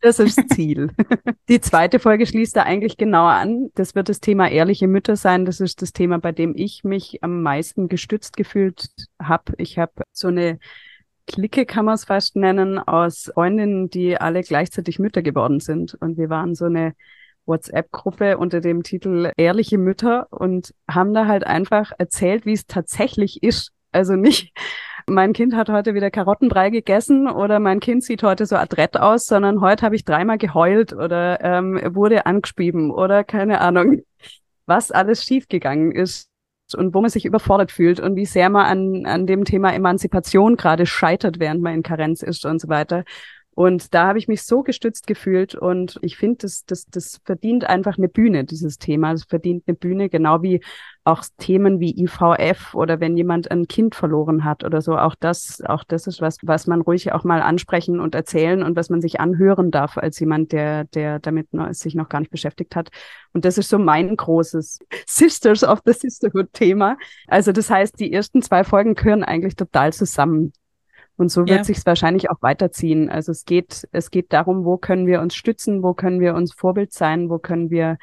Das 0.00 0.18
ist 0.18 0.48
Ziel. 0.50 0.90
Die 1.48 1.60
zweite 1.60 1.98
Folge 1.98 2.26
schließt 2.26 2.56
da 2.56 2.62
eigentlich 2.62 2.96
genauer 2.96 3.32
an. 3.32 3.70
Das 3.74 3.94
wird 3.94 4.08
das 4.08 4.20
Thema 4.20 4.50
ehrliche 4.50 4.88
Mütter 4.88 5.16
sein. 5.16 5.44
Das 5.44 5.60
ist 5.60 5.82
das 5.82 5.92
Thema, 5.92 6.18
bei 6.18 6.32
dem 6.32 6.54
ich 6.56 6.84
mich 6.84 7.22
am 7.22 7.42
meisten 7.42 7.88
gestützt 7.88 8.36
gefühlt 8.36 8.88
habe. 9.22 9.52
Ich 9.58 9.78
habe 9.78 9.92
so 10.12 10.28
eine 10.28 10.58
Clique, 11.26 11.66
kann 11.66 11.84
man 11.84 11.94
es 11.94 12.04
fast 12.04 12.36
nennen, 12.36 12.78
aus 12.78 13.30
Freundinnen, 13.34 13.88
die 13.88 14.20
alle 14.20 14.42
gleichzeitig 14.42 14.98
Mütter 14.98 15.22
geworden 15.22 15.60
sind. 15.60 15.94
Und 15.94 16.18
wir 16.18 16.28
waren 16.28 16.54
so 16.54 16.64
eine 16.64 16.94
WhatsApp-Gruppe 17.46 18.38
unter 18.38 18.60
dem 18.60 18.82
Titel 18.82 19.32
Ehrliche 19.36 19.78
Mütter 19.78 20.26
und 20.30 20.74
haben 20.88 21.14
da 21.14 21.26
halt 21.26 21.46
einfach 21.46 21.92
erzählt, 21.98 22.46
wie 22.46 22.52
es 22.52 22.66
tatsächlich 22.66 23.42
ist. 23.42 23.72
Also 23.92 24.14
nicht, 24.14 24.52
mein 25.10 25.32
Kind 25.32 25.54
hat 25.54 25.68
heute 25.68 25.94
wieder 25.94 26.10
Karottenbrei 26.10 26.70
gegessen 26.70 27.28
oder 27.28 27.58
mein 27.58 27.80
Kind 27.80 28.04
sieht 28.04 28.22
heute 28.22 28.46
so 28.46 28.56
adrett 28.56 28.96
aus, 28.98 29.26
sondern 29.26 29.60
heute 29.60 29.84
habe 29.84 29.96
ich 29.96 30.04
dreimal 30.04 30.38
geheult 30.38 30.92
oder 30.92 31.42
ähm, 31.42 31.80
wurde 31.94 32.26
angeschrieben 32.26 32.90
oder 32.90 33.24
keine 33.24 33.60
Ahnung, 33.60 34.02
was 34.66 34.90
alles 34.90 35.24
schiefgegangen 35.24 35.92
ist 35.92 36.30
und 36.76 36.94
wo 36.94 37.00
man 37.00 37.10
sich 37.10 37.24
überfordert 37.24 37.72
fühlt 37.72 38.00
und 38.00 38.16
wie 38.16 38.26
sehr 38.26 38.48
man 38.48 38.66
an, 38.66 39.06
an 39.06 39.26
dem 39.26 39.44
Thema 39.44 39.74
Emanzipation 39.74 40.56
gerade 40.56 40.86
scheitert, 40.86 41.40
während 41.40 41.60
man 41.60 41.74
in 41.74 41.82
Karenz 41.82 42.22
ist 42.22 42.46
und 42.46 42.60
so 42.60 42.68
weiter. 42.68 43.04
Und 43.60 43.92
da 43.92 44.06
habe 44.06 44.18
ich 44.18 44.26
mich 44.26 44.42
so 44.44 44.62
gestützt 44.62 45.06
gefühlt 45.06 45.54
und 45.54 45.98
ich 46.00 46.16
finde, 46.16 46.38
das, 46.38 46.64
das, 46.64 46.86
das 46.86 47.20
verdient 47.26 47.64
einfach 47.64 47.98
eine 47.98 48.08
Bühne, 48.08 48.46
dieses 48.46 48.78
Thema. 48.78 49.12
Es 49.12 49.24
verdient 49.24 49.64
eine 49.66 49.76
Bühne, 49.76 50.08
genau 50.08 50.40
wie 50.40 50.62
auch 51.04 51.22
Themen 51.36 51.78
wie 51.78 52.02
IVF 52.02 52.74
oder 52.74 53.00
wenn 53.00 53.18
jemand 53.18 53.50
ein 53.50 53.68
Kind 53.68 53.94
verloren 53.94 54.46
hat 54.46 54.64
oder 54.64 54.80
so. 54.80 54.96
Auch 54.96 55.14
das, 55.14 55.60
auch 55.60 55.84
das 55.84 56.06
ist 56.06 56.22
was, 56.22 56.38
was 56.40 56.66
man 56.68 56.80
ruhig 56.80 57.12
auch 57.12 57.22
mal 57.22 57.42
ansprechen 57.42 58.00
und 58.00 58.14
erzählen 58.14 58.62
und 58.62 58.76
was 58.76 58.88
man 58.88 59.02
sich 59.02 59.20
anhören 59.20 59.70
darf 59.70 59.98
als 59.98 60.18
jemand, 60.20 60.52
der, 60.52 60.84
der 60.84 61.18
damit 61.18 61.52
noch, 61.52 61.70
sich 61.74 61.94
noch 61.94 62.08
gar 62.08 62.20
nicht 62.20 62.30
beschäftigt 62.30 62.74
hat. 62.74 62.88
Und 63.34 63.44
das 63.44 63.58
ist 63.58 63.68
so 63.68 63.78
mein 63.78 64.16
großes 64.16 64.78
Sisters 65.06 65.64
of 65.64 65.80
the 65.84 65.92
Sisterhood 65.92 66.50
Thema. 66.54 66.96
Also 67.26 67.52
das 67.52 67.68
heißt, 67.68 68.00
die 68.00 68.10
ersten 68.10 68.40
zwei 68.40 68.64
Folgen 68.64 68.94
gehören 68.94 69.22
eigentlich 69.22 69.54
total 69.54 69.92
zusammen. 69.92 70.54
Und 71.20 71.28
so 71.28 71.42
wird 71.42 71.50
ja. 71.50 71.64
sich 71.64 71.84
wahrscheinlich 71.84 72.30
auch 72.30 72.40
weiterziehen. 72.40 73.10
Also 73.10 73.30
es 73.30 73.44
geht, 73.44 73.86
es 73.92 74.10
geht 74.10 74.32
darum, 74.32 74.64
wo 74.64 74.78
können 74.78 75.06
wir 75.06 75.20
uns 75.20 75.34
stützen, 75.34 75.82
wo 75.82 75.92
können 75.92 76.18
wir 76.18 76.34
uns 76.34 76.54
Vorbild 76.54 76.94
sein, 76.94 77.28
wo 77.28 77.38
können 77.38 77.68
wir 77.68 77.98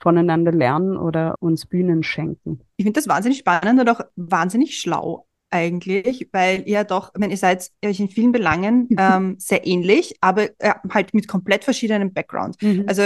voneinander 0.00 0.52
lernen 0.52 0.96
oder 0.96 1.34
uns 1.40 1.66
Bühnen 1.66 2.04
schenken. 2.04 2.60
Ich 2.76 2.84
finde 2.84 3.00
das 3.00 3.08
wahnsinnig 3.08 3.38
spannend 3.38 3.80
und 3.80 3.88
auch 3.88 4.02
wahnsinnig 4.14 4.78
schlau 4.78 5.26
eigentlich, 5.50 6.28
weil 6.30 6.62
ihr 6.64 6.84
doch, 6.84 7.10
ich 7.12 7.18
meine, 7.18 7.32
ihr 7.32 7.38
seid 7.38 7.68
euch 7.84 7.98
in 7.98 8.08
vielen 8.08 8.30
Belangen 8.30 8.88
ähm, 8.96 9.34
sehr 9.40 9.66
ähnlich, 9.66 10.14
aber 10.20 10.44
äh, 10.60 10.74
halt 10.90 11.12
mit 11.12 11.26
komplett 11.26 11.64
verschiedenen 11.64 12.12
Background. 12.12 12.54
Mhm. 12.62 12.84
Also 12.86 13.02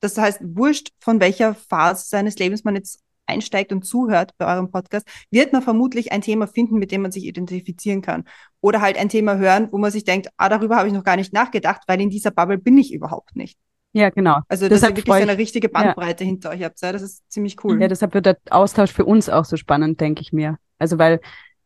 das 0.00 0.16
heißt, 0.16 0.40
wurscht, 0.42 0.92
von 1.00 1.20
welcher 1.20 1.54
Phase 1.54 2.08
seines 2.08 2.38
Lebens 2.38 2.64
man 2.64 2.76
jetzt 2.76 3.02
einsteigt 3.30 3.72
und 3.72 3.84
zuhört 3.84 4.32
bei 4.38 4.52
eurem 4.52 4.70
Podcast, 4.70 5.06
wird 5.30 5.52
man 5.52 5.62
vermutlich 5.62 6.12
ein 6.12 6.20
Thema 6.20 6.46
finden, 6.46 6.78
mit 6.78 6.92
dem 6.92 7.02
man 7.02 7.12
sich 7.12 7.24
identifizieren 7.24 8.02
kann. 8.02 8.24
Oder 8.60 8.80
halt 8.80 8.98
ein 8.98 9.08
Thema 9.08 9.36
hören, 9.36 9.68
wo 9.70 9.78
man 9.78 9.90
sich 9.90 10.04
denkt, 10.04 10.28
ah, 10.36 10.48
darüber 10.48 10.76
habe 10.76 10.88
ich 10.88 10.94
noch 10.94 11.04
gar 11.04 11.16
nicht 11.16 11.32
nachgedacht, 11.32 11.82
weil 11.86 12.00
in 12.00 12.10
dieser 12.10 12.30
Bubble 12.30 12.58
bin 12.58 12.76
ich 12.76 12.92
überhaupt 12.92 13.36
nicht. 13.36 13.58
Ja, 13.92 14.10
genau. 14.10 14.40
Also, 14.48 14.68
dass 14.68 14.80
deshalb 14.80 14.92
ihr 14.92 14.96
wirklich 14.98 15.22
eine 15.22 15.38
richtige 15.38 15.68
Bandbreite 15.68 16.24
ja. 16.24 16.28
hinter 16.28 16.50
euch 16.50 16.62
habt. 16.62 16.80
Ja, 16.80 16.92
das 16.92 17.02
ist 17.02 17.30
ziemlich 17.30 17.56
cool. 17.64 17.80
Ja, 17.80 17.88
deshalb 17.88 18.14
wird 18.14 18.26
der 18.26 18.38
Austausch 18.50 18.92
für 18.92 19.04
uns 19.04 19.28
auch 19.28 19.44
so 19.44 19.56
spannend, 19.56 20.00
denke 20.00 20.20
ich 20.20 20.32
mir. 20.32 20.58
Also, 20.78 20.98
weil 20.98 21.20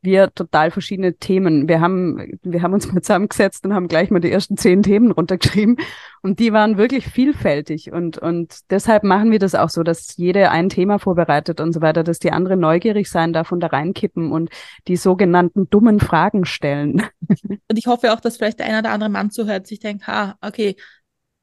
wir 0.05 0.33
total 0.35 0.71
verschiedene 0.71 1.14
Themen. 1.14 1.69
Wir 1.69 1.81
haben, 1.81 2.38
wir 2.43 2.62
haben 2.62 2.75
uns 2.75 2.87
mal 2.93 3.03
zusammengesetzt 3.03 3.64
und 3.64 3.75
haben 3.75 3.88
gleich 3.88 4.11
mal 4.11 4.21
die 4.21 4.31
ersten 4.31 4.57
zehn 4.57 4.83
Themen 4.83 5.11
runtergeschrieben. 5.11 5.79
Und 6.23 6.38
die 6.38 6.53
waren 6.53 6.79
wirklich 6.79 7.07
vielfältig. 7.07 7.93
Und, 7.93 8.19
und 8.19 8.71
deshalb 8.71 9.03
machen 9.03 9.31
wir 9.31 9.38
das 9.38 9.55
auch 9.55 9.69
so, 9.69 9.83
dass 9.83 10.17
jede 10.17 10.51
ein 10.51 10.69
Thema 10.69 10.99
vorbereitet 10.99 11.61
und 11.61 11.73
so 11.73 11.81
weiter, 11.81 12.05
dass 12.05 12.19
die 12.19 12.31
andere 12.31 12.57
neugierig 12.57 13.11
sein 13.11 13.33
darf 13.33 13.53
und 13.53 13.61
da 13.61 13.69
reinkippen 13.69 14.33
und 14.33 14.51
die 14.88 14.97
sogenannten 14.97 15.69
dummen 15.69 16.01
Fragen 16.01 16.45
stellen. 16.45 17.03
Und 17.67 17.79
ich 17.79 17.87
hoffe 17.87 18.12
auch, 18.12 18.21
dass 18.21 18.37
vielleicht 18.37 18.59
der 18.59 18.67
eine 18.67 18.81
oder 18.81 18.90
andere 18.90 19.11
Mann 19.11 19.31
zuhört, 19.31 19.67
sich 19.67 19.81
denkt, 19.81 20.07
ha, 20.07 20.37
okay, 20.40 20.77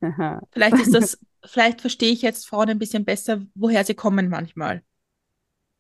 Aha. 0.02 0.42
vielleicht 0.52 0.76
ist 0.76 0.94
das, 0.94 1.20
vielleicht 1.44 1.82
verstehe 1.82 2.12
ich 2.12 2.22
jetzt 2.22 2.48
Frauen 2.48 2.70
ein 2.70 2.80
bisschen 2.80 3.06
besser, 3.06 3.42
woher 3.56 3.84
sie 3.84 3.96
kommen 3.96 4.30
manchmal. 4.30 4.84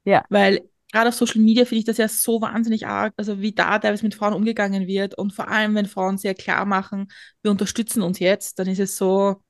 Ja. 0.03 0.23
Weil 0.29 0.61
gerade 0.91 1.09
auf 1.09 1.15
Social 1.15 1.41
Media 1.41 1.65
finde 1.65 1.79
ich 1.79 1.85
das 1.85 1.97
ja 1.97 2.07
so 2.07 2.41
wahnsinnig 2.41 2.87
arg, 2.87 3.13
also 3.17 3.39
wie 3.41 3.53
da 3.53 3.79
teilweise 3.79 4.03
mit 4.03 4.15
Frauen 4.15 4.33
umgegangen 4.33 4.87
wird 4.87 5.17
und 5.17 5.33
vor 5.33 5.47
allem, 5.47 5.75
wenn 5.75 5.85
Frauen 5.85 6.17
sehr 6.17 6.35
klar 6.35 6.65
machen, 6.65 7.07
wir 7.41 7.51
unterstützen 7.51 8.01
uns 8.01 8.19
jetzt, 8.19 8.59
dann 8.59 8.67
ist 8.67 8.79
es 8.79 8.97
so 8.97 9.41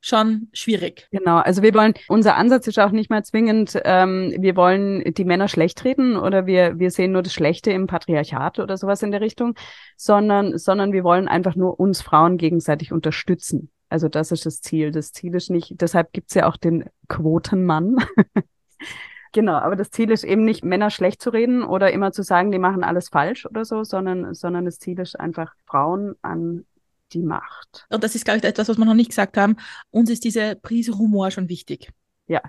schon 0.00 0.48
schwierig. 0.52 1.08
Genau, 1.10 1.38
also 1.38 1.62
wir 1.62 1.74
wollen, 1.74 1.94
unser 2.08 2.36
Ansatz 2.36 2.66
ist 2.66 2.78
auch 2.78 2.92
nicht 2.92 3.10
mal 3.10 3.24
zwingend, 3.24 3.80
ähm, 3.84 4.34
wir 4.38 4.54
wollen 4.54 5.02
die 5.14 5.24
Männer 5.24 5.48
schlecht 5.48 5.84
reden 5.84 6.16
oder 6.16 6.46
wir, 6.46 6.78
wir 6.78 6.90
sehen 6.90 7.12
nur 7.12 7.22
das 7.22 7.32
Schlechte 7.32 7.72
im 7.72 7.86
Patriarchat 7.86 8.60
oder 8.60 8.76
sowas 8.76 9.02
in 9.02 9.10
der 9.10 9.20
Richtung, 9.20 9.54
sondern, 9.96 10.56
sondern 10.56 10.92
wir 10.92 11.02
wollen 11.02 11.26
einfach 11.26 11.56
nur 11.56 11.80
uns 11.80 12.00
Frauen 12.00 12.38
gegenseitig 12.38 12.92
unterstützen. 12.92 13.70
Also 13.88 14.08
das 14.08 14.32
ist 14.32 14.46
das 14.46 14.60
Ziel. 14.60 14.92
Das 14.92 15.12
Ziel 15.12 15.34
ist 15.34 15.50
nicht, 15.50 15.80
deshalb 15.80 16.12
gibt's 16.12 16.34
ja 16.34 16.48
auch 16.48 16.56
den 16.56 16.84
Quotenmann. 17.08 17.96
Genau, 19.32 19.54
aber 19.54 19.76
das 19.76 19.90
Ziel 19.90 20.10
ist 20.10 20.24
eben 20.24 20.44
nicht, 20.44 20.64
Männer 20.64 20.90
schlecht 20.90 21.20
zu 21.20 21.30
reden 21.30 21.62
oder 21.62 21.92
immer 21.92 22.12
zu 22.12 22.22
sagen, 22.22 22.50
die 22.50 22.58
machen 22.58 22.84
alles 22.84 23.08
falsch 23.08 23.46
oder 23.46 23.64
so, 23.64 23.84
sondern, 23.84 24.34
sondern 24.34 24.64
das 24.64 24.78
Ziel 24.78 24.98
ist 24.98 25.18
einfach 25.18 25.54
Frauen 25.66 26.14
an 26.22 26.64
die 27.12 27.22
Macht. 27.22 27.86
Und 27.90 28.04
das 28.04 28.14
ist, 28.14 28.24
glaube 28.24 28.38
ich, 28.38 28.44
etwas, 28.44 28.68
was 28.68 28.78
wir 28.78 28.84
noch 28.84 28.94
nicht 28.94 29.10
gesagt 29.10 29.36
haben. 29.36 29.56
Uns 29.90 30.10
ist 30.10 30.24
diese 30.24 30.56
Prise 30.56 30.96
Humor 30.98 31.30
schon 31.30 31.48
wichtig. 31.48 31.90
Ja. 32.26 32.42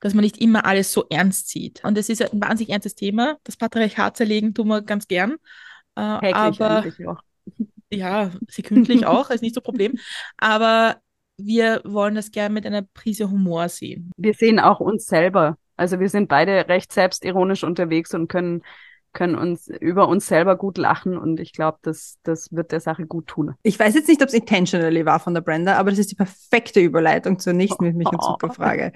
Dass 0.00 0.14
man 0.14 0.24
nicht 0.24 0.38
immer 0.38 0.66
alles 0.66 0.92
so 0.92 1.06
ernst 1.08 1.48
sieht. 1.48 1.82
Und 1.84 1.96
es 1.96 2.08
ist 2.08 2.22
ein 2.22 2.40
wahnsinnig 2.40 2.70
ernstes 2.70 2.94
Thema. 2.94 3.36
Das 3.44 3.56
Patriarchat 3.56 4.16
zerlegen 4.16 4.52
tun 4.54 4.68
wir 4.68 4.82
ganz 4.82 5.08
gern. 5.08 5.36
Äh, 5.94 6.18
Täglich 6.20 6.60
aber 6.60 6.84
auch. 7.06 7.20
ja, 7.90 8.30
sekündlich 8.48 9.06
auch, 9.06 9.30
ist 9.30 9.42
nicht 9.42 9.54
so 9.54 9.60
Problem. 9.60 9.98
Aber 10.36 11.00
wir 11.36 11.80
wollen 11.84 12.14
das 12.14 12.30
gern 12.30 12.52
mit 12.52 12.66
einer 12.66 12.82
Prise 12.82 13.30
Humor 13.30 13.68
sehen. 13.68 14.12
Wir 14.16 14.34
sehen 14.34 14.60
auch 14.60 14.80
uns 14.80 15.06
selber 15.06 15.56
also 15.76 16.00
wir 16.00 16.08
sind 16.08 16.28
beide 16.28 16.68
recht 16.68 16.92
selbstironisch 16.92 17.64
unterwegs 17.64 18.14
und 18.14 18.28
können, 18.28 18.62
können 19.12 19.36
uns 19.36 19.68
über 19.68 20.08
uns 20.08 20.26
selber 20.26 20.56
gut 20.56 20.78
lachen 20.78 21.16
und 21.16 21.40
ich 21.40 21.52
glaube, 21.52 21.78
das, 21.82 22.18
das 22.22 22.52
wird 22.52 22.72
der 22.72 22.80
Sache 22.80 23.06
gut 23.06 23.26
tun. 23.26 23.54
Ich 23.62 23.78
weiß 23.78 23.94
jetzt 23.94 24.08
nicht, 24.08 24.22
ob 24.22 24.28
es 24.28 24.34
intentionally 24.34 25.04
war 25.04 25.20
von 25.20 25.34
der 25.34 25.40
Brenda, 25.40 25.76
aber 25.76 25.90
das 25.90 25.98
ist 25.98 26.10
die 26.10 26.16
perfekte 26.16 26.80
Überleitung 26.80 27.38
zur 27.38 27.52
nächsten 27.52 27.84
mit 27.84 27.96
mich 27.96 28.08
und 28.08 28.22
Zucker 28.22 28.52
Frage. 28.52 28.92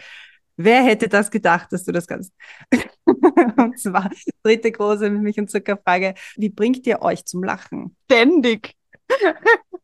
Wer 0.56 0.82
hätte 0.82 1.08
das 1.08 1.30
gedacht, 1.30 1.72
dass 1.72 1.84
du 1.84 1.92
das 1.92 2.08
kannst? 2.08 2.32
und 3.56 3.78
zwar 3.78 4.10
dritte 4.42 4.72
große 4.72 5.08
mit 5.08 5.22
mich 5.22 5.38
und 5.38 5.50
Zucker 5.50 5.76
Frage. 5.76 6.14
Wie 6.36 6.48
bringt 6.48 6.84
ihr 6.86 7.00
euch 7.00 7.24
zum 7.24 7.44
Lachen? 7.44 7.96
Ständig. 8.06 8.74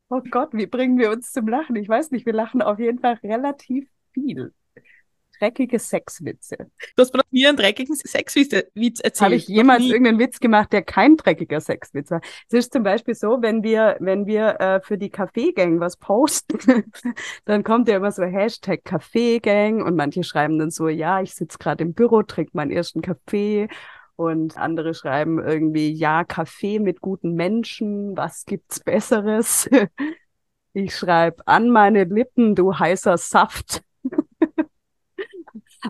oh 0.08 0.20
Gott, 0.30 0.50
wie 0.52 0.66
bringen 0.66 0.98
wir 0.98 1.10
uns 1.10 1.30
zum 1.30 1.46
Lachen? 1.46 1.76
Ich 1.76 1.88
weiß 1.88 2.10
nicht, 2.10 2.26
wir 2.26 2.32
lachen 2.32 2.60
auf 2.60 2.80
jeden 2.80 2.98
Fall 2.98 3.14
relativ 3.22 3.88
viel 4.12 4.52
dreckige 5.44 5.78
Sexwitze. 5.78 6.56
Du 6.96 7.00
hast 7.02 7.12
mir 7.12 7.18
noch 7.18 7.30
nie 7.30 7.46
einen 7.46 7.56
dreckigen 7.56 7.94
Sexwitz 7.94 8.52
erzählt. 8.52 9.20
Habe 9.20 9.34
ich 9.34 9.48
jemals 9.48 9.84
irgendeinen 9.84 10.18
Witz 10.18 10.40
gemacht, 10.40 10.72
der 10.72 10.82
kein 10.82 11.16
dreckiger 11.16 11.60
Sexwitz 11.60 12.10
war? 12.10 12.20
Es 12.48 12.54
ist 12.54 12.72
zum 12.72 12.82
Beispiel 12.82 13.14
so, 13.14 13.42
wenn 13.42 13.62
wir, 13.62 13.96
wenn 14.00 14.26
wir 14.26 14.60
äh, 14.60 14.80
für 14.80 14.96
die 14.96 15.10
Kaffeegang 15.10 15.80
was 15.80 15.96
posten, 15.96 16.58
dann 17.44 17.62
kommt 17.62 17.88
ja 17.88 17.96
immer 17.96 18.12
so 18.12 18.22
Hashtag 18.22 18.84
Kaffeegang 18.84 19.82
und 19.82 19.96
manche 19.96 20.24
schreiben 20.24 20.58
dann 20.58 20.70
so, 20.70 20.88
ja, 20.88 21.20
ich 21.20 21.34
sitze 21.34 21.58
gerade 21.58 21.84
im 21.84 21.92
Büro, 21.92 22.22
trinke 22.22 22.52
meinen 22.54 22.70
ersten 22.70 23.02
Kaffee 23.02 23.68
und 24.16 24.56
andere 24.56 24.94
schreiben 24.94 25.44
irgendwie, 25.44 25.92
ja, 25.92 26.24
Kaffee 26.24 26.78
mit 26.78 27.00
guten 27.00 27.34
Menschen, 27.34 28.16
was 28.16 28.44
gibt's 28.46 28.80
Besseres? 28.80 29.68
Ich 30.76 30.96
schreibe 30.96 31.46
an 31.46 31.70
meine 31.70 32.02
Lippen, 32.02 32.56
du 32.56 32.76
heißer 32.76 33.16
Saft. 33.16 33.84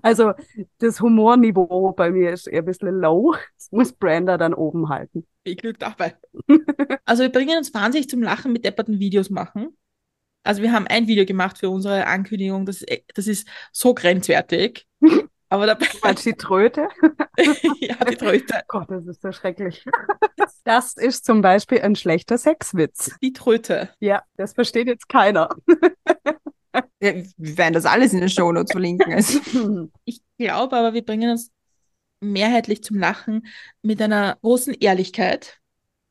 Also 0.03 0.33
das 0.79 1.01
Humorniveau 1.01 1.93
bei 1.93 2.11
mir 2.11 2.33
ist 2.33 2.47
eher 2.47 2.63
ein 2.63 2.65
bisschen 2.65 2.89
low. 3.01 3.35
Das 3.57 3.71
muss 3.73 3.93
Brenda 3.93 4.37
dann 4.37 4.55
oben 4.55 4.89
halten. 4.89 5.27
Viel 5.45 5.57
Glück 5.57 5.79
dabei. 5.79 6.17
also 7.05 7.23
wir 7.23 7.31
bringen 7.31 7.59
uns 7.59 7.73
wahnsinnig 7.75 8.09
zum 8.09 8.23
Lachen 8.23 8.53
mit 8.53 8.65
depperten 8.65 8.99
Videos 8.99 9.31
machen. 9.31 9.77
Also 10.43 10.63
wir 10.63 10.73
haben 10.73 10.87
ein 10.87 11.07
Video 11.07 11.25
gemacht 11.25 11.59
für 11.59 11.71
unsere 11.71 12.07
Ankündigung. 12.07 12.67
Das, 12.67 12.85
das 13.15 13.27
ist 13.27 13.49
so 13.73 13.95
grenzwertig. 13.95 14.87
Aber 15.49 15.67
dabei. 15.67 15.87
Als 16.03 16.23
die 16.25 16.35
Tröte? 16.35 16.89
ja, 17.81 17.97
die 18.05 18.17
Tröte. 18.17 18.63
Gott, 18.67 18.91
das 18.91 19.07
ist 19.07 19.23
so 19.23 19.31
schrecklich. 19.31 19.85
Das 20.65 20.95
ist 20.95 21.25
zum 21.25 21.43
Beispiel 21.43 21.81
ein 21.81 21.95
schlechter 21.95 22.39
Sexwitz. 22.39 23.17
Die 23.23 23.33
Tröte. 23.33 23.91
Ja, 24.01 24.23
das 24.37 24.55
versteht 24.55 24.89
jetzt 24.89 25.09
keiner. 25.09 25.51
Wir 26.99 27.25
werden 27.37 27.75
das 27.75 27.87
alles 27.87 28.13
in 28.13 28.21
den 28.21 28.29
Shownotes 28.29 28.73
verlinken. 28.73 29.13
Also. 29.13 29.89
Ich 30.05 30.21
glaube 30.39 30.77
aber, 30.77 30.95
wir 30.95 31.05
bringen 31.05 31.31
uns 31.31 31.53
mehrheitlich 32.21 32.83
zum 32.83 32.99
Lachen 32.99 33.47
mit 33.83 34.03
einer 34.03 34.37
großen 34.43 34.75
Ehrlichkeit. 34.75 35.61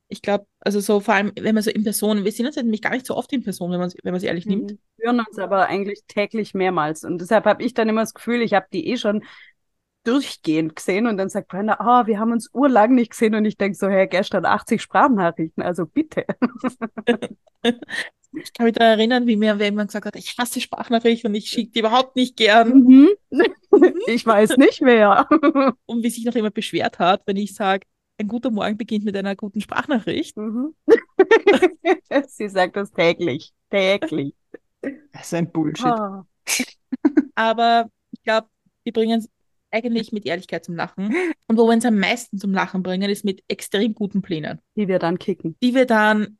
Ich 0.07 0.21
glaube, 0.21 0.45
also 0.59 0.79
so 0.79 0.99
vor 0.99 1.15
allem, 1.15 1.31
wenn 1.39 1.55
man 1.55 1.63
so 1.63 1.71
in 1.71 1.83
Person, 1.83 2.23
wir 2.23 2.31
sehen 2.31 2.45
uns 2.45 2.55
ja 2.55 2.61
nämlich 2.61 2.81
gar 2.81 2.91
nicht 2.91 3.05
so 3.05 3.15
oft 3.15 3.33
in 3.33 3.43
Person, 3.43 3.71
wenn 3.71 3.79
man 3.79 3.91
wenn 4.03 4.15
es 4.15 4.23
ehrlich 4.23 4.45
nimmt. 4.45 4.77
Wir 4.97 5.07
hören 5.07 5.19
uns 5.19 5.39
aber 5.39 5.67
eigentlich 5.67 6.03
täglich 6.07 6.53
mehrmals. 6.53 7.03
Und 7.03 7.19
deshalb 7.19 7.45
habe 7.45 7.63
ich 7.63 7.73
dann 7.73 7.89
immer 7.89 8.01
das 8.01 8.13
Gefühl, 8.13 8.41
ich 8.41 8.53
habe 8.53 8.67
die 8.71 8.87
eh 8.87 8.97
schon 8.97 9.23
durchgehend 10.03 10.75
gesehen 10.75 11.07
und 11.07 11.17
dann 11.17 11.29
sagt 11.29 11.47
Brenda, 11.47 11.77
ah, 11.79 12.05
wir 12.07 12.19
haben 12.19 12.31
uns 12.31 12.49
urlang 12.53 12.93
nicht 12.93 13.11
gesehen 13.11 13.35
und 13.35 13.45
ich 13.45 13.57
denke 13.57 13.77
so, 13.77 13.87
hey, 13.87 14.07
gestern 14.07 14.45
80 14.45 14.81
Sprachnachrichten, 14.81 15.63
also 15.63 15.85
bitte. 15.85 16.25
ich 18.35 18.53
kann 18.53 18.65
mich 18.65 18.73
daran 18.73 18.99
erinnern, 18.99 19.27
wie 19.27 19.35
mir 19.35 19.55
jemand 19.55 19.89
gesagt 19.89 20.05
hat, 20.05 20.15
ich 20.15 20.35
hasse 20.37 20.61
Sprachnachrichten 20.61 21.29
und 21.29 21.35
ich 21.35 21.49
schicke 21.49 21.71
die 21.71 21.79
überhaupt 21.79 22.15
nicht 22.15 22.35
gern. 22.37 22.83
Mhm. 22.83 23.09
Ich 24.05 24.23
weiß 24.23 24.57
nicht 24.57 24.81
mehr. 24.81 25.27
Und 25.87 26.03
wie 26.03 26.09
sich 26.11 26.23
noch 26.25 26.35
jemand 26.35 26.53
beschwert 26.53 26.99
hat, 26.99 27.23
wenn 27.25 27.37
ich 27.37 27.55
sage, 27.55 27.87
ein 28.19 28.27
guter 28.27 28.51
Morgen 28.51 28.77
beginnt 28.77 29.03
mit 29.03 29.17
einer 29.17 29.35
guten 29.35 29.61
Sprachnachricht. 29.61 30.37
Mhm. 30.37 30.75
Sie 32.27 32.49
sagt 32.49 32.75
das 32.75 32.91
täglich. 32.91 33.51
Täglich. 33.71 34.35
Das 35.11 35.23
ist 35.23 35.33
ein 35.33 35.51
Bullshit. 35.51 35.87
Oh. 35.87 36.21
Aber 37.33 37.89
ich 38.11 38.21
glaube, 38.21 38.47
wir 38.83 38.93
bringen 38.93 39.19
es 39.19 39.29
eigentlich 39.71 40.11
mit 40.11 40.25
Ehrlichkeit 40.27 40.63
zum 40.63 40.75
Lachen. 40.75 41.15
Und 41.47 41.57
wo 41.57 41.65
wir 41.65 41.73
uns 41.73 41.85
am 41.85 41.97
meisten 41.97 42.37
zum 42.37 42.53
Lachen 42.53 42.83
bringen, 42.83 43.09
ist 43.09 43.25
mit 43.25 43.43
extrem 43.47 43.95
guten 43.95 44.21
Plänen. 44.21 44.59
Die 44.75 44.87
wir 44.87 44.99
dann 44.99 45.17
kicken. 45.17 45.57
Die 45.63 45.73
wir 45.73 45.87
dann 45.87 46.37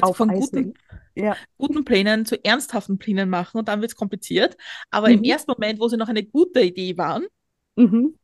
plötzlich 0.00 0.16
von 0.16 0.28
guten, 0.28 0.74
ja. 1.14 1.36
guten 1.58 1.84
Plänen 1.84 2.26
zu 2.26 2.42
ernsthaften 2.44 2.98
Plänen 2.98 3.28
machen 3.28 3.58
und 3.58 3.68
dann 3.68 3.80
wird 3.80 3.92
es 3.92 3.96
kompliziert. 3.96 4.56
Aber 4.90 5.08
mhm. 5.08 5.14
im 5.14 5.24
ersten 5.24 5.50
Moment, 5.50 5.80
wo 5.80 5.88
sie 5.88 5.96
noch 5.96 6.08
eine 6.08 6.24
gute 6.24 6.60
Idee 6.60 6.96
waren, 6.96 7.26
mhm. 7.76 8.14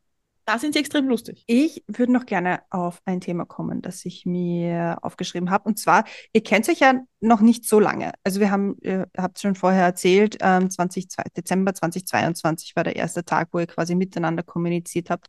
Da 0.49 0.57
sind 0.57 0.73
sie 0.73 0.79
extrem 0.79 1.07
lustig. 1.07 1.43
Ich 1.45 1.83
würde 1.85 2.11
noch 2.11 2.25
gerne 2.25 2.61
auf 2.71 3.03
ein 3.05 3.21
Thema 3.21 3.45
kommen, 3.45 3.83
das 3.83 4.03
ich 4.03 4.25
mir 4.25 4.97
aufgeschrieben 5.03 5.51
habe. 5.51 5.69
Und 5.69 5.77
zwar, 5.77 6.05
ihr 6.33 6.41
kennt 6.41 6.67
euch 6.67 6.79
ja 6.79 6.95
noch 7.19 7.41
nicht 7.41 7.67
so 7.67 7.79
lange. 7.79 8.13
Also 8.23 8.39
wir 8.39 8.49
haben, 8.49 8.75
ihr 8.81 9.07
habt 9.15 9.37
es 9.37 9.43
schon 9.43 9.53
vorher 9.53 9.83
erzählt, 9.83 10.37
ähm, 10.41 10.71
20, 10.71 11.07
Dezember 11.37 11.75
2022 11.75 12.75
war 12.75 12.83
der 12.83 12.95
erste 12.95 13.23
Tag, 13.23 13.49
wo 13.51 13.59
ihr 13.59 13.67
quasi 13.67 13.93
miteinander 13.93 14.41
kommuniziert 14.41 15.11
habt, 15.11 15.27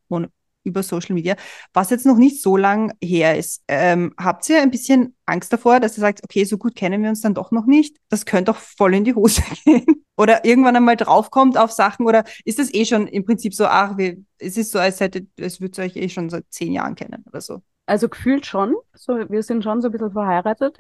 über 0.65 0.83
Social 0.83 1.15
Media, 1.15 1.37
was 1.73 1.91
jetzt 1.91 2.07
noch 2.07 2.17
nicht 2.17 2.43
so 2.43 2.57
lang 2.57 2.93
her 3.03 3.39
ist. 3.39 3.63
Ähm, 3.69 4.13
habt 4.19 4.49
ihr 4.49 4.61
ein 4.61 4.71
bisschen 4.71 5.17
Angst 5.27 5.53
davor, 5.53 5.81
dass 5.81 5.97
ihr 5.97 6.01
sagt, 6.01 6.23
okay, 6.25 6.45
so 6.45 6.59
gut 6.59 6.75
kennen 6.75 7.03
wir 7.03 7.09
uns 7.09 7.21
dann 7.21 7.35
doch 7.35 7.51
noch 7.51 7.67
nicht? 7.67 7.97
Das 8.09 8.27
könnte 8.27 8.53
doch 8.53 8.59
voll 8.59 8.95
in 8.95 9.05
die 9.05 9.15
Hose 9.15 9.43
gehen. 9.65 10.05
Oder 10.17 10.45
irgendwann 10.45 10.77
einmal 10.77 10.97
draufkommt 10.97 11.57
auf 11.57 11.73
Sachen 11.73 12.07
oder 12.07 12.25
ist 12.45 12.59
das 12.59 12.75
eh 12.75 12.85
schon 12.85 13.07
im 13.07 13.25
Prinzip 13.25 13.55
so, 13.55 13.65
ach, 13.65 13.97
wir, 13.97 14.19
es 14.39 14.59
ist 14.59 14.71
so, 14.71 14.79
als 14.79 15.01
hättet, 15.01 15.29
es 15.37 15.61
würdet 15.61 15.79
ihr 15.79 15.85
euch 15.85 15.97
eh 15.97 16.09
schon 16.11 16.29
seit 16.29 16.45
zehn 16.51 16.73
Jahren 16.73 16.95
kennen 16.95 17.25
oder 17.27 17.41
so? 17.41 17.63
Also 17.87 18.09
gefühlt 18.09 18.45
schon. 18.45 18.77
So, 18.93 19.15
wir 19.31 19.43
sind 19.43 19.65
schon 19.65 19.81
so 19.81 19.89
ein 19.89 19.93
bisschen 19.93 20.13
verheiratet. 20.13 20.77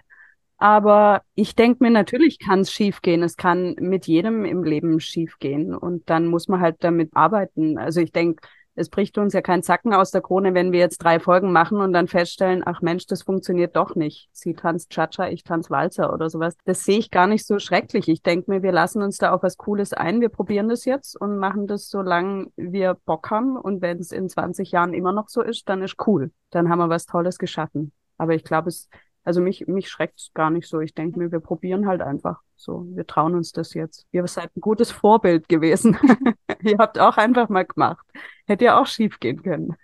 Aber 0.58 1.22
ich 1.34 1.54
denke 1.54 1.82
mir, 1.82 1.90
natürlich 1.90 2.38
kann 2.38 2.60
es 2.60 2.70
schief 2.70 3.00
gehen. 3.00 3.22
Es 3.22 3.38
kann 3.38 3.76
mit 3.80 4.06
jedem 4.06 4.44
im 4.44 4.62
Leben 4.62 5.00
schief 5.00 5.38
gehen. 5.38 5.74
Und 5.74 6.10
dann 6.10 6.26
muss 6.26 6.48
man 6.48 6.60
halt 6.60 6.84
damit 6.84 7.10
arbeiten. 7.14 7.78
Also 7.78 8.00
ich 8.00 8.12
denke, 8.12 8.46
es 8.74 8.88
bricht 8.88 9.18
uns 9.18 9.32
ja 9.32 9.42
kein 9.42 9.62
Zacken 9.62 9.92
aus 9.92 10.10
der 10.10 10.20
Krone, 10.20 10.54
wenn 10.54 10.72
wir 10.72 10.78
jetzt 10.78 10.98
drei 10.98 11.20
Folgen 11.20 11.52
machen 11.52 11.80
und 11.80 11.92
dann 11.92 12.08
feststellen, 12.08 12.62
ach 12.64 12.82
Mensch, 12.82 13.06
das 13.06 13.22
funktioniert 13.22 13.76
doch 13.76 13.94
nicht. 13.94 14.28
Sie 14.32 14.54
tanzt 14.54 14.90
Cha-Cha, 14.90 15.28
ich 15.28 15.44
tanz 15.44 15.70
Walzer 15.70 16.12
oder 16.12 16.30
sowas. 16.30 16.56
Das 16.64 16.84
sehe 16.84 16.98
ich 16.98 17.10
gar 17.10 17.26
nicht 17.26 17.46
so 17.46 17.58
schrecklich. 17.58 18.08
Ich 18.08 18.22
denke 18.22 18.50
mir, 18.50 18.62
wir 18.62 18.72
lassen 18.72 19.02
uns 19.02 19.18
da 19.18 19.32
auf 19.32 19.42
was 19.42 19.56
Cooles 19.56 19.92
ein. 19.92 20.20
Wir 20.20 20.28
probieren 20.28 20.68
das 20.68 20.84
jetzt 20.84 21.20
und 21.20 21.38
machen 21.38 21.66
das, 21.66 21.88
solange 21.88 22.46
wir 22.56 22.94
Bock 23.04 23.30
haben. 23.30 23.56
Und 23.56 23.82
wenn 23.82 23.98
es 23.98 24.12
in 24.12 24.28
20 24.28 24.70
Jahren 24.70 24.94
immer 24.94 25.12
noch 25.12 25.28
so 25.28 25.42
ist, 25.42 25.68
dann 25.68 25.82
ist 25.82 25.96
cool. 26.06 26.30
Dann 26.50 26.68
haben 26.68 26.78
wir 26.78 26.88
was 26.88 27.06
Tolles 27.06 27.38
geschaffen. 27.38 27.92
Aber 28.18 28.34
ich 28.34 28.44
glaube, 28.44 28.68
es, 28.68 28.88
also 29.30 29.40
mich, 29.40 29.68
mich 29.68 29.88
schreckt 29.88 30.18
es 30.18 30.32
gar 30.34 30.50
nicht 30.50 30.66
so. 30.66 30.80
Ich 30.80 30.92
denke 30.92 31.16
mir, 31.16 31.30
wir 31.30 31.38
probieren 31.38 31.86
halt 31.86 32.02
einfach. 32.02 32.40
So, 32.56 32.84
wir 32.96 33.06
trauen 33.06 33.36
uns 33.36 33.52
das 33.52 33.74
jetzt. 33.74 34.04
Ihr 34.10 34.26
seid 34.26 34.50
ein 34.56 34.60
gutes 34.60 34.90
Vorbild 34.90 35.48
gewesen. 35.48 35.96
Ihr 36.64 36.78
habt 36.78 36.98
auch 36.98 37.16
einfach 37.16 37.48
mal 37.48 37.64
gemacht. 37.64 38.04
Hätte 38.48 38.64
ja 38.64 38.80
auch 38.80 38.88
schief 38.88 39.20
gehen 39.20 39.40
können. 39.44 39.76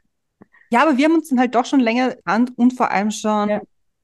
Ja, 0.70 0.82
aber 0.82 0.96
wir 0.96 1.04
haben 1.04 1.14
uns 1.14 1.28
dann 1.28 1.38
halt 1.38 1.54
doch 1.54 1.64
schon 1.64 1.78
länger 1.78 2.16
an 2.24 2.50
und 2.56 2.72
vor 2.72 2.90
allem 2.90 3.12
schon 3.12 3.48
ja. 3.48 3.60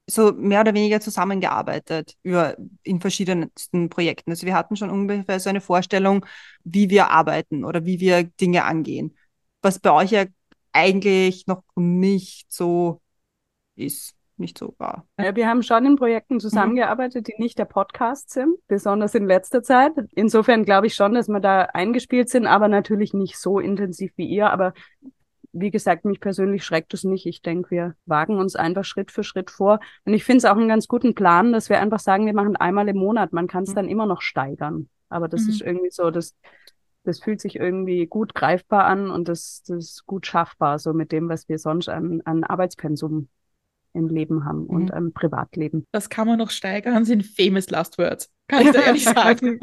so 0.07 0.31
mehr 0.31 0.61
oder 0.61 0.75
weniger 0.75 1.01
zusammengearbeitet 1.01 2.15
über 2.23 2.55
in 2.85 3.01
verschiedensten 3.01 3.89
Projekten. 3.89 4.31
Also 4.31 4.47
wir 4.47 4.55
hatten 4.55 4.77
schon 4.77 4.91
ungefähr 4.91 5.41
so 5.41 5.51
eine 5.51 5.61
Vorstellung, 5.61 6.25
wie 6.63 6.89
wir 6.89 7.11
arbeiten 7.11 7.65
oder 7.65 7.85
wie 7.85 7.99
wir 7.99 8.23
Dinge 8.23 8.63
angehen. 8.63 9.17
Was 9.61 9.81
bei 9.81 9.91
euch 9.91 10.13
ja 10.13 10.25
eigentlich 10.71 11.49
noch 11.49 11.65
nicht 11.75 12.53
so 12.53 13.03
ist 13.75 14.15
nicht 14.37 14.59
so 14.59 14.75
war. 14.79 15.07
Ja, 15.19 15.35
wir 15.37 15.49
haben 15.49 15.63
schon 15.63 15.87
in 15.87 15.97
Projekten 15.97 16.41
zusammengearbeitet, 16.41 17.29
die 17.29 17.35
nicht 17.39 17.59
der 17.59 17.65
Podcast 17.65 18.31
sind, 18.31 18.57
besonders 18.67 19.15
in 19.15 19.27
letzter 19.27 19.63
Zeit. 19.63 19.93
Insofern 20.15 20.65
glaube 20.65 20.87
ich 20.87 20.95
schon, 20.95 21.15
dass 21.15 21.29
wir 21.29 21.41
da 21.41 21.63
eingespielt 21.63 22.29
sind, 22.29 22.47
aber 22.47 22.69
natürlich 22.69 23.15
nicht 23.15 23.39
so 23.39 23.59
intensiv 23.59 24.13
wie 24.17 24.27
ihr. 24.27 24.51
Aber 24.51 24.73
wie 25.53 25.71
gesagt, 25.71 26.05
mich 26.05 26.21
persönlich 26.21 26.65
schreckt 26.65 26.95
es 26.95 27.05
nicht. 27.05 27.27
Ich 27.27 27.43
denke, 27.43 27.71
wir 27.71 27.95
wagen 28.07 28.39
uns 28.39 28.57
einfach 28.57 28.85
Schritt 28.85 29.11
für 29.11 29.23
Schritt 29.23 29.51
vor. 29.51 29.81
Und 30.05 30.15
ich 30.15 30.25
finde 30.25 30.39
es 30.39 30.45
auch 30.45 30.57
einen 30.57 30.69
ganz 30.69 30.89
guten 30.89 31.15
Plan, 31.15 31.53
dass 31.53 31.69
wir 31.69 31.79
einfach 31.79 32.01
sagen, 32.01 32.27
wir 32.27 32.35
machen 32.35 32.57
einmal 32.57 32.89
im 32.89 32.97
Monat. 32.97 33.33
Man 33.33 33.49
kann 33.49 33.65
es 33.65 33.71
mhm. 33.71 33.75
dann 33.75 33.89
immer 33.89 34.07
noch 34.07 34.23
steigern. 34.23 34.89
Aber 35.09 35.29
das 35.29 35.43
mhm. 35.43 35.51
ist 35.51 35.61
irgendwie 35.61 35.91
so, 35.91 36.11
das, 36.11 36.35
das 37.05 37.21
fühlt 37.21 37.41
sich 37.41 37.57
irgendwie 37.57 38.07
gut 38.07 38.35
greifbar 38.35 38.85
an 38.87 39.11
und 39.11 39.29
das, 39.29 39.63
das 39.67 39.85
ist 39.85 40.07
gut 40.07 40.27
schaffbar, 40.27 40.79
so 40.79 40.95
mit 40.95 41.13
dem, 41.13 41.29
was 41.29 41.49
wir 41.49 41.59
sonst 41.59 41.89
an, 41.89 42.23
an 42.25 42.45
Arbeitspensum 42.45 43.29
im 43.95 44.09
Leben 44.09 44.45
haben 44.45 44.67
und 44.67 44.87
mhm. 44.87 44.97
im 44.97 45.13
Privatleben. 45.13 45.87
Das 45.93 46.09
kann 46.09 46.27
man 46.27 46.39
noch 46.39 46.51
steigern, 46.51 47.05
sind 47.05 47.25
famous 47.25 47.71
last 47.71 47.99
words. 47.99 48.31
Kann 48.49 48.67
ich 48.67 48.73
da 48.73 48.81
ehrlich 48.81 49.05
sagen. 49.05 49.61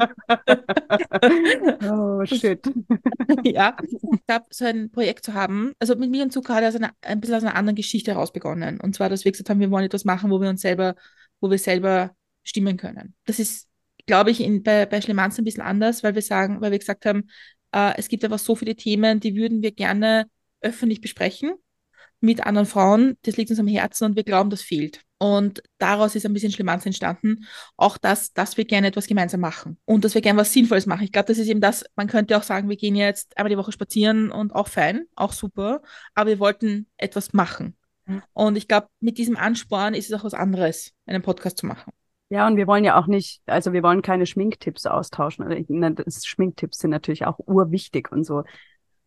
oh, 1.90 2.24
shit. 2.24 2.60
ja, 3.44 3.76
ich 3.82 4.26
glaube, 4.26 4.46
so 4.50 4.64
ein 4.64 4.90
Projekt 4.90 5.24
zu 5.24 5.34
haben, 5.34 5.72
also 5.78 5.96
mit 5.96 6.10
mir 6.10 6.22
und 6.22 6.32
Zucker 6.32 6.54
hat 6.54 6.62
er 6.62 6.74
eine, 6.74 6.90
ein 7.02 7.20
bisschen 7.20 7.36
aus 7.36 7.42
einer 7.42 7.56
anderen 7.56 7.76
Geschichte 7.76 8.12
heraus 8.12 8.32
begonnen. 8.32 8.80
Und 8.80 8.94
zwar, 8.94 9.08
dass 9.08 9.24
wir 9.24 9.32
gesagt 9.32 9.50
haben, 9.50 9.60
wir 9.60 9.70
wollen 9.70 9.86
etwas 9.86 10.04
machen, 10.04 10.30
wo 10.30 10.40
wir 10.40 10.48
uns 10.48 10.62
selber, 10.62 10.94
wo 11.40 11.50
wir 11.50 11.58
selber 11.58 12.12
stimmen 12.42 12.76
können. 12.76 13.14
Das 13.26 13.38
ist, 13.38 13.68
glaube 14.06 14.30
ich, 14.30 14.40
in, 14.40 14.62
bei, 14.62 14.86
bei 14.86 15.00
Schlemanz 15.00 15.38
ein 15.38 15.44
bisschen 15.44 15.62
anders, 15.62 16.02
weil 16.02 16.14
wir 16.14 16.22
sagen, 16.22 16.60
weil 16.60 16.70
wir 16.70 16.78
gesagt 16.78 17.04
haben, 17.04 17.28
äh, 17.72 17.94
es 17.96 18.08
gibt 18.08 18.24
einfach 18.24 18.38
so 18.38 18.54
viele 18.54 18.76
Themen, 18.76 19.20
die 19.20 19.36
würden 19.36 19.62
wir 19.62 19.72
gerne 19.72 20.26
öffentlich 20.60 21.00
besprechen 21.00 21.54
mit 22.20 22.46
anderen 22.46 22.66
Frauen. 22.66 23.16
Das 23.22 23.36
liegt 23.36 23.50
uns 23.50 23.58
am 23.58 23.66
Herzen 23.66 24.04
und 24.04 24.16
wir 24.16 24.24
glauben, 24.24 24.50
das 24.50 24.62
fehlt. 24.62 25.02
Und 25.18 25.62
daraus 25.78 26.14
ist 26.14 26.24
ein 26.24 26.32
bisschen 26.32 26.52
Schlimanz 26.52 26.86
entstanden. 26.86 27.46
Auch 27.76 27.98
das, 27.98 28.32
dass 28.32 28.56
wir 28.56 28.64
gerne 28.64 28.86
etwas 28.86 29.06
gemeinsam 29.06 29.40
machen 29.40 29.78
und 29.84 30.04
dass 30.04 30.14
wir 30.14 30.22
gerne 30.22 30.40
was 30.40 30.52
Sinnvolles 30.52 30.86
machen. 30.86 31.04
Ich 31.04 31.12
glaube, 31.12 31.28
das 31.28 31.38
ist 31.38 31.48
eben 31.48 31.60
das, 31.60 31.84
man 31.94 32.06
könnte 32.06 32.36
auch 32.36 32.42
sagen, 32.42 32.70
wir 32.70 32.76
gehen 32.76 32.96
jetzt 32.96 33.36
einmal 33.36 33.50
die 33.50 33.58
Woche 33.58 33.72
spazieren 33.72 34.30
und 34.30 34.54
auch 34.54 34.68
fein, 34.68 35.04
auch 35.16 35.32
super. 35.32 35.82
Aber 36.14 36.30
wir 36.30 36.38
wollten 36.38 36.86
etwas 36.96 37.34
machen. 37.34 37.76
Mhm. 38.06 38.22
Und 38.32 38.56
ich 38.56 38.66
glaube, 38.66 38.88
mit 39.00 39.18
diesem 39.18 39.36
Ansporn 39.36 39.92
ist 39.92 40.10
es 40.10 40.18
auch 40.18 40.24
was 40.24 40.34
anderes, 40.34 40.92
einen 41.04 41.22
Podcast 41.22 41.58
zu 41.58 41.66
machen. 41.66 41.92
Ja, 42.30 42.46
und 42.46 42.56
wir 42.56 42.68
wollen 42.68 42.84
ja 42.84 42.96
auch 42.96 43.08
nicht, 43.08 43.42
also 43.46 43.72
wir 43.72 43.82
wollen 43.82 44.02
keine 44.02 44.24
Schminktipps 44.24 44.86
austauschen. 44.86 45.44
Schminktipps 46.24 46.78
sind 46.78 46.90
natürlich 46.90 47.26
auch 47.26 47.40
urwichtig 47.40 48.12
und 48.12 48.24
so. 48.24 48.44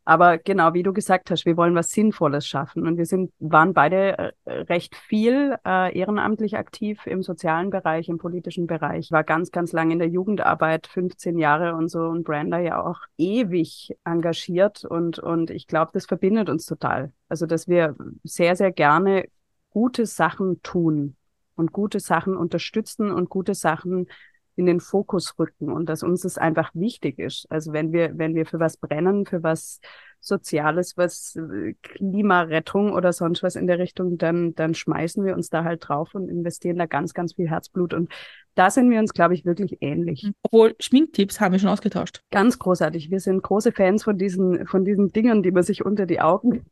Aber 0.05 0.37
genau, 0.37 0.73
wie 0.73 0.83
du 0.83 0.91
gesagt 0.91 1.31
hast, 1.31 1.45
wir 1.45 1.55
wollen 1.55 1.75
was 1.75 1.91
Sinnvolles 1.91 2.45
schaffen. 2.45 2.85
Und 2.85 2.97
wir 2.97 3.05
sind, 3.05 3.31
waren 3.39 3.73
beide 3.73 4.33
äh, 4.45 4.51
recht 4.51 4.95
viel 4.95 5.55
äh, 5.65 5.97
ehrenamtlich 5.97 6.57
aktiv 6.57 7.05
im 7.05 7.23
sozialen 7.23 7.69
Bereich, 7.69 8.09
im 8.09 8.17
politischen 8.17 8.67
Bereich. 8.67 9.11
War 9.11 9.23
ganz, 9.23 9.51
ganz 9.51 9.71
lange 9.71 9.93
in 9.93 9.99
der 9.99 10.09
Jugendarbeit, 10.09 10.87
15 10.87 11.37
Jahre 11.37 11.75
und 11.75 11.87
so. 11.89 12.01
Und 12.01 12.25
Branda 12.25 12.59
ja 12.59 12.83
auch 12.83 12.99
ewig 13.17 13.95
engagiert. 14.03 14.83
Und, 14.83 15.19
und 15.19 15.49
ich 15.49 15.67
glaube, 15.67 15.91
das 15.93 16.05
verbindet 16.05 16.49
uns 16.49 16.65
total. 16.65 17.13
Also, 17.29 17.45
dass 17.45 17.69
wir 17.69 17.95
sehr, 18.23 18.57
sehr 18.57 18.71
gerne 18.71 19.25
gute 19.69 20.05
Sachen 20.05 20.61
tun 20.63 21.15
und 21.55 21.71
gute 21.71 21.99
Sachen 21.99 22.35
unterstützen 22.35 23.11
und 23.11 23.29
gute 23.29 23.53
Sachen 23.55 24.07
in 24.55 24.65
den 24.65 24.79
Fokus 24.79 25.37
rücken 25.39 25.71
und 25.71 25.87
dass 25.87 26.03
uns 26.03 26.21
das 26.21 26.37
einfach 26.37 26.71
wichtig 26.73 27.19
ist. 27.19 27.45
Also 27.49 27.73
wenn 27.73 27.91
wir, 27.91 28.17
wenn 28.17 28.35
wir 28.35 28.45
für 28.45 28.59
was 28.59 28.77
brennen, 28.77 29.25
für 29.25 29.43
was 29.43 29.79
Soziales, 30.23 30.95
was 30.95 31.35
äh, 31.35 31.73
Klimarettung 31.81 32.93
oder 32.93 33.11
sonst 33.11 33.43
was 33.43 33.55
in 33.55 33.67
der 33.67 33.77
Richtung, 33.77 34.17
dann, 34.17 34.55
dann 34.55 34.73
schmeißen 34.73 35.23
wir 35.25 35.35
uns 35.35 35.49
da 35.49 35.65
halt 35.65 35.87
drauf 35.87 36.15
und 36.15 36.29
investieren 36.29 36.77
da 36.77 36.85
ganz, 36.85 37.13
ganz 37.13 37.33
viel 37.33 37.49
Herzblut. 37.49 37.93
Und 37.93 38.09
da 38.55 38.69
sind 38.69 38.89
wir 38.89 38.99
uns, 38.99 39.13
glaube 39.13 39.33
ich, 39.33 39.43
wirklich 39.43 39.79
ähnlich. 39.81 40.23
Mhm. 40.23 40.33
Obwohl 40.43 40.75
Schminktipps 40.79 41.41
haben 41.41 41.51
wir 41.51 41.59
schon 41.59 41.69
ausgetauscht. 41.69 42.21
Ganz 42.31 42.57
großartig. 42.57 43.11
Wir 43.11 43.19
sind 43.19 43.43
große 43.43 43.73
Fans 43.73 44.03
von 44.03 44.17
diesen, 44.17 44.65
von 44.65 44.85
diesen 44.85 45.11
Dingen, 45.11 45.43
die 45.43 45.51
man 45.51 45.63
sich 45.63 45.85
unter 45.85 46.05
die 46.05 46.21
Augen. 46.21 46.65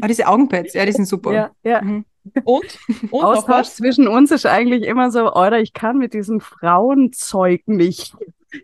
ah, 0.00 0.08
diese 0.08 0.26
Augenpads, 0.26 0.72
ja, 0.72 0.86
die 0.86 0.92
sind 0.92 1.06
super. 1.06 1.32
Ja, 1.32 1.50
ja. 1.62 1.82
Mhm. 1.82 2.06
Und? 2.44 2.78
Und 3.10 3.24
Austausch 3.24 3.68
zwischen 3.68 4.08
uns 4.08 4.30
ist 4.30 4.46
eigentlich 4.46 4.84
immer 4.84 5.10
so, 5.10 5.32
oder 5.32 5.60
ich 5.60 5.72
kann 5.72 5.98
mit 5.98 6.14
diesem 6.14 6.40
Frauenzeug 6.40 7.62
nicht. 7.66 8.14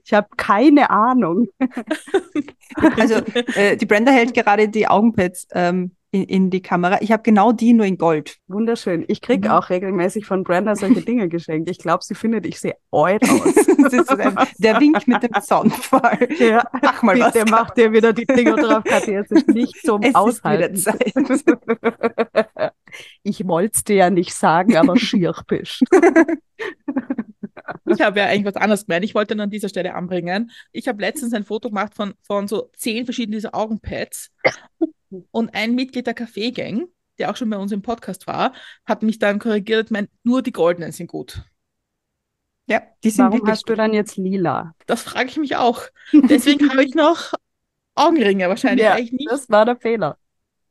Ich 0.04 0.12
habe 0.12 0.28
keine 0.36 0.90
Ahnung. 0.90 1.48
also 2.98 3.14
äh, 3.54 3.76
die 3.76 3.86
Brenda 3.86 4.12
hält 4.12 4.34
gerade 4.34 4.68
die 4.68 4.86
Augenpads 4.86 5.48
ähm, 5.52 5.92
in, 6.10 6.24
in, 6.24 6.50
die 6.50 6.62
Kamera. 6.62 6.98
Ich 7.02 7.10
habe 7.10 7.22
genau 7.22 7.52
die, 7.52 7.72
nur 7.72 7.86
in 7.86 7.98
Gold. 7.98 8.38
Wunderschön. 8.46 9.04
Ich 9.08 9.20
kriege 9.20 9.48
mhm. 9.48 9.54
auch 9.54 9.68
regelmäßig 9.68 10.26
von 10.26 10.44
Brenda 10.44 10.76
solche 10.76 11.02
Dinge 11.02 11.28
geschenkt. 11.28 11.68
Ich 11.68 11.78
glaube, 11.78 12.04
sie 12.04 12.14
findet, 12.14 12.46
ich 12.46 12.60
sehe 12.60 12.76
eut 12.92 13.22
aus. 13.24 13.54
der 14.58 14.80
Wink 14.80 15.06
mit 15.08 15.22
dem 15.22 15.42
Soundfall. 15.42 16.28
Ja, 16.38 16.64
Mach 16.82 17.02
mal 17.02 17.18
was. 17.18 17.50
macht 17.50 17.76
dir 17.76 17.92
wieder 17.92 18.12
die 18.12 18.26
Dinger 18.26 18.56
drauf, 18.56 18.84
Katja. 18.84 19.20
Es 19.20 19.30
ist 19.30 19.48
nicht 19.48 19.76
zum 19.84 20.02
es 20.02 20.14
Aushalten. 20.14 20.74
Ist 20.74 20.86
wieder 20.86 21.42
Zeit. 22.54 22.72
ich 23.22 23.46
wollte 23.46 23.72
es 23.76 23.84
dir 23.84 23.96
ja 23.96 24.10
nicht 24.10 24.34
sagen, 24.34 24.76
aber 24.76 24.96
schier 24.98 25.34
bist. 25.46 25.82
Ich 27.86 28.00
habe 28.00 28.20
ja 28.20 28.26
eigentlich 28.26 28.54
was 28.54 28.60
anderes 28.60 28.86
gemeint. 28.86 29.04
Ich 29.04 29.14
wollte 29.14 29.38
an 29.40 29.50
dieser 29.50 29.68
Stelle 29.68 29.94
anbringen. 29.94 30.50
Ich 30.72 30.88
habe 30.88 31.00
letztens 31.00 31.32
ein 31.34 31.44
Foto 31.44 31.68
gemacht 31.68 31.94
von, 31.94 32.14
von 32.22 32.48
so 32.48 32.70
zehn 32.76 33.04
verschiedenen 33.04 33.38
dieser 33.38 33.54
Augenpads. 33.54 34.30
Und 35.30 35.54
ein 35.54 35.74
Mitglied 35.74 36.06
der 36.06 36.14
Kaffeegang, 36.14 36.86
der 37.18 37.30
auch 37.30 37.36
schon 37.36 37.50
bei 37.50 37.56
uns 37.56 37.72
im 37.72 37.82
Podcast 37.82 38.26
war, 38.26 38.52
hat 38.84 39.02
mich 39.02 39.18
dann 39.18 39.38
korrigiert, 39.38 39.90
meint, 39.90 40.10
nur 40.24 40.42
die 40.42 40.52
goldenen 40.52 40.92
sind 40.92 41.06
gut. 41.06 41.42
Ja, 42.66 42.82
die 43.02 43.10
sind 43.10 43.26
Warum 43.26 43.46
hast 43.46 43.68
du 43.68 43.74
dann 43.74 43.92
jetzt 43.92 44.16
lila? 44.16 44.74
Das 44.86 45.02
frage 45.02 45.28
ich 45.28 45.36
mich 45.36 45.56
auch. 45.56 45.82
Deswegen 46.12 46.70
habe 46.70 46.84
ich 46.84 46.94
noch 46.94 47.34
Augenringe 47.94 48.48
wahrscheinlich. 48.48 48.84
Ja, 48.84 48.96
nicht, 48.96 49.30
das 49.30 49.50
war 49.50 49.66
der 49.66 49.76
Fehler. 49.76 50.18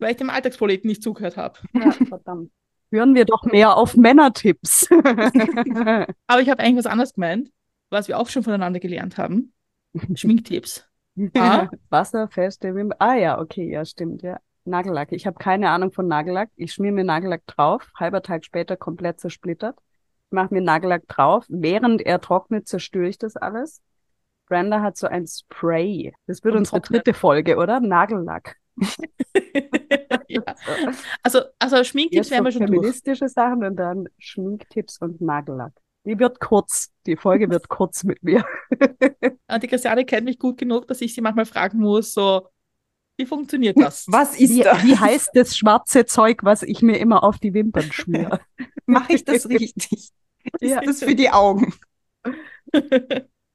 Weil 0.03 0.11
ich 0.11 0.17
dem 0.17 0.29
Alltagsproleten 0.29 0.89
nicht 0.89 1.01
zugehört 1.01 1.37
habe. 1.37 1.59
Ja, 1.73 1.91
verdammt. 2.07 2.51
Hören 2.91 3.15
wir 3.15 3.23
doch 3.23 3.43
mehr 3.45 3.77
auf 3.77 3.95
Männertipps. 3.95 4.87
Aber 6.27 6.41
ich 6.41 6.49
habe 6.49 6.59
eigentlich 6.61 6.77
was 6.77 6.91
anderes 6.91 7.13
gemeint, 7.13 7.49
was 7.89 8.09
wir 8.09 8.19
auch 8.19 8.27
schon 8.27 8.43
voneinander 8.43 8.81
gelernt 8.81 9.17
haben. 9.17 9.53
Schminktipps. 10.13 10.85
Ah. 11.35 11.69
Wasserfeste 11.89 12.75
Wimpern. 12.75 12.97
Ah 12.99 13.15
ja, 13.15 13.39
okay, 13.39 13.71
ja, 13.71 13.85
stimmt, 13.85 14.23
ja. 14.23 14.39
Nagellack. 14.65 15.13
Ich 15.13 15.25
habe 15.25 15.37
keine 15.37 15.69
Ahnung 15.69 15.93
von 15.93 16.07
Nagellack. 16.07 16.49
Ich 16.57 16.73
schmier 16.73 16.91
mir 16.91 17.05
Nagellack 17.05 17.47
drauf, 17.47 17.89
halber 17.97 18.21
Tag 18.21 18.43
später 18.43 18.75
komplett 18.75 19.21
zersplittert. 19.21 19.77
Ich 20.27 20.31
mache 20.31 20.53
mir 20.53 20.61
Nagellack 20.61 21.07
drauf. 21.07 21.45
Während 21.47 22.01
er 22.01 22.19
trocknet, 22.19 22.67
zerstöre 22.67 23.07
ich 23.07 23.17
das 23.17 23.37
alles. 23.37 23.81
Brenda 24.47 24.81
hat 24.81 24.97
so 24.97 25.07
ein 25.07 25.25
Spray. 25.27 26.13
Das 26.27 26.43
wird 26.43 26.55
Und 26.55 26.59
unsere 26.59 26.81
trocknet. 26.81 27.05
dritte 27.07 27.17
Folge, 27.17 27.57
oder? 27.57 27.79
Nagellack. 27.79 28.57
ja. 30.27 30.43
Also, 31.21 31.41
also 31.59 31.83
Schminktipps 31.83 32.31
wären 32.31 32.43
wir 32.43 32.51
schon 32.51 32.67
feministische 32.67 33.25
durch. 33.25 33.33
Sachen 33.33 33.63
und 33.63 33.75
dann 33.75 34.07
Schminktipps 34.17 34.99
und 34.99 35.21
Nagellack. 35.21 35.73
Die 36.05 36.19
wird 36.19 36.39
kurz. 36.39 36.91
Die 37.05 37.15
Folge 37.15 37.49
wird 37.49 37.69
kurz 37.69 38.03
mit 38.03 38.23
mir. 38.23 38.45
Und 39.47 39.63
die 39.63 39.67
Christiane 39.67 40.03
kennt 40.03 40.25
mich 40.25 40.37
gut 40.37 40.57
genug, 40.57 40.87
dass 40.87 40.99
ich 41.01 41.13
sie 41.13 41.21
manchmal 41.21 41.45
fragen 41.45 41.79
muss, 41.79 42.13
so, 42.13 42.47
wie 43.17 43.25
funktioniert 43.25 43.79
das? 43.79 44.05
Was 44.11 44.37
ist 44.39 44.49
wie, 44.49 44.61
das? 44.61 44.83
Wie 44.83 44.97
heißt 44.97 45.29
das 45.33 45.55
schwarze 45.55 46.05
Zeug, 46.05 46.43
was 46.43 46.63
ich 46.63 46.81
mir 46.81 46.97
immer 46.97 47.23
auf 47.23 47.37
die 47.39 47.53
Wimpern 47.53 47.91
schmiere? 47.91 48.39
Mache 48.85 49.13
ich 49.13 49.23
das 49.23 49.47
richtig? 49.47 49.91
Ist 49.91 50.13
ja. 50.61 50.81
das 50.81 50.99
für 51.03 51.15
die 51.15 51.29
Augen? 51.29 51.73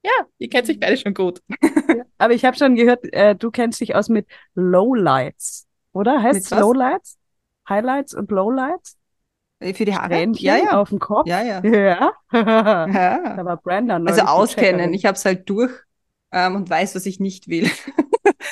Ja, 0.02 0.12
ihr 0.38 0.48
kennt 0.48 0.66
sich 0.66 0.78
beide 0.78 0.96
schon 0.96 1.14
gut. 1.14 1.42
Aber 2.18 2.32
ich 2.32 2.44
habe 2.44 2.56
schon 2.56 2.76
gehört, 2.76 3.04
äh, 3.12 3.34
du 3.34 3.50
kennst 3.50 3.80
dich 3.80 3.94
aus 3.94 4.08
mit 4.08 4.26
Lowlights, 4.54 5.66
oder? 5.92 6.22
Heißt 6.22 6.52
es 6.52 6.58
Lowlights? 6.58 7.18
Highlights 7.68 8.14
und 8.14 8.30
Lowlights? 8.30 8.96
Äh, 9.60 9.74
für 9.74 9.84
die 9.84 9.94
Haare? 9.94 10.26
Ja, 10.36 10.56
ja. 10.56 10.80
Auf 10.80 10.90
dem 10.90 10.98
Kopf? 10.98 11.26
Ja, 11.26 11.42
ja. 11.42 11.62
Ja. 11.64 12.12
ja. 12.32 13.36
da 13.36 13.44
war 13.44 13.56
Brandon. 13.56 14.06
Also 14.06 14.22
auskennen. 14.22 14.94
Ich 14.94 15.04
habe 15.04 15.16
es 15.16 15.24
halt 15.24 15.48
durch 15.50 15.72
ähm, 16.32 16.56
und 16.56 16.70
weiß, 16.70 16.94
was 16.94 17.06
ich 17.06 17.20
nicht 17.20 17.48
will. 17.48 17.70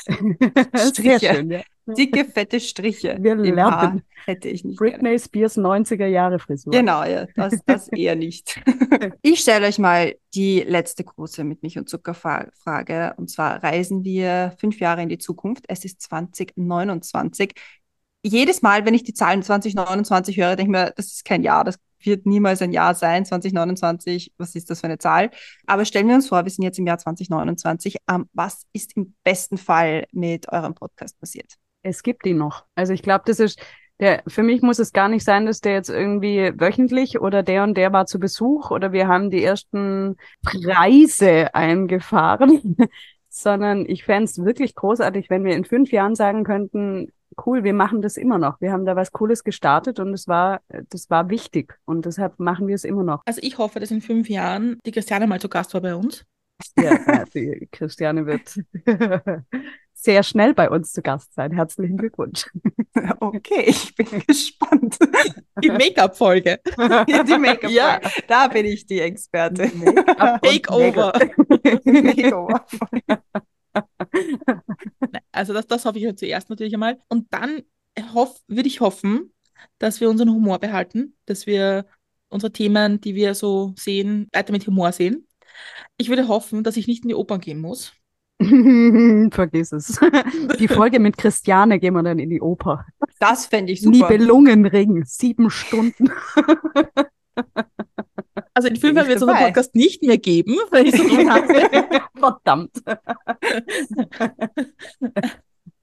Striche. 0.77 1.35
Schön, 1.35 1.51
ja. 1.51 1.63
Dicke, 1.97 2.25
fette 2.25 2.61
Striche. 2.61 3.17
Wir 3.21 3.37
lernen. 3.37 3.73
Haar 3.73 4.01
hätte 4.25 4.49
ich 4.49 4.65
nicht. 4.65 4.79
Britney 4.79 5.11
gerne. 5.11 5.19
Spears 5.19 5.57
90er 5.57 6.07
Jahre 6.07 6.39
Frisur. 6.39 6.73
Genau, 6.73 7.05
ja, 7.05 7.27
das, 7.35 7.61
das 7.65 7.89
eher 7.89 8.17
nicht. 8.17 8.61
ich 9.23 9.41
stelle 9.41 9.67
euch 9.67 9.79
mal 9.79 10.17
die 10.35 10.61
letzte 10.61 11.05
große 11.05 11.45
mit 11.45 11.63
Milch 11.63 11.79
und 11.79 11.89
Zucker 11.89 12.15
Frage. 12.15 13.15
Und 13.17 13.31
zwar 13.31 13.63
reisen 13.63 14.05
wir 14.05 14.55
fünf 14.59 14.81
Jahre 14.81 15.03
in 15.03 15.09
die 15.09 15.19
Zukunft. 15.19 15.65
Es 15.69 15.85
ist 15.85 16.03
2029 16.03 17.55
jedes 18.23 18.63
Mal, 18.63 18.85
wenn 18.85 18.95
ich 18.95 19.05
die 19.05 19.15
Zahlen 19.15 19.43
2029 19.43 20.37
höre, 20.37 20.57
denke 20.57 20.63
ich 20.63 20.69
mir, 20.69 20.93
das 20.97 21.07
ist 21.07 21.25
kein 21.25 21.45
Jahr, 21.45 21.63
das 21.63 21.79
wird 22.01 22.27
niemals 22.27 22.61
ein 22.63 22.73
Jahr 22.73 22.95
sein, 22.95 23.25
2029, 23.25 24.33
was 24.37 24.55
ist 24.55 24.69
das 24.71 24.81
für 24.81 24.87
eine 24.87 24.99
Zahl? 24.99 25.31
Aber 25.67 25.85
stellen 25.85 26.09
wir 26.09 26.17
uns 26.17 26.29
vor, 26.29 26.45
wir 26.45 26.51
sind 26.51 26.65
jetzt 26.65 26.79
im 26.79 26.87
Jahr 26.87 26.99
2029. 26.99 27.97
Ähm, 28.09 28.29
was 28.33 28.65
ist 28.73 28.97
im 28.97 29.15
besten 29.23 29.59
Fall 29.59 30.07
mit 30.13 30.51
eurem 30.53 30.75
Podcast 30.75 31.19
passiert? 31.21 31.57
Es 31.87 32.03
gibt 32.03 32.27
ihn 32.27 32.39
noch. 32.39 32.65
Also 32.75 32.93
ich 32.93 33.03
glaube, 33.03 33.23
das 33.27 33.39
ist 33.39 33.61
der, 34.01 34.23
für 34.27 34.43
mich 34.43 34.61
muss 34.61 34.79
es 34.79 34.93
gar 34.93 35.09
nicht 35.09 35.25
sein, 35.25 35.47
dass 35.47 35.61
der 35.61 35.75
jetzt 35.75 35.89
irgendwie 35.89 36.53
wöchentlich 36.59 37.21
oder 37.21 37.43
der 37.43 37.63
und 37.63 37.77
der 37.77 37.93
war 37.93 38.07
zu 38.07 38.19
Besuch 38.19 38.71
oder 38.71 38.93
wir 38.93 39.09
haben 39.09 39.31
die 39.31 39.43
ersten 39.43 40.17
Preise 40.43 41.55
eingefahren, 41.55 42.77
sondern 43.29 43.87
ich 43.87 44.05
fände 44.05 44.25
es 44.25 44.45
wirklich 44.45 44.75
großartig, 44.75 45.31
wenn 45.31 45.45
wir 45.45 45.55
in 45.55 45.65
fünf 45.65 45.93
Jahren 45.93 46.15
sagen 46.15 46.45
könnten, 46.45 47.13
cool, 47.47 47.65
wir 47.65 47.73
machen 47.73 48.03
das 48.03 48.17
immer 48.17 48.39
noch. 48.39 48.61
Wir 48.61 48.73
haben 48.73 48.85
da 48.85 48.97
was 48.97 49.13
Cooles 49.13 49.45
gestartet 49.45 50.01
und 50.01 50.13
es 50.13 50.27
war, 50.27 50.61
das 50.91 51.09
war 51.09 51.31
wichtig 51.31 51.79
und 51.85 52.05
deshalb 52.05 52.39
machen 52.39 52.67
wir 52.67 52.75
es 52.75 52.85
immer 52.85 53.05
noch. 53.05 53.23
Also 53.27 53.41
ich 53.43 53.59
hoffe, 53.59 53.79
dass 53.81 53.91
in 53.91 54.01
fünf 54.01 54.29
Jahren 54.29 54.79
die 54.85 54.93
Christiane 54.93 55.27
mal 55.27 55.41
zu 55.41 55.49
Gast 55.49 55.73
war 55.73 55.81
bei 55.81 55.95
uns. 55.95 56.25
Ja, 56.79 57.25
die 57.35 57.69
Christiane 57.71 58.27
wird 58.27 58.59
sehr 60.07 60.23
schnell 60.23 60.55
bei 60.55 60.71
uns 60.71 60.93
zu 60.93 61.03
Gast 61.03 61.35
sein. 61.35 61.53
Herzlichen 61.53 61.99
Glückwunsch. 61.99 62.47
Okay, 63.21 63.65
ich 63.67 63.95
bin 63.95 64.07
gespannt. 64.27 64.97
Die 65.63 65.69
Make-up-Folge. 65.69 66.61
Ja, 66.79 67.05
die 67.05 67.37
Make-up-Folge. 67.39 67.69
Ja. 67.75 68.01
Da 68.27 68.49
bin 68.49 68.65
ich 68.65 68.87
die 68.87 69.01
Experte. 69.01 69.71
Makeover. 70.43 71.13
Makeover. 71.85 72.67
also 75.31 75.53
das, 75.53 75.67
das 75.67 75.85
hoffe 75.85 75.99
ich 75.99 76.07
halt 76.07 76.19
zuerst 76.19 76.49
natürlich 76.49 76.73
einmal. 76.73 76.99
Und 77.09 77.27
dann 77.31 77.63
hoff, 78.15 78.41
würde 78.49 78.69
ich 78.69 78.81
hoffen, 78.81 79.35
dass 79.79 80.01
wir 80.01 80.09
unseren 80.09 80.31
Humor 80.31 80.59
behalten, 80.59 81.15
dass 81.27 81.47
wir 81.47 81.85
unsere 82.29 82.53
Themen, 82.53 83.01
die 83.03 83.15
wir 83.15 83.35
so 83.35 83.75
sehen, 83.77 84.29
weiter 84.33 84.53
mit 84.53 84.67
Humor 84.67 84.93
sehen. 84.93 85.27
Ich 85.99 86.09
würde 86.09 86.29
hoffen, 86.29 86.65
dass 86.65 86.79
ich 86.79 86.87
nicht 86.87 87.03
in 87.03 87.09
die 87.09 87.15
Opern 87.15 87.41
gehen 87.41 87.61
muss. 87.61 87.93
Vergiss 89.31 89.73
es. 89.73 89.99
Die 90.59 90.69
Folge 90.69 91.01
mit 91.01 91.17
Christiane 91.17 91.79
gehen 91.79 91.95
wir 91.95 92.03
dann 92.03 92.19
in 92.19 92.29
die 92.29 92.41
Oper. 92.41 92.85
Das 93.19 93.47
fände 93.47 93.73
ich 93.73 93.81
super. 93.81 94.11
Nibelungenring, 94.11 95.05
sieben 95.05 95.51
Stunden. 95.51 96.11
Also 98.55 98.69
in 98.69 98.77
fünf 98.77 98.97
Jahren 98.97 99.09
wird 99.09 99.19
es 99.19 99.23
unseren 99.23 99.45
Podcast 99.45 99.75
nicht 99.75 100.03
mehr 100.03 100.17
geben, 100.17 100.57
weil 100.71 100.87
ich 100.87 100.97
so 100.97 101.05
Verdammt. 102.19 102.71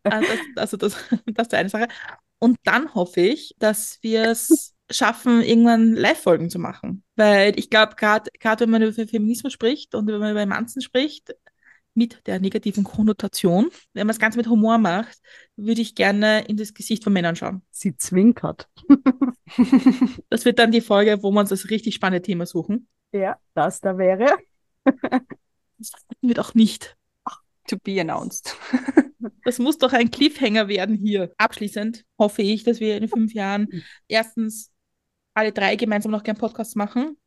also, 0.04 0.28
also 0.56 0.78
das, 0.78 0.98
das 1.28 1.48
ist 1.48 1.54
eine 1.54 1.70
Sache. 1.70 1.88
Und 2.40 2.58
dann 2.64 2.96
hoffe 2.96 3.22
ich, 3.22 3.56
dass 3.60 4.00
wir 4.02 4.24
es 4.24 4.74
schaffen, 4.90 5.42
irgendwann 5.42 5.94
Live-Folgen 5.94 6.50
zu 6.50 6.58
machen. 6.58 7.04
Weil 7.16 7.58
ich 7.60 7.70
glaube, 7.70 7.96
gerade 7.96 8.32
wenn 8.60 8.70
man 8.70 8.82
über 8.82 9.08
Feminismus 9.08 9.54
spricht 9.54 9.94
und 9.94 10.08
wenn 10.08 10.20
man 10.20 10.32
über 10.32 10.46
Manzen 10.48 10.82
spricht, 10.82 11.36
mit 11.94 12.26
der 12.28 12.40
negativen 12.40 12.84
Konnotation. 12.84 13.70
Wenn 13.94 14.08
man 14.08 14.14
es 14.14 14.20
ganz 14.20 14.36
mit 14.36 14.48
Humor 14.48 14.78
macht, 14.78 15.18
würde 15.56 15.82
ich 15.82 15.96
gerne 15.96 16.46
in 16.46 16.58
das 16.58 16.74
Gesicht 16.74 17.04
von 17.04 17.14
Männern 17.14 17.36
schauen. 17.36 17.62
Sie 17.72 17.96
zwinkert. 17.96 18.68
das 20.30 20.46
wird 20.46 20.60
dann 20.60 20.72
die 20.72 20.82
Folge, 20.82 21.22
wo 21.22 21.32
wir 21.32 21.40
uns 21.40 21.50
das 21.50 21.70
richtig 21.70 21.96
spannende 21.96 22.22
Thema 22.22 22.46
suchen. 22.46 22.88
Ja, 23.12 23.38
das 23.54 23.80
da 23.80 23.98
wäre. 23.98 24.28
das 24.84 25.92
wird 26.22 26.40
auch 26.40 26.54
nicht. 26.54 26.96
To 27.68 27.78
be 27.78 28.02
announced. 28.02 28.58
das 29.46 29.58
muss 29.58 29.78
doch 29.78 29.94
ein 29.94 30.12
Cliffhanger 30.12 30.68
werden 30.68 30.96
hier. 30.98 31.34
Abschließend 31.38 32.04
hoffe 32.20 32.42
ich, 32.42 32.64
dass 32.64 32.82
wir 32.82 32.98
in 32.98 33.08
fünf 33.08 33.34
Jahren 33.34 33.70
mhm. 33.72 33.84
erstens 34.10 34.72
alle 35.34 35.54
drei 35.54 35.76
gemeinsam 35.78 36.12
noch 36.12 36.24
gern 36.24 36.38
Podcasts 36.38 36.76
machen 36.76 37.18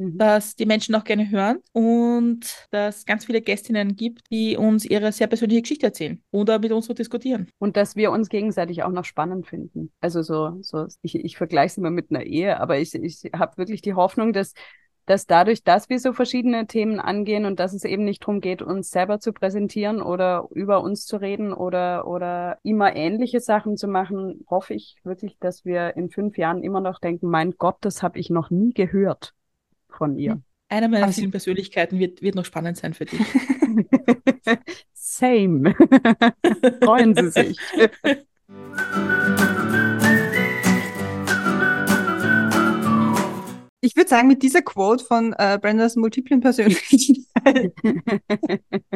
Mhm. 0.00 0.16
dass 0.16 0.56
die 0.56 0.64
Menschen 0.64 0.94
auch 0.94 1.04
gerne 1.04 1.30
hören 1.30 1.58
und 1.72 2.66
dass 2.70 2.98
es 2.98 3.04
ganz 3.04 3.26
viele 3.26 3.42
Gästinnen 3.42 3.96
gibt, 3.96 4.22
die 4.30 4.56
uns 4.56 4.86
ihre 4.86 5.12
sehr 5.12 5.26
persönliche 5.26 5.60
Geschichte 5.60 5.86
erzählen 5.86 6.22
oder 6.30 6.58
mit 6.58 6.72
uns 6.72 6.86
so 6.86 6.94
diskutieren. 6.94 7.48
Und 7.58 7.76
dass 7.76 7.96
wir 7.96 8.10
uns 8.10 8.30
gegenseitig 8.30 8.82
auch 8.82 8.92
noch 8.92 9.04
spannend 9.04 9.46
finden. 9.46 9.92
Also 10.00 10.22
so, 10.22 10.56
so 10.62 10.86
ich, 11.02 11.16
ich 11.16 11.36
vergleiche 11.36 11.72
es 11.72 11.76
immer 11.76 11.90
mit 11.90 12.10
einer 12.10 12.22
Ehe, 12.22 12.58
aber 12.60 12.78
ich, 12.78 12.94
ich 12.94 13.30
habe 13.36 13.58
wirklich 13.58 13.82
die 13.82 13.92
Hoffnung, 13.92 14.32
dass 14.32 14.54
dass 15.06 15.26
dadurch, 15.26 15.64
dass 15.64 15.88
wir 15.88 15.98
so 15.98 16.12
verschiedene 16.12 16.66
Themen 16.68 17.00
angehen 17.00 17.44
und 17.44 17.58
dass 17.58 17.72
es 17.72 17.84
eben 17.84 18.04
nicht 18.04 18.22
darum 18.22 18.40
geht, 18.40 18.62
uns 18.62 18.90
selber 18.90 19.18
zu 19.18 19.32
präsentieren 19.32 20.00
oder 20.00 20.46
über 20.52 20.82
uns 20.82 21.04
zu 21.04 21.16
reden 21.16 21.52
oder, 21.52 22.06
oder 22.06 22.58
immer 22.62 22.94
ähnliche 22.94 23.40
Sachen 23.40 23.76
zu 23.76 23.88
machen, 23.88 24.44
hoffe 24.48 24.74
ich 24.74 24.98
wirklich, 25.02 25.36
dass 25.40 25.64
wir 25.64 25.96
in 25.96 26.10
fünf 26.10 26.38
Jahren 26.38 26.62
immer 26.62 26.80
noch 26.80 27.00
denken, 27.00 27.28
mein 27.28 27.52
Gott, 27.58 27.78
das 27.80 28.04
habe 28.04 28.20
ich 28.20 28.30
noch 28.30 28.50
nie 28.50 28.72
gehört 28.72 29.34
von 29.96 30.18
ihr. 30.18 30.32
Hm. 30.32 30.42
Einer 30.68 30.88
meiner 30.88 31.06
also, 31.06 31.20
vielen 31.20 31.32
Persönlichkeiten 31.32 31.98
wird, 31.98 32.22
wird 32.22 32.36
noch 32.36 32.44
spannend 32.44 32.76
sein 32.76 32.94
für 32.94 33.04
dich. 33.04 33.20
Same. 34.92 35.74
Freuen 36.84 37.14
Sie 37.16 37.30
sich. 37.30 37.58
Ich 43.82 43.96
würde 43.96 44.08
sagen, 44.08 44.28
mit 44.28 44.42
dieser 44.42 44.62
Quote 44.62 45.04
von 45.04 45.34
äh, 45.38 45.58
Brendas 45.60 45.96
multiplen 45.96 46.40
Persönlichkeit 46.40 47.74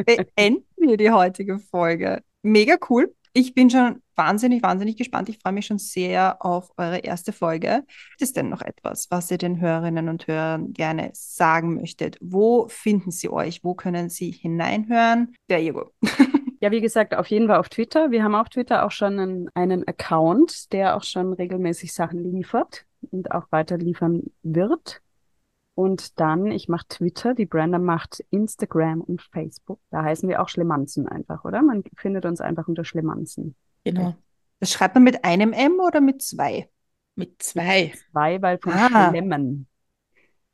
beenden 0.05 0.65
wir 0.77 0.97
die 0.97 1.09
heutige 1.09 1.59
Folge. 1.59 2.21
Mega 2.43 2.77
cool. 2.89 3.13
Ich 3.37 3.53
bin 3.53 3.69
schon 3.69 4.01
wahnsinnig, 4.15 4.63
wahnsinnig 4.63 4.95
gespannt. 4.95 5.27
Ich 5.27 5.39
freue 5.39 5.51
mich 5.51 5.65
schon 5.65 5.77
sehr 5.77 6.37
auf 6.39 6.71
eure 6.77 6.99
erste 6.99 7.33
Folge. 7.33 7.83
Gibt 8.11 8.21
es 8.21 8.31
denn 8.31 8.47
noch 8.47 8.61
etwas, 8.61 9.11
was 9.11 9.29
ihr 9.29 9.37
den 9.37 9.59
Hörerinnen 9.59 10.07
und 10.07 10.25
Hörern 10.27 10.71
gerne 10.71 11.09
sagen 11.11 11.75
möchtet? 11.75 12.17
Wo 12.21 12.69
finden 12.69 13.11
sie 13.11 13.27
euch? 13.27 13.61
Wo 13.61 13.73
können 13.73 14.07
sie 14.07 14.31
hineinhören? 14.31 15.35
Der 15.49 15.59
Ego. 15.59 15.91
Ja, 16.61 16.71
wie 16.71 16.81
gesagt, 16.81 17.13
auf 17.13 17.27
jeden 17.27 17.47
Fall 17.47 17.57
auf 17.57 17.69
Twitter. 17.69 18.09
Wir 18.09 18.23
haben 18.23 18.33
auf 18.33 18.49
Twitter 18.49 18.85
auch 18.85 18.91
schon 18.91 19.19
einen, 19.19 19.49
einen 19.53 19.87
Account, 19.87 20.71
der 20.71 20.95
auch 20.95 21.03
schon 21.03 21.33
regelmäßig 21.33 21.93
Sachen 21.93 22.23
liefert 22.23 22.85
und 23.11 23.29
auch 23.31 23.51
weiter 23.51 23.77
liefern 23.77 24.23
wird. 24.41 25.01
Und 25.75 26.19
dann, 26.21 26.47
ich 26.47 26.69
mache 26.69 26.87
Twitter, 26.87 27.35
die 27.35 27.45
Brenda 27.45 27.79
macht 27.79 28.23
Instagram 28.29 29.01
und 29.01 29.21
Facebook. 29.21 29.79
Da 29.91 30.03
heißen 30.03 30.27
wir 30.29 30.41
auch 30.41 30.47
Schlemanzen 30.47 31.07
einfach, 31.07 31.43
oder? 31.43 31.61
Man 31.61 31.83
findet 31.97 32.25
uns 32.25 32.39
einfach 32.39 32.69
unter 32.69 32.85
Schlemanzen. 32.85 33.55
Genau. 33.83 34.15
Das 34.59 34.71
schreibt 34.71 34.95
man 34.95 35.03
mit 35.03 35.25
einem 35.25 35.51
M 35.51 35.79
oder 35.79 35.99
mit 35.99 36.21
zwei? 36.21 36.69
Mit 37.15 37.43
zwei. 37.43 37.93
Zwei, 38.11 38.41
weil 38.41 38.57
von 38.57 38.71
ah. 38.73 39.09
Schlemmen. 39.09 39.67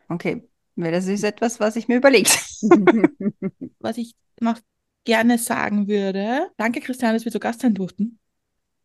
Okay, 0.09 0.49
weil 0.76 0.91
das 0.91 1.07
ist 1.07 1.24
etwas, 1.24 1.59
was 1.59 1.76
ich 1.76 1.88
mir 1.88 1.97
überlegt. 1.97 2.32
was 3.80 3.97
ich 3.97 4.15
noch 4.39 4.59
gerne 5.03 5.38
sagen 5.38 5.88
würde. 5.88 6.49
Danke, 6.57 6.82
Christian, 6.82 7.13
dass 7.13 7.26
wir 7.26 7.32
zu 7.32 7.39
Gast 7.39 7.61
sein 7.61 7.76
durften. 7.76 8.19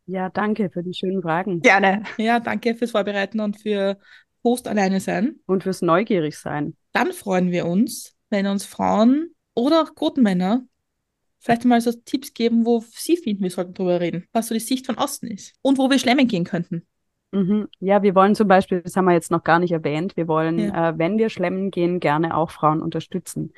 Ja, 0.07 0.28
danke 0.28 0.70
für 0.70 0.82
die 0.82 0.95
schönen 0.95 1.20
Fragen. 1.20 1.61
Gerne. 1.62 2.05
Ja, 2.16 2.39
danke 2.39 2.74
fürs 2.76 2.93
Vorbereiten 2.93 3.41
und 3.41 3.61
für 3.61 3.99
Host 4.47 4.68
alleine 4.68 5.01
sein. 5.01 5.40
Und 5.47 5.64
fürs 5.64 5.82
neugierig 5.82 6.38
sein. 6.38 6.76
Dann 6.92 7.12
freuen 7.12 7.51
wir 7.51 7.66
uns, 7.66 8.14
wenn 8.30 8.47
uns 8.47 8.64
Frauen 8.64 9.34
oder 9.55 9.82
auch 9.82 9.94
Quotenmänner 9.94 10.64
vielleicht 11.40 11.64
mal 11.64 11.80
so 11.80 11.92
Tipps 11.92 12.32
geben, 12.32 12.64
wo 12.64 12.82
sie 12.90 13.16
finden, 13.16 13.42
wir 13.42 13.51
sollten 13.51 13.74
drüber 13.74 14.01
reden, 14.01 14.26
was 14.32 14.49
so 14.49 14.55
die 14.55 14.61
Sicht 14.61 14.86
von 14.86 14.99
außen 14.99 15.28
ist 15.28 15.55
und 15.62 15.78
wo 15.78 15.90
wir 15.90 15.99
schlemmen 15.99 16.28
gehen 16.28 16.44
könnten. 16.44 16.86
Mhm. 17.32 17.68
Ja, 17.80 18.03
wir 18.03 18.14
wollen 18.14 18.34
zum 18.34 18.49
Beispiel, 18.49 18.82
das 18.82 18.97
haben 18.97 19.05
wir 19.05 19.12
jetzt 19.12 19.30
noch 19.30 19.44
gar 19.44 19.59
nicht 19.59 19.72
erwähnt, 19.72 20.16
wir 20.16 20.28
wollen, 20.28 20.59
ja. 20.59 20.90
äh, 20.90 20.99
wenn 20.99 21.18
wir 21.18 21.28
schlemmen 21.28 21.70
gehen, 21.70 22.01
gerne 22.01 22.36
auch 22.36 22.51
Frauen 22.51 22.80
unterstützen. 22.80 23.53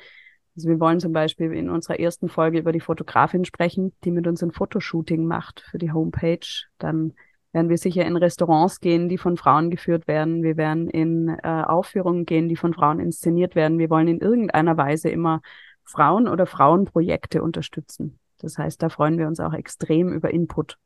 Also 0.55 0.69
wir 0.69 0.79
wollen 0.79 0.99
zum 0.99 1.13
Beispiel 1.13 1.53
in 1.53 1.69
unserer 1.69 1.99
ersten 1.99 2.27
Folge 2.27 2.59
über 2.59 2.71
die 2.71 2.81
Fotografin 2.81 3.45
sprechen, 3.45 3.93
die 4.03 4.11
mit 4.11 4.27
uns 4.27 4.43
ein 4.43 4.51
Fotoshooting 4.51 5.25
macht 5.25 5.61
für 5.61 5.77
die 5.77 5.91
Homepage. 5.91 6.45
Dann 6.79 7.13
werden 7.51 7.69
wir 7.69 7.77
sicher 7.77 8.05
in 8.05 8.15
Restaurants 8.15 8.79
gehen, 8.79 9.09
die 9.09 9.17
von 9.17 9.37
Frauen 9.37 9.71
geführt 9.71 10.07
werden. 10.07 10.43
Wir 10.43 10.57
werden 10.57 10.89
in 10.89 11.29
äh, 11.29 11.63
Aufführungen 11.65 12.25
gehen, 12.25 12.47
die 12.47 12.55
von 12.55 12.73
Frauen 12.73 12.99
inszeniert 12.99 13.55
werden. 13.55 13.79
Wir 13.79 13.89
wollen 13.89 14.07
in 14.07 14.19
irgendeiner 14.19 14.77
Weise 14.77 15.09
immer 15.09 15.41
Frauen 15.83 16.27
oder 16.27 16.45
Frauenprojekte 16.45 17.41
unterstützen. 17.41 18.19
Das 18.37 18.57
heißt, 18.57 18.81
da 18.81 18.89
freuen 18.89 19.17
wir 19.17 19.27
uns 19.27 19.39
auch 19.39 19.53
extrem 19.53 20.13
über 20.13 20.31
Input. 20.31 20.77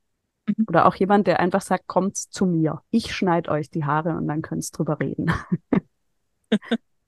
Mhm. 0.47 0.65
Oder 0.67 0.85
auch 0.85 0.95
jemand, 0.95 1.27
der 1.27 1.39
einfach 1.39 1.61
sagt, 1.61 1.87
kommt 1.87 2.17
zu 2.17 2.45
mir. 2.45 2.81
Ich 2.89 3.13
schneide 3.13 3.51
euch 3.51 3.69
die 3.69 3.85
Haare 3.85 4.15
und 4.15 4.27
dann 4.27 4.41
könnt 4.41 4.65
ihr 4.65 4.71
drüber 4.71 4.99
reden. 4.99 5.31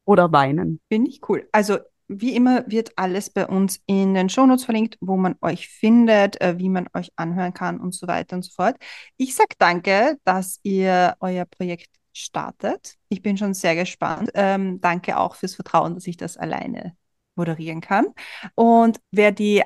Oder 0.05 0.31
weinen. 0.31 0.79
Finde 0.89 1.09
ich 1.09 1.21
cool. 1.29 1.47
Also 1.51 1.77
wie 2.07 2.35
immer 2.35 2.63
wird 2.67 2.91
alles 2.97 3.29
bei 3.29 3.47
uns 3.47 3.79
in 3.85 4.13
den 4.13 4.29
Shownotes 4.29 4.65
verlinkt, 4.65 4.97
wo 5.01 5.17
man 5.17 5.35
euch 5.41 5.69
findet, 5.69 6.39
äh, 6.41 6.57
wie 6.57 6.69
man 6.69 6.87
euch 6.93 7.11
anhören 7.15 7.53
kann 7.53 7.79
und 7.79 7.93
so 7.93 8.07
weiter 8.07 8.35
und 8.35 8.43
so 8.43 8.51
fort. 8.51 8.77
Ich 9.17 9.35
sage 9.35 9.55
danke, 9.57 10.17
dass 10.23 10.59
ihr 10.63 11.15
euer 11.19 11.45
Projekt 11.45 11.89
startet. 12.13 12.95
Ich 13.09 13.21
bin 13.21 13.37
schon 13.37 13.53
sehr 13.53 13.75
gespannt. 13.75 14.31
Ähm, 14.35 14.79
danke 14.81 15.17
auch 15.17 15.35
fürs 15.35 15.55
Vertrauen, 15.55 15.95
dass 15.95 16.07
ich 16.07 16.17
das 16.17 16.37
alleine 16.37 16.95
moderieren 17.35 17.81
kann. 17.81 18.07
Und 18.55 18.99
wer 19.11 19.31
die 19.31 19.63